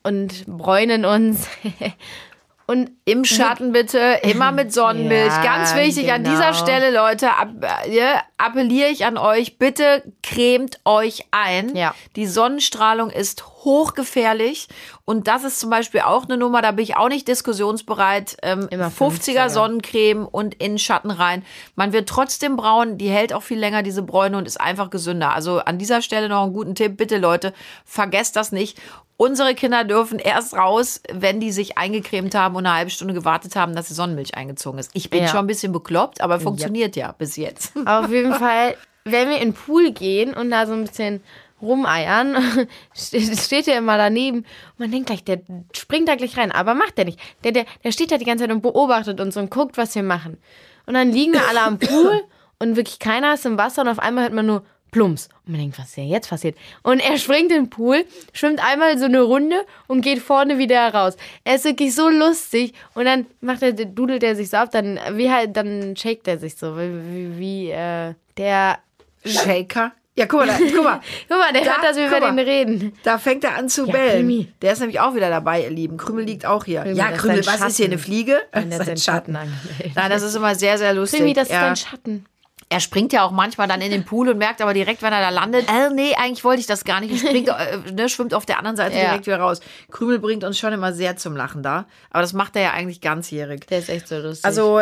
und 0.02 0.46
bräunen 0.46 1.04
uns. 1.04 1.48
und 2.70 2.90
Im 3.06 3.24
Schatten 3.24 3.72
bitte, 3.72 4.18
immer 4.24 4.52
mit 4.52 4.74
Sonnenmilch. 4.74 5.32
Ja, 5.38 5.42
Ganz 5.42 5.74
wichtig, 5.74 6.12
an 6.12 6.22
genau. 6.22 6.36
dieser 6.36 6.52
Stelle, 6.52 6.94
Leute, 6.94 7.26
äh, 7.26 8.18
appelliere 8.36 8.90
ich 8.90 9.06
an 9.06 9.16
euch, 9.16 9.56
bitte 9.56 10.02
cremt 10.22 10.78
euch 10.84 11.24
ein. 11.30 11.74
Ja. 11.74 11.94
Die 12.14 12.26
Sonnenstrahlung 12.26 13.08
ist 13.08 13.46
hochgefährlich. 13.64 14.68
Und 15.06 15.28
das 15.28 15.44
ist 15.44 15.60
zum 15.60 15.70
Beispiel 15.70 16.02
auch 16.02 16.24
eine 16.24 16.36
Nummer, 16.36 16.60
da 16.60 16.72
bin 16.72 16.82
ich 16.82 16.96
auch 16.96 17.08
nicht 17.08 17.26
diskussionsbereit. 17.26 18.36
Ähm, 18.42 18.68
Immer 18.70 18.88
50er 18.88 19.46
50er. 19.46 19.48
Sonnencreme 19.48 20.26
und 20.26 20.54
in 20.56 20.72
den 20.72 20.78
Schatten 20.78 21.10
rein. 21.10 21.46
Man 21.74 21.94
wird 21.94 22.06
trotzdem 22.06 22.56
braun, 22.56 22.98
die 22.98 23.08
hält 23.08 23.32
auch 23.32 23.42
viel 23.42 23.58
länger, 23.58 23.82
diese 23.82 24.02
Bräune, 24.02 24.36
und 24.36 24.46
ist 24.46 24.60
einfach 24.60 24.90
gesünder. 24.90 25.32
Also 25.32 25.60
an 25.60 25.78
dieser 25.78 26.02
Stelle 26.02 26.28
noch 26.28 26.42
einen 26.42 26.52
guten 26.52 26.74
Tipp. 26.74 26.98
Bitte, 26.98 27.16
Leute, 27.16 27.54
vergesst 27.86 28.36
das 28.36 28.52
nicht. 28.52 28.78
Unsere 29.20 29.56
Kinder 29.56 29.82
dürfen 29.82 30.20
erst 30.20 30.54
raus, 30.54 31.02
wenn 31.12 31.40
die 31.40 31.50
sich 31.50 31.76
eingecremt 31.76 32.36
haben 32.36 32.54
und 32.54 32.64
eine 32.64 32.76
halbe 32.76 32.90
Stunde 32.92 33.14
gewartet 33.14 33.56
haben, 33.56 33.74
dass 33.74 33.88
die 33.88 33.94
Sonnenmilch 33.94 34.36
eingezogen 34.36 34.78
ist. 34.78 34.92
Ich 34.94 35.10
bin 35.10 35.22
Ja. 35.24 35.28
schon 35.28 35.40
ein 35.40 35.46
bisschen 35.48 35.72
bekloppt, 35.72 36.20
aber 36.20 36.38
funktioniert 36.38 36.94
ja 36.94 37.10
bis 37.18 37.34
jetzt. 37.34 37.72
auf 37.84 38.10
jeden 38.10 38.32
Fall, 38.32 38.76
wenn 39.04 39.28
wir 39.28 39.38
in 39.38 39.48
den 39.48 39.54
Pool 39.54 39.90
gehen 39.90 40.34
und 40.34 40.52
da 40.52 40.66
so 40.68 40.72
ein 40.72 40.84
bisschen 40.84 41.20
rumeiern, 41.60 42.68
steht 42.94 43.66
der 43.66 43.78
immer 43.78 43.98
daneben 43.98 44.38
und 44.38 44.78
man 44.78 44.92
denkt 44.92 45.06
gleich, 45.08 45.24
der 45.24 45.40
springt 45.72 46.06
da 46.08 46.14
gleich 46.14 46.36
rein, 46.36 46.52
aber 46.52 46.74
macht 46.74 46.96
der 46.96 47.04
nicht. 47.04 47.18
Der, 47.42 47.50
der, 47.50 47.64
der 47.82 47.90
steht 47.90 48.12
da 48.12 48.18
die 48.18 48.24
ganze 48.24 48.44
Zeit 48.44 48.52
und 48.52 48.62
beobachtet 48.62 49.20
uns 49.20 49.36
und 49.36 49.50
guckt, 49.50 49.76
was 49.76 49.96
wir 49.96 50.04
machen. 50.04 50.38
Und 50.86 50.94
dann 50.94 51.10
liegen 51.10 51.32
wir 51.32 51.42
alle 51.48 51.62
am 51.62 51.80
Pool 51.80 52.22
und 52.60 52.76
wirklich 52.76 53.00
keiner 53.00 53.34
ist 53.34 53.44
im 53.46 53.58
Wasser 53.58 53.82
und 53.82 53.88
auf 53.88 53.98
einmal 53.98 54.22
hört 54.22 54.32
man 54.34 54.46
nur 54.46 54.62
Plumps. 54.90 55.28
Und 55.46 55.52
man 55.52 55.60
denkt, 55.60 55.78
was 55.78 55.86
ist 55.88 55.96
denn 55.96 56.08
jetzt 56.08 56.28
passiert? 56.30 56.56
Und 56.82 57.00
er 57.00 57.18
springt 57.18 57.50
in 57.52 57.64
den 57.64 57.70
Pool, 57.70 58.04
schwimmt 58.32 58.60
einmal 58.64 58.98
so 58.98 59.04
eine 59.06 59.22
Runde 59.22 59.56
und 59.86 60.00
geht 60.00 60.20
vorne 60.20 60.58
wieder 60.58 60.76
heraus. 60.76 61.16
Er 61.44 61.56
ist 61.56 61.64
wirklich 61.64 61.94
so 61.94 62.08
lustig 62.08 62.74
und 62.94 63.04
dann 63.04 63.26
macht 63.40 63.62
er, 63.62 63.72
dudelt 63.72 64.22
er 64.22 64.36
sich 64.36 64.50
so 64.50 64.56
ab, 64.58 64.70
dann, 64.72 64.98
wie 65.12 65.30
halt, 65.30 65.56
dann 65.56 65.96
shakt 65.96 66.28
er 66.28 66.38
sich 66.38 66.56
so, 66.56 66.76
wie, 66.76 66.90
wie, 66.90 67.38
wie 67.38 67.70
äh, 67.70 68.14
der 68.36 68.78
Shaker? 69.24 69.92
Ja, 70.14 70.26
guck 70.26 70.40
mal, 70.40 70.46
da, 70.48 70.54
guck 70.58 70.82
mal. 70.82 71.00
Guck 71.28 71.38
mal, 71.38 71.52
der 71.52 71.62
Da, 71.64 71.70
hört, 71.74 71.84
dass 71.84 71.96
wir 71.96 72.08
über 72.08 72.18
den 72.18 72.40
reden. 72.40 72.92
Da 73.04 73.18
fängt 73.18 73.44
er 73.44 73.54
an 73.56 73.68
zu 73.68 73.86
Ja, 73.86 73.92
bellen. 73.92 74.26
Krümi. 74.26 74.48
Der 74.62 74.72
ist 74.72 74.80
nämlich 74.80 74.98
auch 74.98 75.14
wieder 75.14 75.30
dabei, 75.30 75.62
ihr 75.62 75.70
Lieben. 75.70 75.96
Krümel 75.96 76.24
liegt 76.24 76.44
auch 76.44 76.64
hier. 76.64 76.80
Krümel, 76.80 76.96
ja, 76.96 77.12
Krümel, 77.12 77.46
was 77.46 77.54
ist 77.54 77.76
hier, 77.76 77.84
Schatten. 77.84 77.84
eine 77.92 77.98
Fliege? 77.98 78.40
Nein, 78.52 78.70
das 78.70 78.80
ist 78.80 78.80
ein 78.80 78.86
dein 78.86 78.96
Schatten. 78.96 79.34
Schatten. 79.34 79.92
Nein, 79.94 80.10
das 80.10 80.22
ist 80.22 80.34
immer 80.34 80.56
sehr, 80.56 80.76
sehr 80.76 80.92
lustig. 80.92 81.20
Krimi, 81.20 81.34
das 81.34 81.44
ist 81.48 81.54
dein 81.54 81.76
Schatten. 81.76 82.26
Er 82.70 82.80
springt 82.80 83.12
ja 83.12 83.24
auch 83.24 83.30
manchmal 83.30 83.66
dann 83.66 83.80
in 83.80 83.90
den 83.90 84.04
Pool 84.04 84.28
und 84.28 84.38
merkt 84.38 84.60
aber 84.60 84.74
direkt, 84.74 85.00
wenn 85.02 85.12
er 85.12 85.20
da 85.20 85.30
landet, 85.30 85.68
äh, 85.70 85.90
nee, 85.90 86.14
eigentlich 86.14 86.44
wollte 86.44 86.60
ich 86.60 86.66
das 86.66 86.84
gar 86.84 87.00
nicht. 87.00 87.18
Springt, 87.18 87.48
äh, 87.58 87.78
ne, 87.92 88.08
schwimmt 88.08 88.34
auf 88.34 88.44
der 88.44 88.58
anderen 88.58 88.76
Seite 88.76 88.96
Ja. 88.96 89.06
direkt 89.06 89.26
wieder 89.26 89.40
raus. 89.40 89.60
Krümel 89.90 90.18
bringt 90.18 90.44
uns 90.44 90.58
schon 90.58 90.72
immer 90.72 90.92
sehr 90.92 91.16
zum 91.16 91.34
Lachen 91.34 91.62
da. 91.62 91.86
Aber 92.10 92.20
das 92.22 92.34
macht 92.34 92.56
er 92.56 92.62
ja 92.62 92.72
eigentlich 92.72 93.00
ganzjährig. 93.00 93.66
Der 93.68 93.78
ist 93.78 93.88
echt 93.88 94.08
so 94.08 94.18
lustig. 94.18 94.44
Also 94.44 94.80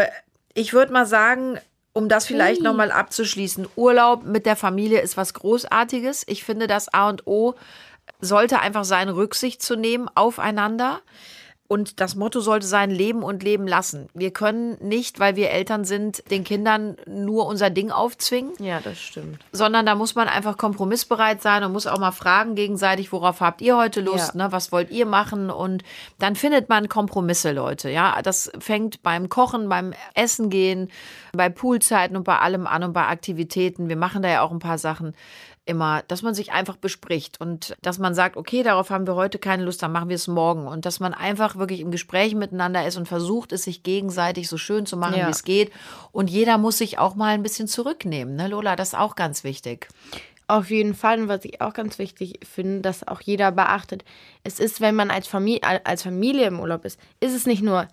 ich 0.55 0.73
würde 0.73 0.93
mal 0.93 1.07
sagen, 1.07 1.59
um 1.93 2.09
das 2.09 2.27
vielleicht 2.27 2.61
Ui. 2.61 2.65
nochmal 2.65 2.91
abzuschließen, 2.91 3.69
Urlaub 3.77 4.25
mit 4.25 4.47
der 4.47 4.57
Familie 4.57 5.01
ist 5.01 5.17
was 5.17 5.33
Großartiges. 5.35 6.25
Ich 6.27 6.45
finde, 6.45 6.67
das 6.67 6.93
A 6.93 7.09
und 7.09 7.27
O 7.27 7.55
sollte 8.21 8.61
einfach 8.61 8.85
sein, 8.85 9.09
Rücksicht 9.09 9.63
zu 9.63 9.77
nehmen 9.77 10.09
aufeinander. 10.15 11.01
Und 11.69 12.01
das 12.01 12.15
Motto 12.15 12.41
sollte 12.41 12.67
sein, 12.67 12.91
leben 12.91 13.23
und 13.23 13.43
leben 13.43 13.67
lassen. 13.67 14.09
Wir 14.15 14.31
können 14.31 14.77
nicht, 14.81 15.19
weil 15.19 15.35
wir 15.37 15.51
Eltern 15.51 15.85
sind, 15.85 16.31
den 16.31 16.45
Kindern 16.45 16.97
nur 17.07 17.47
unser 17.47 17.71
Ding 17.71 17.91
aufzwingen 17.91 18.53
ja, 18.59 18.81
das 18.81 18.99
stimmt. 18.99 19.39
sondern 19.53 19.85
da 19.87 19.95
muss 19.95 20.15
man 20.15 20.29
einfach 20.29 20.57
kompromissbereit 20.57 21.43
sein 21.43 21.65
und 21.65 21.73
muss 21.73 21.87
auch 21.87 21.99
mal 21.99 22.13
fragen 22.13 22.55
gegenseitig, 22.55 23.13
worauf 23.13 23.41
habt 23.41 23.61
ihr 23.63 23.77
heute 23.77 24.01
Lust, 24.01 24.35
Ja. 24.35 24.45
ne? 24.47 24.53
was 24.53 24.71
wollt 24.71 24.91
ihr 24.91 25.07
machen 25.07 25.51
und 25.51 25.83
dann 26.19 26.37
findet 26.37 26.69
man 26.69 26.89
Kompromisse, 26.89 27.53
Leute, 27.53 27.91
ja, 27.91 28.21
das 28.23 28.51
fängt 28.59 29.03
beim 29.03 29.29
Kochen, 29.29 29.69
beim 29.69 29.93
Essen 30.15 30.51
gehen, 30.51 30.91
bei 31.33 31.49
Poolzeiten 31.49 32.17
und 32.17 32.25
bei 32.25 32.39
allem 32.39 32.67
an 32.67 32.85
und 32.85 32.93
bei 32.93 33.07
Aktivitäten, 33.07 33.89
wir 33.89 33.97
machen 33.97 34.23
da 34.23 34.29
ja 34.29 34.43
auch 34.43 34.53
ein 34.53 34.59
paar 34.61 34.79
Sachen. 34.79 35.15
Immer, 35.67 36.03
dass 36.09 36.23
man 36.23 36.35
sich 36.35 36.53
einfach 36.53 36.77
bespricht 36.77 37.41
und 37.41 37.77
dass 37.83 37.99
man 37.99 38.15
sagt, 38.15 38.37
okay, 38.37 38.63
darauf 38.63 38.91
haben 38.91 39.07
wir 39.07 39.17
heute 39.17 39.39
keine 39.39 39.65
Lust, 39.65 39.83
dann 39.83 39.93
machen 39.93 40.09
wir 40.09 40.17
es 40.17 40.29
morgen. 40.29 40.67
Und 40.69 40.87
dass 40.87 41.01
man 41.01 41.13
einfach 41.13 41.57
wirklich 41.57 41.81
im 41.81 41.91
Gespräch 41.91 42.35
miteinander 42.35 42.87
ist 42.87 42.97
und 42.97 43.09
versucht, 43.09 43.53
es 43.53 43.65
sich 43.65 43.83
gegenseitig 43.83 44.49
so 44.49 44.57
schön 44.57 44.87
zu 44.87 44.97
machen, 44.97 45.19
Ja. 45.19 45.27
wie 45.27 45.31
es 45.33 45.43
geht. 45.45 45.73
Und 46.13 46.31
jeder 46.31 46.57
muss 46.57 46.79
sich 46.79 46.99
auch 46.99 47.17
mal 47.17 47.35
ein 47.35 47.43
bisschen 47.43 47.69
zurücknehmen, 47.69 48.37
ne, 48.37 48.49
Lola? 48.49 48.77
Das 48.77 48.89
ist 48.89 48.99
auch 48.99 49.17
ganz 49.17 49.45
wichtig. 49.45 49.89
Auf 50.49 50.71
jeden 50.71 50.95
Fall. 50.95 51.21
Und 51.21 51.29
was 51.29 51.45
ich 51.45 51.61
auch 51.61 51.75
ganz 51.75 51.99
wichtig 51.99 52.39
finde, 52.49 52.81
dass 52.83 53.07
auch 53.09 53.21
jeder 53.21 53.51
beachtet, 53.51 54.05
es 54.45 54.61
ist, 54.61 54.81
wenn 54.81 54.95
man 54.95 55.11
als 55.11 55.27
Familie, 55.27 55.63
als 55.85 56.05
Familie 56.05 56.47
im 56.47 56.61
Urlaub 56.61 56.85
ist, 56.85 57.01
ist 57.19 57.35
es 57.35 57.47
nicht 57.47 57.63
nur 57.63 57.89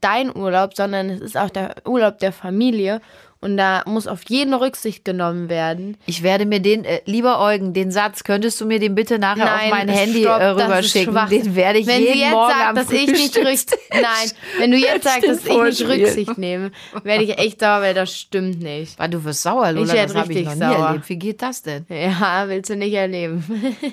dein 0.00 0.34
Urlaub, 0.34 0.74
sondern 0.74 1.10
es 1.10 1.20
ist 1.20 1.36
auch 1.36 1.50
der 1.50 1.74
Urlaub 1.86 2.18
der 2.18 2.32
Familie. 2.32 3.00
Und 3.44 3.58
da 3.58 3.82
muss 3.84 4.06
auf 4.06 4.22
jeden 4.28 4.54
Rücksicht 4.54 5.04
genommen 5.04 5.50
werden. 5.50 5.98
Ich 6.06 6.22
werde 6.22 6.46
mir 6.46 6.60
den, 6.60 6.86
äh, 6.86 7.02
lieber 7.04 7.40
Eugen, 7.42 7.74
den 7.74 7.90
Satz, 7.90 8.24
könntest 8.24 8.58
du 8.58 8.64
mir 8.64 8.78
den 8.78 8.94
bitte 8.94 9.18
nachher 9.18 9.56
auf 9.56 9.70
mein 9.70 9.86
Handy 9.86 10.22
stopp, 10.22 10.40
äh, 10.40 10.54
das 10.54 10.56
ist 10.56 10.96
rüberschicken? 10.96 11.28
Den 11.28 11.54
werde 11.54 11.78
ich 11.78 11.86
wenn 11.86 12.00
jeden 12.00 12.14
sie 12.14 12.20
jetzt 12.20 12.32
Morgen 12.32 12.52
sagt, 12.52 12.68
am 12.68 12.74
dass 12.74 12.90
ich 12.90 13.06
nicht 13.06 13.36
Rücksicht, 13.36 13.76
nein, 13.92 14.30
wenn 14.56 14.70
du 14.70 14.78
jetzt 14.78 15.04
sagst, 15.04 15.28
dass 15.28 15.44
ich 15.44 15.58
nicht. 15.58 15.86
Rücksicht 15.86 16.38
nehme, 16.38 16.70
werde 17.02 17.24
ich 17.24 17.36
echt 17.36 17.60
sauer, 17.60 17.82
weil 17.82 17.92
das 17.92 18.18
stimmt 18.18 18.62
nicht. 18.62 18.98
Weil 18.98 19.10
du 19.10 19.22
wirst 19.24 19.42
sauer, 19.42 19.72
Lola, 19.72 19.92
das 19.92 20.12
ich 20.12 20.16
richtig 20.16 20.44
noch 20.46 20.54
nie 20.54 20.60
sauer. 20.60 20.86
erlebt. 20.86 21.08
Wie 21.10 21.16
geht 21.16 21.42
das 21.42 21.60
denn? 21.60 21.84
Ja, 21.90 22.44
willst 22.48 22.70
du 22.70 22.76
nicht 22.76 22.94
erleben. 22.94 23.44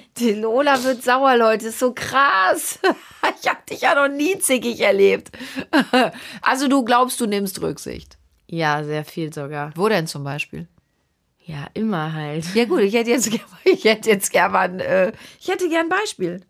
Die 0.17 0.31
Lola 0.31 0.81
wird 0.85 1.03
sauer, 1.03 1.35
Leute. 1.35 1.67
Ist 1.67 1.79
so 1.79 1.91
krass. 1.93 2.79
Ich 3.39 3.47
habe 3.47 3.59
dich 3.69 3.81
ja 3.81 3.93
noch 3.93 4.07
nie 4.07 4.39
zickig 4.39 4.79
erlebt. 4.79 5.29
Also 6.41 6.67
du 6.67 6.83
glaubst, 6.83 7.21
du 7.21 7.27
nimmst 7.27 7.61
Rücksicht. 7.61 8.17
Ja, 8.51 8.83
sehr 8.83 9.05
viel 9.05 9.33
sogar. 9.33 9.71
Wo 9.75 9.87
denn 9.87 10.07
zum 10.07 10.23
Beispiel? 10.23 10.67
Ja, 11.45 11.67
immer 11.73 12.13
halt. 12.13 12.45
Ja 12.53 12.65
gut, 12.65 12.81
ich 12.81 12.93
hätte 12.93 13.09
jetzt, 13.09 13.31
gern- 13.31 13.41
ich 13.63 13.83
hätte 13.85 14.09
jetzt 14.09 14.31
gerne 14.31 14.51
mal 14.53 14.69
ein, 14.69 14.79
äh, 14.79 15.11
ich 15.39 15.47
hätte 15.47 15.67
gern 15.69 15.85
ein 15.85 15.89
Beispiel. 15.89 16.41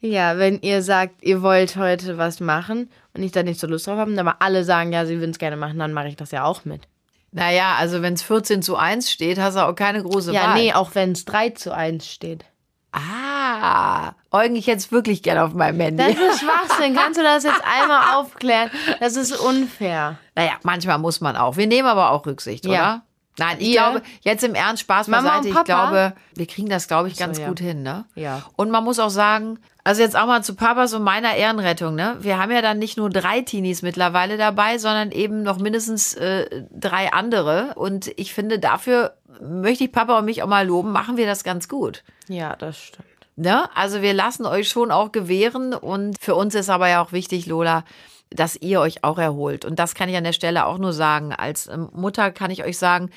Ja, 0.00 0.36
wenn 0.36 0.60
ihr 0.60 0.82
sagt, 0.82 1.22
ihr 1.22 1.42
wollt 1.42 1.76
heute 1.76 2.18
was 2.18 2.40
machen 2.40 2.90
und 3.14 3.22
ich 3.22 3.32
da 3.32 3.42
nicht 3.42 3.58
so 3.60 3.66
Lust 3.66 3.86
drauf 3.86 3.98
habe, 3.98 4.18
aber 4.20 4.36
alle 4.42 4.64
sagen, 4.64 4.92
ja, 4.92 5.06
sie 5.06 5.18
würden 5.20 5.30
es 5.30 5.38
gerne 5.38 5.56
machen, 5.56 5.78
dann 5.78 5.92
mache 5.92 6.08
ich 6.08 6.16
das 6.16 6.32
ja 6.32 6.44
auch 6.44 6.64
mit. 6.64 6.82
Naja, 7.30 7.76
also 7.78 8.02
wenn 8.02 8.12
es 8.14 8.22
14 8.22 8.62
zu 8.62 8.76
1 8.76 9.10
steht, 9.10 9.38
hast 9.38 9.54
du 9.56 9.66
auch 9.66 9.74
keine 9.74 10.02
große 10.02 10.32
Ja, 10.34 10.48
Wahl. 10.48 10.54
nee, 10.60 10.72
auch 10.74 10.94
wenn 10.94 11.12
es 11.12 11.24
3 11.24 11.50
zu 11.50 11.74
1 11.74 12.06
steht. 12.06 12.44
Ah, 12.92 14.12
Eugen, 14.30 14.54
ich 14.54 14.68
es 14.68 14.92
wirklich 14.92 15.22
gerne 15.22 15.44
auf 15.44 15.54
meinem 15.54 15.80
Handy. 15.80 16.02
Das 16.04 16.14
ist 16.14 16.40
Schwachsinn. 16.40 16.94
Kannst 16.94 17.18
du 17.18 17.22
das 17.22 17.44
jetzt 17.44 17.62
einmal 17.64 18.14
aufklären? 18.16 18.70
Das 19.00 19.16
ist 19.16 19.32
unfair. 19.32 20.18
Naja, 20.34 20.52
manchmal 20.62 20.98
muss 20.98 21.20
man 21.20 21.36
auch. 21.36 21.56
Wir 21.56 21.66
nehmen 21.66 21.88
aber 21.88 22.10
auch 22.10 22.26
Rücksicht, 22.26 22.66
Ja. 22.66 22.70
oder? 22.70 23.02
Nein, 23.38 23.56
ich 23.60 23.68
Ihr? 23.68 23.80
glaube, 23.80 24.02
jetzt 24.20 24.44
im 24.44 24.54
Ernst, 24.54 24.82
Spaß 24.82 25.08
Mama 25.08 25.38
beiseite, 25.38 25.48
ich 25.48 25.64
glaube, 25.64 26.12
wir 26.34 26.46
kriegen 26.46 26.68
das, 26.68 26.86
glaube 26.86 27.08
ich, 27.08 27.16
ganz 27.16 27.38
ja. 27.38 27.48
gut 27.48 27.60
hin, 27.60 27.82
ne? 27.82 28.04
Ja. 28.14 28.42
Und 28.56 28.70
man 28.70 28.84
muss 28.84 28.98
auch 28.98 29.08
sagen, 29.08 29.58
also 29.84 30.02
jetzt 30.02 30.16
auch 30.18 30.26
mal 30.26 30.44
zu 30.44 30.54
Papas 30.54 30.92
und 30.92 31.02
meiner 31.02 31.34
Ehrenrettung, 31.34 31.94
ne? 31.94 32.18
Wir 32.20 32.38
haben 32.38 32.52
ja 32.52 32.60
dann 32.60 32.78
nicht 32.78 32.98
nur 32.98 33.08
drei 33.08 33.40
Teenies 33.40 33.80
mittlerweile 33.80 34.36
dabei, 34.36 34.76
sondern 34.76 35.12
eben 35.12 35.42
noch 35.42 35.58
mindestens 35.58 36.12
äh, 36.12 36.62
drei 36.70 37.10
andere. 37.14 37.72
Und 37.74 38.12
ich 38.18 38.34
finde, 38.34 38.58
dafür 38.58 39.16
möchte 39.40 39.84
ich 39.84 39.92
Papa 39.92 40.18
und 40.18 40.24
mich 40.24 40.42
auch 40.42 40.48
mal 40.48 40.66
loben, 40.66 40.92
machen 40.92 41.16
wir 41.16 41.26
das 41.26 41.44
ganz 41.44 41.68
gut. 41.68 42.04
Ja, 42.28 42.56
das 42.56 42.78
stimmt. 42.78 43.06
Ne? 43.36 43.68
Also 43.74 44.02
wir 44.02 44.12
lassen 44.12 44.44
euch 44.44 44.68
schon 44.68 44.90
auch 44.90 45.12
gewähren 45.12 45.74
und 45.74 46.16
für 46.20 46.34
uns 46.34 46.54
ist 46.54 46.68
aber 46.68 46.88
ja 46.88 47.02
auch 47.02 47.12
wichtig, 47.12 47.46
Lola, 47.46 47.84
dass 48.30 48.56
ihr 48.56 48.80
euch 48.80 49.04
auch 49.04 49.18
erholt. 49.18 49.64
Und 49.64 49.78
das 49.78 49.94
kann 49.94 50.08
ich 50.08 50.16
an 50.16 50.24
der 50.24 50.32
Stelle 50.32 50.66
auch 50.66 50.78
nur 50.78 50.92
sagen. 50.92 51.32
Als 51.32 51.66
ähm, 51.66 51.88
Mutter 51.92 52.30
kann 52.30 52.50
ich 52.50 52.64
euch 52.64 52.78
sagen, 52.78 53.10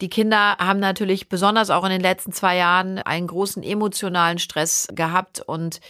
die 0.00 0.08
Kinder 0.08 0.56
haben 0.58 0.80
natürlich 0.80 1.28
besonders 1.28 1.70
auch 1.70 1.84
in 1.84 1.90
den 1.90 2.00
letzten 2.00 2.32
zwei 2.32 2.56
Jahren 2.56 2.98
einen 2.98 3.26
großen 3.26 3.62
emotionalen 3.62 4.38
Stress 4.38 4.88
gehabt 4.92 5.40
und 5.40 5.80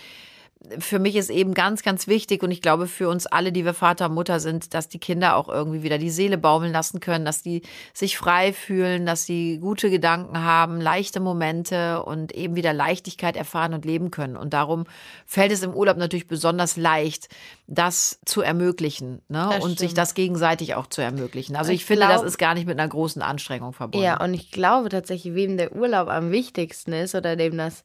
für 0.79 0.99
mich 0.99 1.17
ist 1.17 1.31
eben 1.31 1.55
ganz, 1.55 1.83
ganz 1.83 2.07
wichtig 2.07 2.43
und 2.43 2.51
ich 2.51 2.63
glaube 2.63 2.87
für 2.87 3.09
uns 3.09 3.27
alle, 3.27 3.53
die 3.53 3.65
wir 3.65 3.75
Vater 3.75 4.07
und 4.07 4.15
Mutter 4.15 4.41
sind, 4.41 4.75
dass 4.75 4.89
die 4.89 4.99
Kinder 4.99 5.37
auch 5.37 5.49
irgendwie 5.49 5.83
wieder 5.83 5.99
die 5.99 6.11
Seele 6.11 6.39
baumeln 6.39 6.73
lassen 6.73 7.01
können, 7.01 7.25
dass 7.25 7.43
die 7.43 7.63
sich 7.93 8.17
frei 8.17 8.53
fühlen, 8.53 9.05
dass 9.07 9.25
sie 9.27 9.59
gute 9.59 9.91
Gedanken 9.91 10.43
haben, 10.43 10.81
leichte 10.81 11.21
Momente 11.21 12.03
und 12.05 12.33
eben 12.33 12.55
wieder 12.57 12.73
Leichtigkeit 12.73 13.37
erfahren 13.37 13.75
und 13.75 13.85
leben 13.85 14.11
können. 14.11 14.37
Und 14.37 14.53
darum 14.53 14.85
fällt 15.27 15.53
es 15.53 15.63
im 15.63 15.75
Urlaub 15.75 15.97
natürlich 15.97 16.29
besonders 16.29 16.77
leicht, 16.77 17.29
das 17.67 18.21
zu 18.25 18.41
ermöglichen 18.43 19.21
ne? 19.29 19.49
Das 19.53 19.65
und 19.65 19.79
sich 19.79 19.91
stimmt. 19.91 19.99
das 19.99 20.15
gegenseitig 20.15 20.75
auch 20.75 20.87
zu 20.87 21.01
ermöglichen. 21.03 21.57
Also 21.57 21.73
ich, 21.73 21.81
Ich 21.81 21.87
finde, 21.87 22.07
das 22.07 22.17
glaub- 22.21 22.27
ist 22.27 22.39
gar 22.39 22.55
nicht 22.55 22.67
mit 22.67 22.79
einer 22.79 22.89
großen 22.89 23.21
Anstrengung 23.23 23.73
verbunden. 23.73 24.05
Ja, 24.05 24.23
und 24.23 24.33
ich 24.35 24.51
glaube 24.53 24.89
tatsächlich, 24.89 25.35
wem 25.35 25.57
der 25.57 25.75
Urlaub 25.75 26.09
am 26.09 26.31
wichtigsten 26.31 26.93
ist 26.93 27.15
oder 27.15 27.35
dem 27.37 27.57
das, 27.57 27.85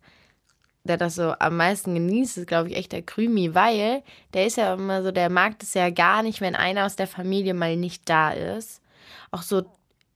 der 0.87 0.97
das 0.97 1.15
so 1.15 1.33
am 1.39 1.57
meisten 1.57 1.93
genießt, 1.93 2.37
ist, 2.37 2.47
glaube 2.47 2.69
ich, 2.69 2.75
echt 2.75 2.91
der 2.91 3.01
Krümi, 3.01 3.53
weil 3.53 4.03
der 4.33 4.45
ist 4.47 4.57
ja 4.57 4.73
immer 4.73 5.03
so, 5.03 5.11
der 5.11 5.29
mag 5.29 5.59
das 5.59 5.73
ja 5.73 5.89
gar 5.89 6.23
nicht, 6.23 6.41
wenn 6.41 6.55
einer 6.55 6.85
aus 6.85 6.95
der 6.95 7.07
Familie 7.07 7.53
mal 7.53 7.75
nicht 7.75 8.09
da 8.09 8.31
ist. 8.31 8.81
Auch 9.31 9.41
so 9.41 9.63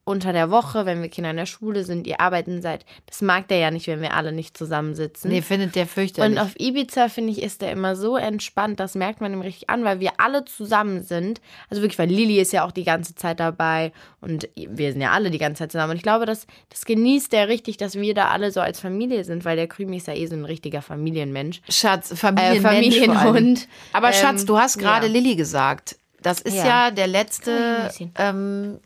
unter 0.03 0.33
der 0.33 0.49
Woche, 0.49 0.85
wenn 0.87 1.01
wir 1.01 1.09
Kinder 1.09 1.29
in 1.29 1.37
der 1.37 1.45
Schule 1.45 1.83
sind, 1.83 2.07
ihr 2.07 2.19
arbeiten 2.19 2.61
seid, 2.63 2.85
das 3.05 3.21
mag 3.21 3.47
der 3.47 3.59
ja 3.59 3.69
nicht, 3.71 3.85
wenn 3.87 4.01
wir 4.01 4.15
alle 4.15 4.31
nicht 4.31 4.57
zusammensitzen. 4.57 5.29
Nee, 5.29 5.41
findet 5.43 5.75
der 5.75 5.85
fürchterlich. 5.85 6.31
Und 6.39 6.43
auf 6.43 6.59
Ibiza, 6.59 7.07
finde 7.07 7.31
ich, 7.31 7.41
ist 7.43 7.61
der 7.61 7.71
immer 7.71 7.95
so 7.95 8.17
entspannt, 8.17 8.79
das 8.79 8.95
merkt 8.95 9.21
man 9.21 9.31
ihm 9.31 9.41
richtig 9.41 9.69
an, 9.69 9.83
weil 9.83 9.99
wir 9.99 10.13
alle 10.17 10.43
zusammen 10.45 11.03
sind. 11.03 11.39
Also 11.69 11.83
wirklich, 11.83 11.99
weil 11.99 12.09
Lili 12.09 12.39
ist 12.39 12.51
ja 12.51 12.65
auch 12.65 12.71
die 12.71 12.83
ganze 12.83 13.13
Zeit 13.13 13.39
dabei 13.39 13.91
und 14.21 14.49
wir 14.55 14.91
sind 14.91 15.01
ja 15.01 15.11
alle 15.11 15.29
die 15.29 15.37
ganze 15.37 15.59
Zeit 15.59 15.71
zusammen. 15.71 15.91
Und 15.91 15.97
ich 15.97 16.03
glaube, 16.03 16.25
das, 16.25 16.47
das 16.69 16.85
genießt 16.85 17.31
der 17.31 17.47
richtig, 17.47 17.77
dass 17.77 17.93
wir 17.95 18.13
da 18.15 18.29
alle 18.29 18.51
so 18.51 18.59
als 18.59 18.79
Familie 18.79 19.23
sind, 19.23 19.45
weil 19.45 19.55
der 19.55 19.67
Krümi 19.67 19.97
ist 19.97 20.07
ja 20.07 20.15
eh 20.15 20.25
so 20.25 20.35
ein 20.35 20.45
richtiger 20.45 20.81
Familienmensch. 20.81 21.61
Schatz, 21.69 22.11
Familienmensch 22.17 22.57
Äh, 22.97 23.05
vor 23.05 23.09
allem. 23.13 23.19
Familienhund. 23.27 23.67
Aber 23.93 24.07
Ähm, 24.07 24.13
Schatz, 24.15 24.45
du 24.45 24.57
hast 24.57 24.79
gerade 24.79 25.05
ja. 25.05 25.13
Lilly 25.13 25.35
gesagt. 25.35 25.97
Das 26.23 26.39
ist 26.41 26.55
ja, 26.55 26.65
Ja. 26.87 26.91
der 26.91 27.07
letzte, 27.07 27.91
ähm, 28.15 28.79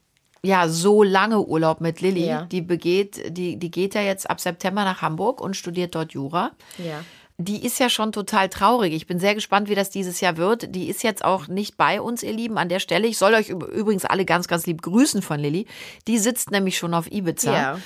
ja, 0.45 0.67
so 0.69 1.03
lange 1.03 1.41
Urlaub 1.41 1.81
mit 1.81 2.01
Lilly. 2.01 2.25
Ja. 2.25 2.41
Die 2.43 2.61
begeht, 2.61 3.35
die, 3.37 3.57
die 3.57 3.71
geht 3.71 3.95
ja 3.95 4.01
jetzt 4.01 4.29
ab 4.29 4.39
September 4.39 4.83
nach 4.83 5.01
Hamburg 5.01 5.41
und 5.41 5.55
studiert 5.55 5.95
dort 5.95 6.13
Jura. 6.13 6.51
Ja. 6.77 7.03
Die 7.37 7.65
ist 7.65 7.79
ja 7.79 7.89
schon 7.89 8.13
total 8.13 8.47
traurig. 8.47 8.93
Ich 8.93 9.07
bin 9.07 9.19
sehr 9.19 9.35
gespannt, 9.35 9.67
wie 9.67 9.75
das 9.75 9.89
dieses 9.89 10.21
Jahr 10.21 10.37
wird. 10.37 10.73
Die 10.73 10.87
ist 10.87 11.03
jetzt 11.03 11.25
auch 11.25 11.47
nicht 11.49 11.75
bei 11.75 11.99
uns, 11.99 12.23
ihr 12.23 12.31
Lieben, 12.31 12.57
an 12.57 12.69
der 12.69 12.79
Stelle. 12.79 13.07
Ich 13.07 13.17
soll 13.17 13.33
euch 13.33 13.49
üb- 13.51 13.65
übrigens 13.67 14.05
alle 14.05 14.23
ganz, 14.23 14.47
ganz 14.47 14.65
lieb 14.65 14.81
grüßen 14.81 15.21
von 15.21 15.39
Lilly. 15.39 15.65
Die 16.07 16.17
sitzt 16.17 16.51
nämlich 16.51 16.77
schon 16.77 16.93
auf 16.93 17.11
Ibiza 17.11 17.53
Ja. 17.53 17.79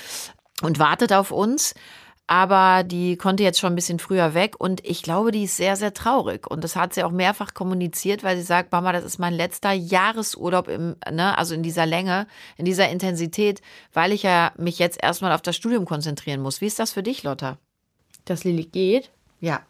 und 0.62 0.78
wartet 0.78 1.14
auf 1.14 1.32
uns. 1.32 1.74
Aber 2.32 2.84
die 2.84 3.18
konnte 3.18 3.42
jetzt 3.42 3.60
schon 3.60 3.74
ein 3.74 3.76
bisschen 3.76 3.98
früher 3.98 4.36
weg 4.36 4.54
und 4.60 4.86
ich 4.86 5.02
glaube, 5.02 5.32
die 5.32 5.46
ist 5.46 5.58
sehr, 5.58 5.76
sehr 5.76 5.96
traurig. 5.96 6.46
Und 6.46 6.64
das 6.64 6.76
hat 6.76 6.94
sie 6.94 7.04
auch 7.04 7.10
mehrfach 7.10 7.56
kommuniziert, 7.56 8.24
weil 8.24 8.38
sie 8.38 8.44
sagt, 8.44 8.72
Mama, 8.72 8.92
das 8.92 9.04
ist 9.04 9.18
mein 9.18 9.34
letzter 9.34 9.72
Jahresurlaub 9.72 10.68
im, 10.68 10.96
ne, 11.12 11.36
also 11.40 11.56
in 11.56 11.64
dieser 11.64 11.88
Länge, 11.88 12.28
in 12.56 12.66
dieser 12.66 12.88
Intensität, 12.90 13.64
weil 13.94 14.12
ich 14.12 14.22
ja 14.22 14.52
mich 14.58 14.78
jetzt 14.78 15.02
erstmal 15.02 15.32
auf 15.32 15.42
das 15.42 15.56
Studium 15.56 15.86
konzentrieren 15.86 16.40
muss. 16.40 16.62
Wie 16.62 16.68
ist 16.68 16.78
das 16.78 16.92
für 16.92 17.02
dich, 17.02 17.24
Lotta? 17.24 17.58
Dass 18.26 18.44
Lili 18.44 18.66
geht. 18.66 19.10
Ja. 19.40 19.62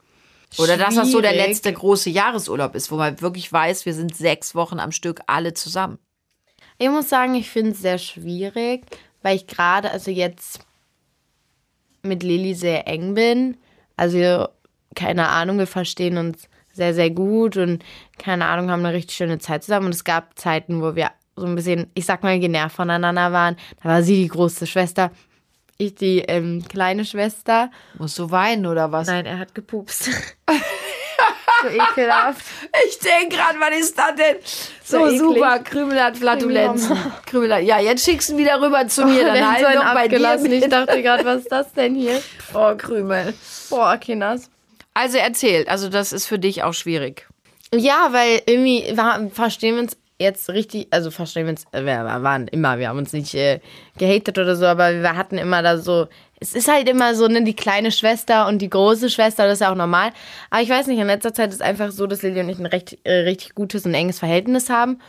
Oder 0.58 0.76
dass 0.76 0.95
das 0.95 1.12
so 1.12 1.22
der 1.22 1.30
Schwierig. 1.30 1.48
letzte 1.48 1.72
große 1.72 2.10
Jahresurlaub 2.10 2.76
ist, 2.76 2.91
wo 2.91 2.98
man 2.98 3.22
wirklich 3.22 3.50
weiß, 3.54 3.86
wir 3.86 3.93
sind 3.93 4.17
sechs 4.17 4.54
Wochen 4.54 4.82
am 4.82 4.91
Stück 4.91 5.22
alle 5.28 5.54
zusammen. 5.54 5.98
Ich 6.78 6.89
muss 6.89 7.08
sagen, 7.08 7.36
ich 7.36 7.50
finde 7.50 7.72
es 7.72 7.80
sehr 7.80 8.00
schwierig, 8.00 8.84
weil 9.22 9.38
ich 9.38 9.48
gerade, 9.48 9.91
also 9.91 10.12
jetzt 10.12 10.60
mit 12.01 12.23
Lilly 12.23 12.53
sehr 12.53 12.88
eng 12.88 13.13
bin. 13.13 13.57
Also, 13.95 14.47
keine 14.95 15.27
Ahnung, 15.27 15.57
wir 15.59 15.67
verstehen 15.67 16.17
uns 16.17 16.49
sehr, 16.71 16.93
sehr 16.93 17.09
gut 17.09 17.57
und 17.57 17.83
keine 18.17 18.45
Ahnung, 18.45 18.71
haben 18.71 18.85
eine 18.85 18.95
richtig 18.95 19.17
schöne 19.17 19.39
Zeit 19.39 19.63
zusammen. 19.63 19.88
Und 19.88 19.95
es 19.95 20.03
gab 20.03 20.38
Zeiten, 20.39 20.81
wo 20.81 20.95
wir 20.95 21.12
so 21.35 21.45
ein 21.45 21.55
bisschen, 21.55 21.88
ich 21.93 22.05
sag 22.05 22.23
mal, 22.23 22.39
genervt 22.39 22.75
voneinander 22.75 23.31
waren. 23.31 23.55
Da 23.81 23.89
war 23.89 24.03
sie 24.03 24.21
die 24.21 24.27
große 24.27 24.67
Schwester, 24.67 25.12
ich 25.77 25.95
die 25.95 26.19
ähm, 26.19 26.63
kleine 26.67 27.05
Schwester. 27.05 27.71
Musst 27.97 28.19
du 28.19 28.31
weinen 28.31 28.65
oder 28.65 28.91
was? 28.91 29.07
Nein, 29.07 29.25
er 29.25 29.39
hat 29.39 29.55
gepupst. 29.55 30.09
so 31.62 31.67
ekelhaft. 31.67 32.45
Ich 32.88 32.99
denke 32.99 33.35
gerade, 33.35 33.59
was 33.59 33.79
ist 33.79 33.97
das 33.97 34.15
denn? 34.15 34.35
So, 34.83 35.09
So 35.09 35.17
super, 35.17 35.59
Krümel 35.59 36.01
hat 36.01 36.17
Flatulenzen. 36.17 36.97
Krümel 37.25 37.53
hat, 37.55 37.63
ja, 37.63 37.79
jetzt 37.79 38.05
schickst 38.05 38.29
du 38.29 38.33
ihn 38.33 38.39
wieder 38.39 38.62
rüber 38.62 38.88
zu 38.88 39.05
mir, 39.05 39.23
dann 39.25 39.33
Der 39.35 39.51
hat 39.51 39.65
halt 39.65 39.75
doch 39.77 39.93
bei 39.93 40.07
dir 40.07 40.17
abgelassen. 40.17 40.51
Ich 40.51 40.62
mit. 40.62 40.71
dachte 40.71 41.01
gerade, 41.01 41.25
was 41.25 41.38
ist 41.41 41.51
das 41.51 41.73
denn 41.73 41.95
hier? 41.95 42.21
Oh, 42.53 42.73
Krümel. 42.75 43.33
Boah, 43.69 43.97
Kinders. 43.97 44.49
Also 44.93 45.17
erzählt, 45.17 45.69
also 45.69 45.88
das 45.89 46.12
ist 46.12 46.25
für 46.25 46.39
dich 46.39 46.63
auch 46.63 46.73
schwierig. 46.73 47.27
Ja, 47.73 48.09
weil 48.12 48.41
irgendwie 48.47 48.97
war, 48.97 49.19
verstehen 49.31 49.75
wir 49.75 49.83
uns 49.83 49.95
jetzt 50.17 50.49
richtig, 50.49 50.88
also 50.91 51.12
verstehen 51.12 51.45
wir 51.45 51.51
uns, 51.51 51.65
äh, 51.71 51.85
wir 51.85 52.03
waren 52.23 52.47
immer, 52.47 52.77
wir 52.79 52.89
haben 52.89 52.97
uns 52.97 53.13
nicht 53.13 53.33
äh, 53.35 53.59
gehatet 53.97 54.38
oder 54.38 54.55
so, 54.55 54.65
aber 54.65 54.91
wir 55.01 55.15
hatten 55.15 55.38
immer 55.38 55.62
da 55.62 55.77
so, 55.77 56.07
es 56.39 56.54
ist 56.54 56.67
halt 56.67 56.88
immer 56.88 57.15
so, 57.15 57.28
ne, 57.28 57.43
die 57.43 57.56
kleine 57.56 57.91
Schwester 57.91 58.47
und 58.47 58.60
die 58.60 58.69
große 58.69 59.10
Schwester, 59.10 59.45
das 59.45 59.56
ist 59.56 59.62
ja 59.62 59.71
auch 59.71 59.75
normal. 59.75 60.12
Aber 60.49 60.62
ich 60.62 60.69
weiß 60.69 60.88
nicht, 60.88 60.99
in 60.99 61.08
letzter 61.08 61.34
Zeit 61.34 61.49
ist 61.49 61.56
es 61.56 61.62
einfach 61.62 61.91
so, 61.91 62.08
dass 62.08 62.21
Lilly 62.21 62.39
und 62.39 62.49
ich 62.49 62.60
ein 62.60 62.65
recht, 62.65 62.97
äh, 63.04 63.21
richtig 63.21 63.56
gutes 63.56 63.86
und 63.86 63.93
enges 63.93 64.19
Verhältnis 64.19 64.69
haben. 64.69 64.99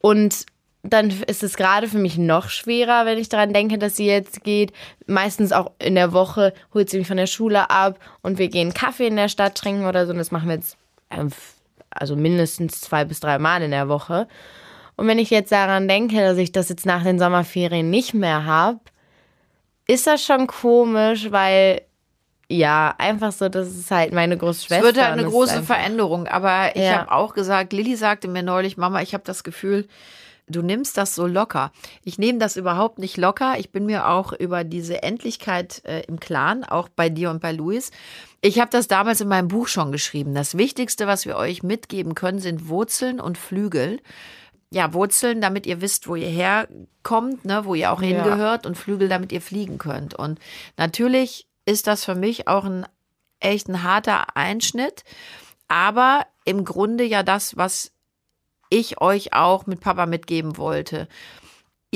Und 0.00 0.46
dann 0.82 1.10
ist 1.26 1.42
es 1.42 1.56
gerade 1.56 1.88
für 1.88 1.98
mich 1.98 2.16
noch 2.16 2.48
schwerer, 2.48 3.06
wenn 3.06 3.18
ich 3.18 3.28
daran 3.28 3.52
denke, 3.52 3.76
dass 3.76 3.96
sie 3.96 4.06
jetzt 4.06 4.44
geht. 4.44 4.72
Meistens 5.06 5.52
auch 5.52 5.72
in 5.78 5.94
der 5.94 6.12
Woche 6.12 6.54
holt 6.72 6.88
sie 6.88 6.98
mich 6.98 7.08
von 7.08 7.16
der 7.16 7.26
Schule 7.26 7.70
ab 7.70 7.98
und 8.22 8.38
wir 8.38 8.48
gehen 8.48 8.72
Kaffee 8.72 9.08
in 9.08 9.16
der 9.16 9.28
Stadt 9.28 9.56
trinken 9.56 9.86
oder 9.86 10.06
so. 10.06 10.12
Und 10.12 10.18
das 10.18 10.30
machen 10.30 10.48
wir 10.48 10.54
jetzt 10.54 10.76
ähm, 11.10 11.30
also 11.90 12.16
mindestens 12.16 12.80
zwei 12.80 13.04
bis 13.04 13.20
drei 13.20 13.38
Mal 13.38 13.62
in 13.62 13.72
der 13.72 13.88
Woche. 13.88 14.28
Und 14.96 15.06
wenn 15.06 15.18
ich 15.18 15.30
jetzt 15.30 15.52
daran 15.52 15.88
denke, 15.88 16.16
dass 16.16 16.38
ich 16.38 16.52
das 16.52 16.68
jetzt 16.68 16.86
nach 16.86 17.02
den 17.02 17.18
Sommerferien 17.18 17.90
nicht 17.90 18.14
mehr 18.14 18.44
habe, 18.44 18.80
ist 19.86 20.06
das 20.06 20.24
schon 20.24 20.46
komisch, 20.46 21.30
weil 21.30 21.82
ja, 22.48 22.94
einfach 22.98 23.32
so, 23.32 23.48
das 23.48 23.68
ist 23.68 23.90
halt 23.90 24.12
meine 24.12 24.36
große 24.36 24.66
Schwester. 24.66 24.88
Es 24.88 24.94
wird 24.94 25.04
halt 25.04 25.18
eine 25.18 25.28
große 25.28 25.62
Veränderung, 25.62 26.28
aber 26.28 26.76
ich 26.76 26.82
ja. 26.82 26.98
habe 26.98 27.12
auch 27.12 27.34
gesagt, 27.34 27.72
Lilly 27.72 27.96
sagte 27.96 28.28
mir 28.28 28.44
neulich, 28.44 28.76
Mama, 28.76 29.02
ich 29.02 29.14
habe 29.14 29.24
das 29.24 29.42
Gefühl, 29.42 29.88
du 30.48 30.62
nimmst 30.62 30.96
das 30.96 31.16
so 31.16 31.26
locker. 31.26 31.72
Ich 32.04 32.18
nehme 32.18 32.38
das 32.38 32.56
überhaupt 32.56 33.00
nicht 33.00 33.16
locker. 33.16 33.58
Ich 33.58 33.72
bin 33.72 33.84
mir 33.86 34.08
auch 34.08 34.32
über 34.32 34.62
diese 34.62 35.02
Endlichkeit 35.02 35.82
äh, 35.84 36.02
im 36.02 36.20
Klaren, 36.20 36.62
auch 36.62 36.88
bei 36.88 37.08
dir 37.08 37.30
und 37.30 37.40
bei 37.40 37.50
Luis. 37.50 37.90
Ich 38.42 38.60
habe 38.60 38.70
das 38.70 38.86
damals 38.86 39.20
in 39.20 39.28
meinem 39.28 39.48
Buch 39.48 39.66
schon 39.66 39.90
geschrieben. 39.90 40.34
Das 40.34 40.56
Wichtigste, 40.56 41.08
was 41.08 41.26
wir 41.26 41.36
euch 41.36 41.64
mitgeben 41.64 42.14
können, 42.14 42.38
sind 42.38 42.68
Wurzeln 42.68 43.20
und 43.20 43.38
Flügel. 43.38 43.98
Ja, 44.70 44.92
Wurzeln, 44.92 45.40
damit 45.40 45.66
ihr 45.66 45.80
wisst, 45.80 46.08
wo 46.08 46.16
ihr 46.16 46.28
herkommt, 46.28 47.44
ne, 47.44 47.64
wo 47.64 47.74
ihr 47.74 47.92
auch 47.92 48.02
ja. 48.02 48.08
hingehört 48.08 48.66
und 48.66 48.76
Flügel, 48.76 49.08
damit 49.08 49.32
ihr 49.32 49.40
fliegen 49.40 49.78
könnt. 49.78 50.14
Und 50.14 50.40
natürlich 50.76 51.46
ist 51.64 51.86
das 51.86 52.04
für 52.04 52.14
mich 52.14 52.48
auch 52.48 52.64
ein 52.64 52.86
echt 53.40 53.68
ein 53.68 53.82
harter 53.82 54.36
Einschnitt, 54.36 55.04
aber 55.68 56.26
im 56.44 56.64
Grunde 56.64 57.04
ja 57.04 57.22
das, 57.22 57.56
was 57.56 57.92
ich 58.70 59.00
euch 59.00 59.32
auch 59.32 59.66
mit 59.66 59.80
Papa 59.80 60.06
mitgeben 60.06 60.56
wollte. 60.56 61.08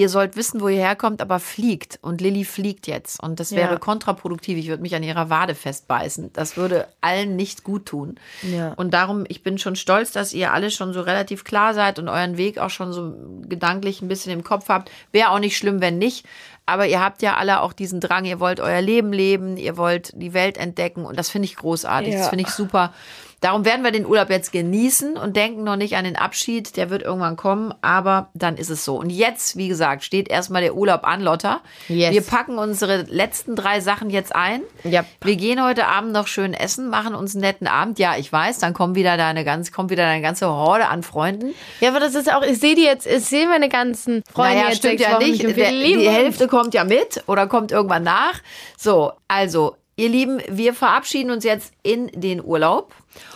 Ihr 0.01 0.09
sollt 0.09 0.35
wissen, 0.35 0.63
wo 0.63 0.69
ihr 0.69 0.79
herkommt, 0.79 1.21
aber 1.21 1.39
fliegt. 1.39 1.99
Und 2.01 2.23
Lilly 2.23 2.47
fliegt 2.47 2.87
jetzt. 2.87 3.23
Und 3.23 3.39
das 3.39 3.53
wäre 3.53 3.73
ja. 3.73 3.79
kontraproduktiv. 3.79 4.57
Ich 4.57 4.69
würde 4.69 4.81
mich 4.81 4.95
an 4.95 5.03
ihrer 5.03 5.29
Wade 5.29 5.55
festbeißen. 5.55 6.33
Das 6.33 6.57
würde 6.57 6.89
allen 7.03 7.37
nicht 7.37 7.65
gut 7.65 7.85
tun. 7.85 8.19
Ja. 8.41 8.73
Und 8.73 8.95
darum, 8.95 9.27
ich 9.29 9.43
bin 9.43 9.59
schon 9.59 9.77
stolz, 9.77 10.11
dass 10.11 10.33
ihr 10.33 10.55
alle 10.55 10.71
schon 10.71 10.95
so 10.95 11.03
relativ 11.03 11.45
klar 11.45 11.75
seid 11.75 11.99
und 11.99 12.09
euren 12.09 12.39
Weg 12.39 12.57
auch 12.57 12.71
schon 12.71 12.95
so 12.95 13.13
gedanklich 13.47 14.01
ein 14.01 14.09
bisschen 14.09 14.33
im 14.33 14.43
Kopf 14.43 14.71
habt. 14.71 14.91
Wäre 15.13 15.33
auch 15.33 15.39
nicht 15.39 15.59
schlimm, 15.59 15.83
wenn 15.83 15.99
nicht. 15.99 16.25
Aber 16.65 16.87
ihr 16.87 17.05
habt 17.05 17.21
ja 17.21 17.37
alle 17.37 17.61
auch 17.61 17.75
diesen 17.75 18.01
Drang, 18.01 18.25
ihr 18.25 18.41
wollt 18.41 18.59
euer 18.59 18.81
Leben 18.81 19.13
leben, 19.13 19.59
ihr 19.59 19.77
wollt 19.77 20.13
die 20.15 20.33
Welt 20.33 20.57
entdecken. 20.57 21.05
Und 21.05 21.19
das 21.19 21.29
finde 21.29 21.45
ich 21.45 21.57
großartig. 21.57 22.15
Ja. 22.15 22.21
Das 22.21 22.29
finde 22.31 22.45
ich 22.45 22.51
super. 22.51 22.95
Darum 23.41 23.65
werden 23.65 23.83
wir 23.83 23.91
den 23.91 24.05
Urlaub 24.05 24.29
jetzt 24.29 24.53
genießen 24.53 25.17
und 25.17 25.35
denken 25.35 25.65
noch 25.65 25.77
nicht 25.77 25.97
an 25.97 26.05
den 26.05 26.17
Abschied. 26.17 26.77
Der 26.77 26.91
wird 26.91 27.03
irgendwann 27.03 27.37
kommen, 27.37 27.73
aber 27.81 28.29
dann 28.35 28.57
ist 28.57 28.69
es 28.69 28.85
so. 28.85 28.97
Und 28.97 29.09
jetzt, 29.09 29.57
wie 29.57 29.69
gesagt, 29.69 30.05
steht 30.05 30.29
erstmal 30.29 30.61
der 30.61 30.77
Urlaub 30.77 31.05
an, 31.05 31.23
Lotta. 31.23 31.63
Yes. 31.89 32.13
Wir 32.13 32.21
packen 32.21 32.59
unsere 32.59 33.03
letzten 33.03 33.57
drei 33.57 33.81
Sachen 33.81 34.11
jetzt 34.11 34.35
ein. 34.35 34.61
Yep. 34.85 35.07
Wir 35.23 35.37
gehen 35.37 35.65
heute 35.65 35.87
Abend 35.87 36.13
noch 36.13 36.27
schön 36.27 36.53
essen, 36.53 36.91
machen 36.91 37.15
uns 37.15 37.35
einen 37.35 37.41
netten 37.41 37.67
Abend. 37.67 37.99
Ja, 37.99 38.17
ich 38.19 38.31
weiß, 38.31 38.59
dann 38.59 38.75
kommen 38.75 38.95
wieder 38.95 39.17
deine 39.17 39.45
ganz, 39.45 39.73
kommt 39.73 39.91
wieder 39.91 40.05
deine 40.05 40.21
ganze 40.21 40.47
Horde 40.47 40.89
an 40.89 41.03
Freunden. 41.03 41.55
Ja, 41.81 41.91
aber 41.91 42.01
das 42.01 42.15
ist 42.15 42.31
auch, 42.31 42.43
ich 42.43 42.59
sehe 42.59 42.75
die 42.75 42.85
jetzt, 42.85 43.07
ich 43.07 43.25
sehe 43.25 43.49
meine 43.49 43.71
ganzen 43.71 44.23
Freunde 44.31 44.57
naja, 44.57 44.69
jetzt 44.69 44.79
stimmt 44.79 45.01
ja 45.01 45.19
nicht. 45.19 45.43
Der, 45.43 45.71
die 45.71 46.09
Hälfte 46.09 46.47
kommt 46.47 46.75
ja 46.75 46.85
mit 46.85 47.25
oder 47.27 47.47
kommt 47.47 47.73
irgendwann 47.73 48.03
nach. 48.03 48.35
So, 48.77 49.13
also 49.29 49.77
Ihr 50.01 50.09
Lieben, 50.09 50.41
wir 50.49 50.73
verabschieden 50.73 51.31
uns 51.31 51.45
jetzt 51.45 51.75
in 51.83 52.07
den 52.15 52.43
Urlaub. 52.43 52.95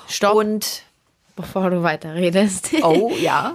Stopp. 0.08 0.34
Und 0.34 0.82
bevor 1.36 1.68
du 1.68 1.82
weiterredest. 1.82 2.70
Oh, 2.82 3.12
ja. 3.20 3.54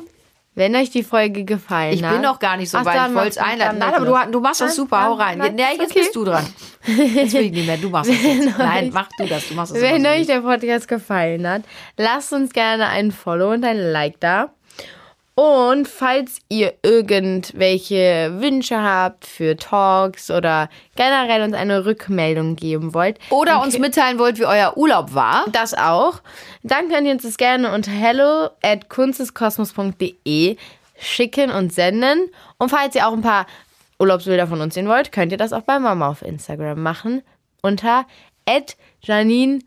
Wenn 0.53 0.75
euch 0.75 0.91
die 0.91 1.01
Folge 1.01 1.43
gefallen 1.43 1.93
ich 1.93 2.03
hat. 2.03 2.11
Ich 2.11 2.17
bin 2.17 2.21
noch 2.21 2.37
gar 2.37 2.55
nicht 2.55 2.69
so 2.69 2.77
Ach, 2.77 2.85
weit. 2.85 3.09
Ich 3.09 3.15
wollte 3.15 3.29
es 3.29 3.37
einladen. 3.39 3.79
Nein, 3.79 3.93
aber 3.95 4.05
du, 4.25 4.31
du 4.33 4.39
machst 4.41 4.61
das 4.61 4.75
super. 4.75 5.05
Hau 5.05 5.13
rein. 5.13 5.39
Nein, 5.39 5.57
ja, 5.57 5.69
jetzt 5.71 5.89
okay. 5.89 6.01
bist 6.01 6.15
du 6.15 6.23
dran. 6.23 6.45
Jetzt 6.85 7.33
will 7.33 7.45
ich 7.45 7.51
nicht 7.51 7.65
mehr. 7.65 7.77
Du 7.77 7.89
machst 7.89 8.11
das 8.11 8.21
jetzt. 8.21 8.45
Nein, 8.59 8.91
mach 8.93 9.09
du 9.17 9.25
das. 9.25 9.47
Du 9.47 9.55
machst 9.55 9.73
das 9.73 9.81
Wenn 9.81 10.05
euch 10.05 10.27
der 10.27 10.41
Podcast 10.41 10.87
gefallen 10.87 11.47
hat, 11.47 11.63
lasst 11.97 12.31
uns 12.31 12.53
gerne 12.53 12.89
ein 12.89 13.11
Follow 13.11 13.53
und 13.53 13.65
ein 13.65 13.91
Like 13.91 14.19
da. 14.19 14.53
Und 15.39 15.87
falls 15.87 16.39
ihr 16.49 16.73
irgendwelche 16.83 18.41
Wünsche 18.41 18.81
habt 18.81 19.25
für 19.25 19.55
Talks 19.55 20.29
oder 20.29 20.67
generell 20.97 21.43
uns 21.43 21.53
eine 21.53 21.85
Rückmeldung 21.85 22.57
geben 22.57 22.93
wollt. 22.93 23.19
Oder 23.29 23.61
uns 23.61 23.79
mitteilen 23.79 24.19
wollt, 24.19 24.37
wie 24.37 24.45
euer 24.45 24.75
Urlaub 24.75 25.13
war. 25.13 25.45
Das 25.53 25.73
auch. 25.73 26.21
Dann 26.63 26.89
könnt 26.89 27.07
ihr 27.07 27.13
uns 27.13 27.23
das 27.23 27.37
gerne 27.37 27.73
unter 27.73 27.89
hello 27.89 28.49
at 28.61 28.89
kunsteskosmos.de 28.89 30.57
schicken 30.99 31.51
und 31.51 31.71
senden. 31.71 32.29
Und 32.57 32.67
falls 32.67 32.95
ihr 32.95 33.07
auch 33.07 33.13
ein 33.13 33.21
paar 33.21 33.45
Urlaubsbilder 33.97 34.45
von 34.45 34.59
uns 34.59 34.73
sehen 34.73 34.89
wollt, 34.89 35.13
könnt 35.13 35.31
ihr 35.31 35.37
das 35.37 35.53
auch 35.53 35.61
bei 35.61 35.79
Mama 35.79 36.09
auf 36.09 36.21
Instagram 36.21 36.83
machen. 36.83 37.21
Unter 37.61 38.05
at 38.45 38.75
Janine 38.99 39.59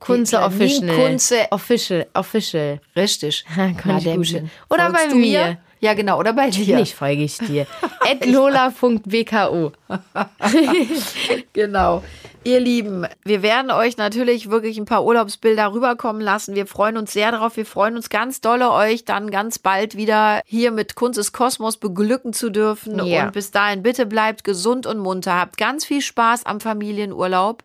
Kunze 0.00 0.40
Official. 0.40 0.96
Kunze 0.96 1.46
Official. 1.50 2.06
Official. 2.14 2.80
Richtig. 2.96 3.44
Oder 4.68 4.90
bei 4.90 5.14
mir. 5.14 5.58
Ja, 5.82 5.94
genau, 5.94 6.18
oder 6.18 6.34
bei 6.34 6.50
dir. 6.50 6.76
Nicht 6.76 6.94
folge 6.94 7.22
ich 7.22 7.38
dir. 7.38 7.66
lola.bku. 8.26 9.70
genau. 11.54 12.04
Ihr 12.44 12.60
Lieben, 12.60 13.06
wir 13.24 13.42
werden 13.42 13.70
euch 13.70 13.96
natürlich 13.96 14.50
wirklich 14.50 14.76
ein 14.76 14.84
paar 14.84 15.04
Urlaubsbilder 15.04 15.72
rüberkommen 15.72 16.20
lassen. 16.20 16.54
Wir 16.54 16.66
freuen 16.66 16.98
uns 16.98 17.14
sehr 17.14 17.32
darauf. 17.32 17.56
Wir 17.56 17.64
freuen 17.64 17.96
uns 17.96 18.10
ganz 18.10 18.42
dolle, 18.42 18.72
euch 18.72 19.06
dann 19.06 19.30
ganz 19.30 19.58
bald 19.58 19.96
wieder 19.96 20.42
hier 20.44 20.70
mit 20.70 20.96
Kunst 20.96 21.18
des 21.18 21.32
Kosmos 21.32 21.78
beglücken 21.78 22.34
zu 22.34 22.50
dürfen. 22.50 23.02
Ja. 23.06 23.24
Und 23.24 23.32
bis 23.32 23.50
dahin, 23.50 23.82
bitte 23.82 24.04
bleibt 24.04 24.44
gesund 24.44 24.86
und 24.86 24.98
munter. 24.98 25.34
Habt 25.34 25.56
ganz 25.56 25.86
viel 25.86 26.02
Spaß 26.02 26.44
am 26.44 26.60
Familienurlaub 26.60 27.62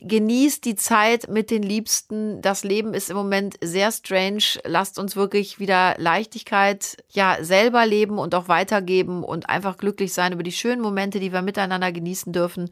genießt 0.00 0.64
die 0.64 0.76
Zeit 0.76 1.28
mit 1.28 1.50
den 1.50 1.62
Liebsten. 1.62 2.40
Das 2.40 2.64
Leben 2.64 2.94
ist 2.94 3.10
im 3.10 3.16
Moment 3.16 3.56
sehr 3.62 3.90
strange. 3.90 4.60
Lasst 4.64 4.98
uns 4.98 5.16
wirklich 5.16 5.58
wieder 5.58 5.94
Leichtigkeit 5.98 6.96
ja 7.10 7.38
selber 7.40 7.84
leben 7.86 8.18
und 8.18 8.34
auch 8.34 8.48
weitergeben 8.48 9.24
und 9.24 9.48
einfach 9.48 9.76
glücklich 9.76 10.12
sein 10.12 10.32
über 10.32 10.42
die 10.42 10.52
schönen 10.52 10.80
Momente, 10.80 11.20
die 11.20 11.32
wir 11.32 11.42
miteinander 11.42 11.90
genießen 11.90 12.32
dürfen. 12.32 12.70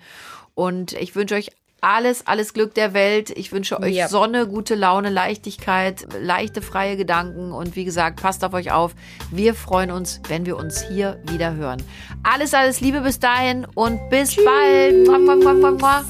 Und 0.54 0.92
ich 0.92 1.16
wünsche 1.16 1.34
euch 1.34 1.50
alles, 1.80 2.26
alles 2.26 2.54
Glück 2.54 2.74
der 2.74 2.94
Welt. 2.94 3.30
Ich 3.30 3.52
wünsche 3.52 3.80
euch 3.80 3.94
ja. 3.94 4.08
Sonne, 4.08 4.46
gute 4.46 4.74
Laune, 4.74 5.10
Leichtigkeit, 5.10 6.06
leichte, 6.20 6.62
freie 6.62 6.96
Gedanken. 6.96 7.52
Und 7.52 7.76
wie 7.76 7.84
gesagt, 7.84 8.20
passt 8.20 8.44
auf 8.44 8.54
euch 8.54 8.72
auf. 8.72 8.94
Wir 9.30 9.54
freuen 9.54 9.90
uns, 9.90 10.20
wenn 10.28 10.46
wir 10.46 10.56
uns 10.56 10.82
hier 10.82 11.20
wieder 11.28 11.54
hören. 11.54 11.82
Alles, 12.22 12.54
alles 12.54 12.80
Liebe 12.80 13.00
bis 13.02 13.18
dahin 13.18 13.66
und 13.74 14.00
bis 14.10 14.30
Tschüss. 14.30 14.44
bald. 14.44 15.06
Mua, 15.06 15.18
mua, 15.18 15.72
mua, 15.72 16.04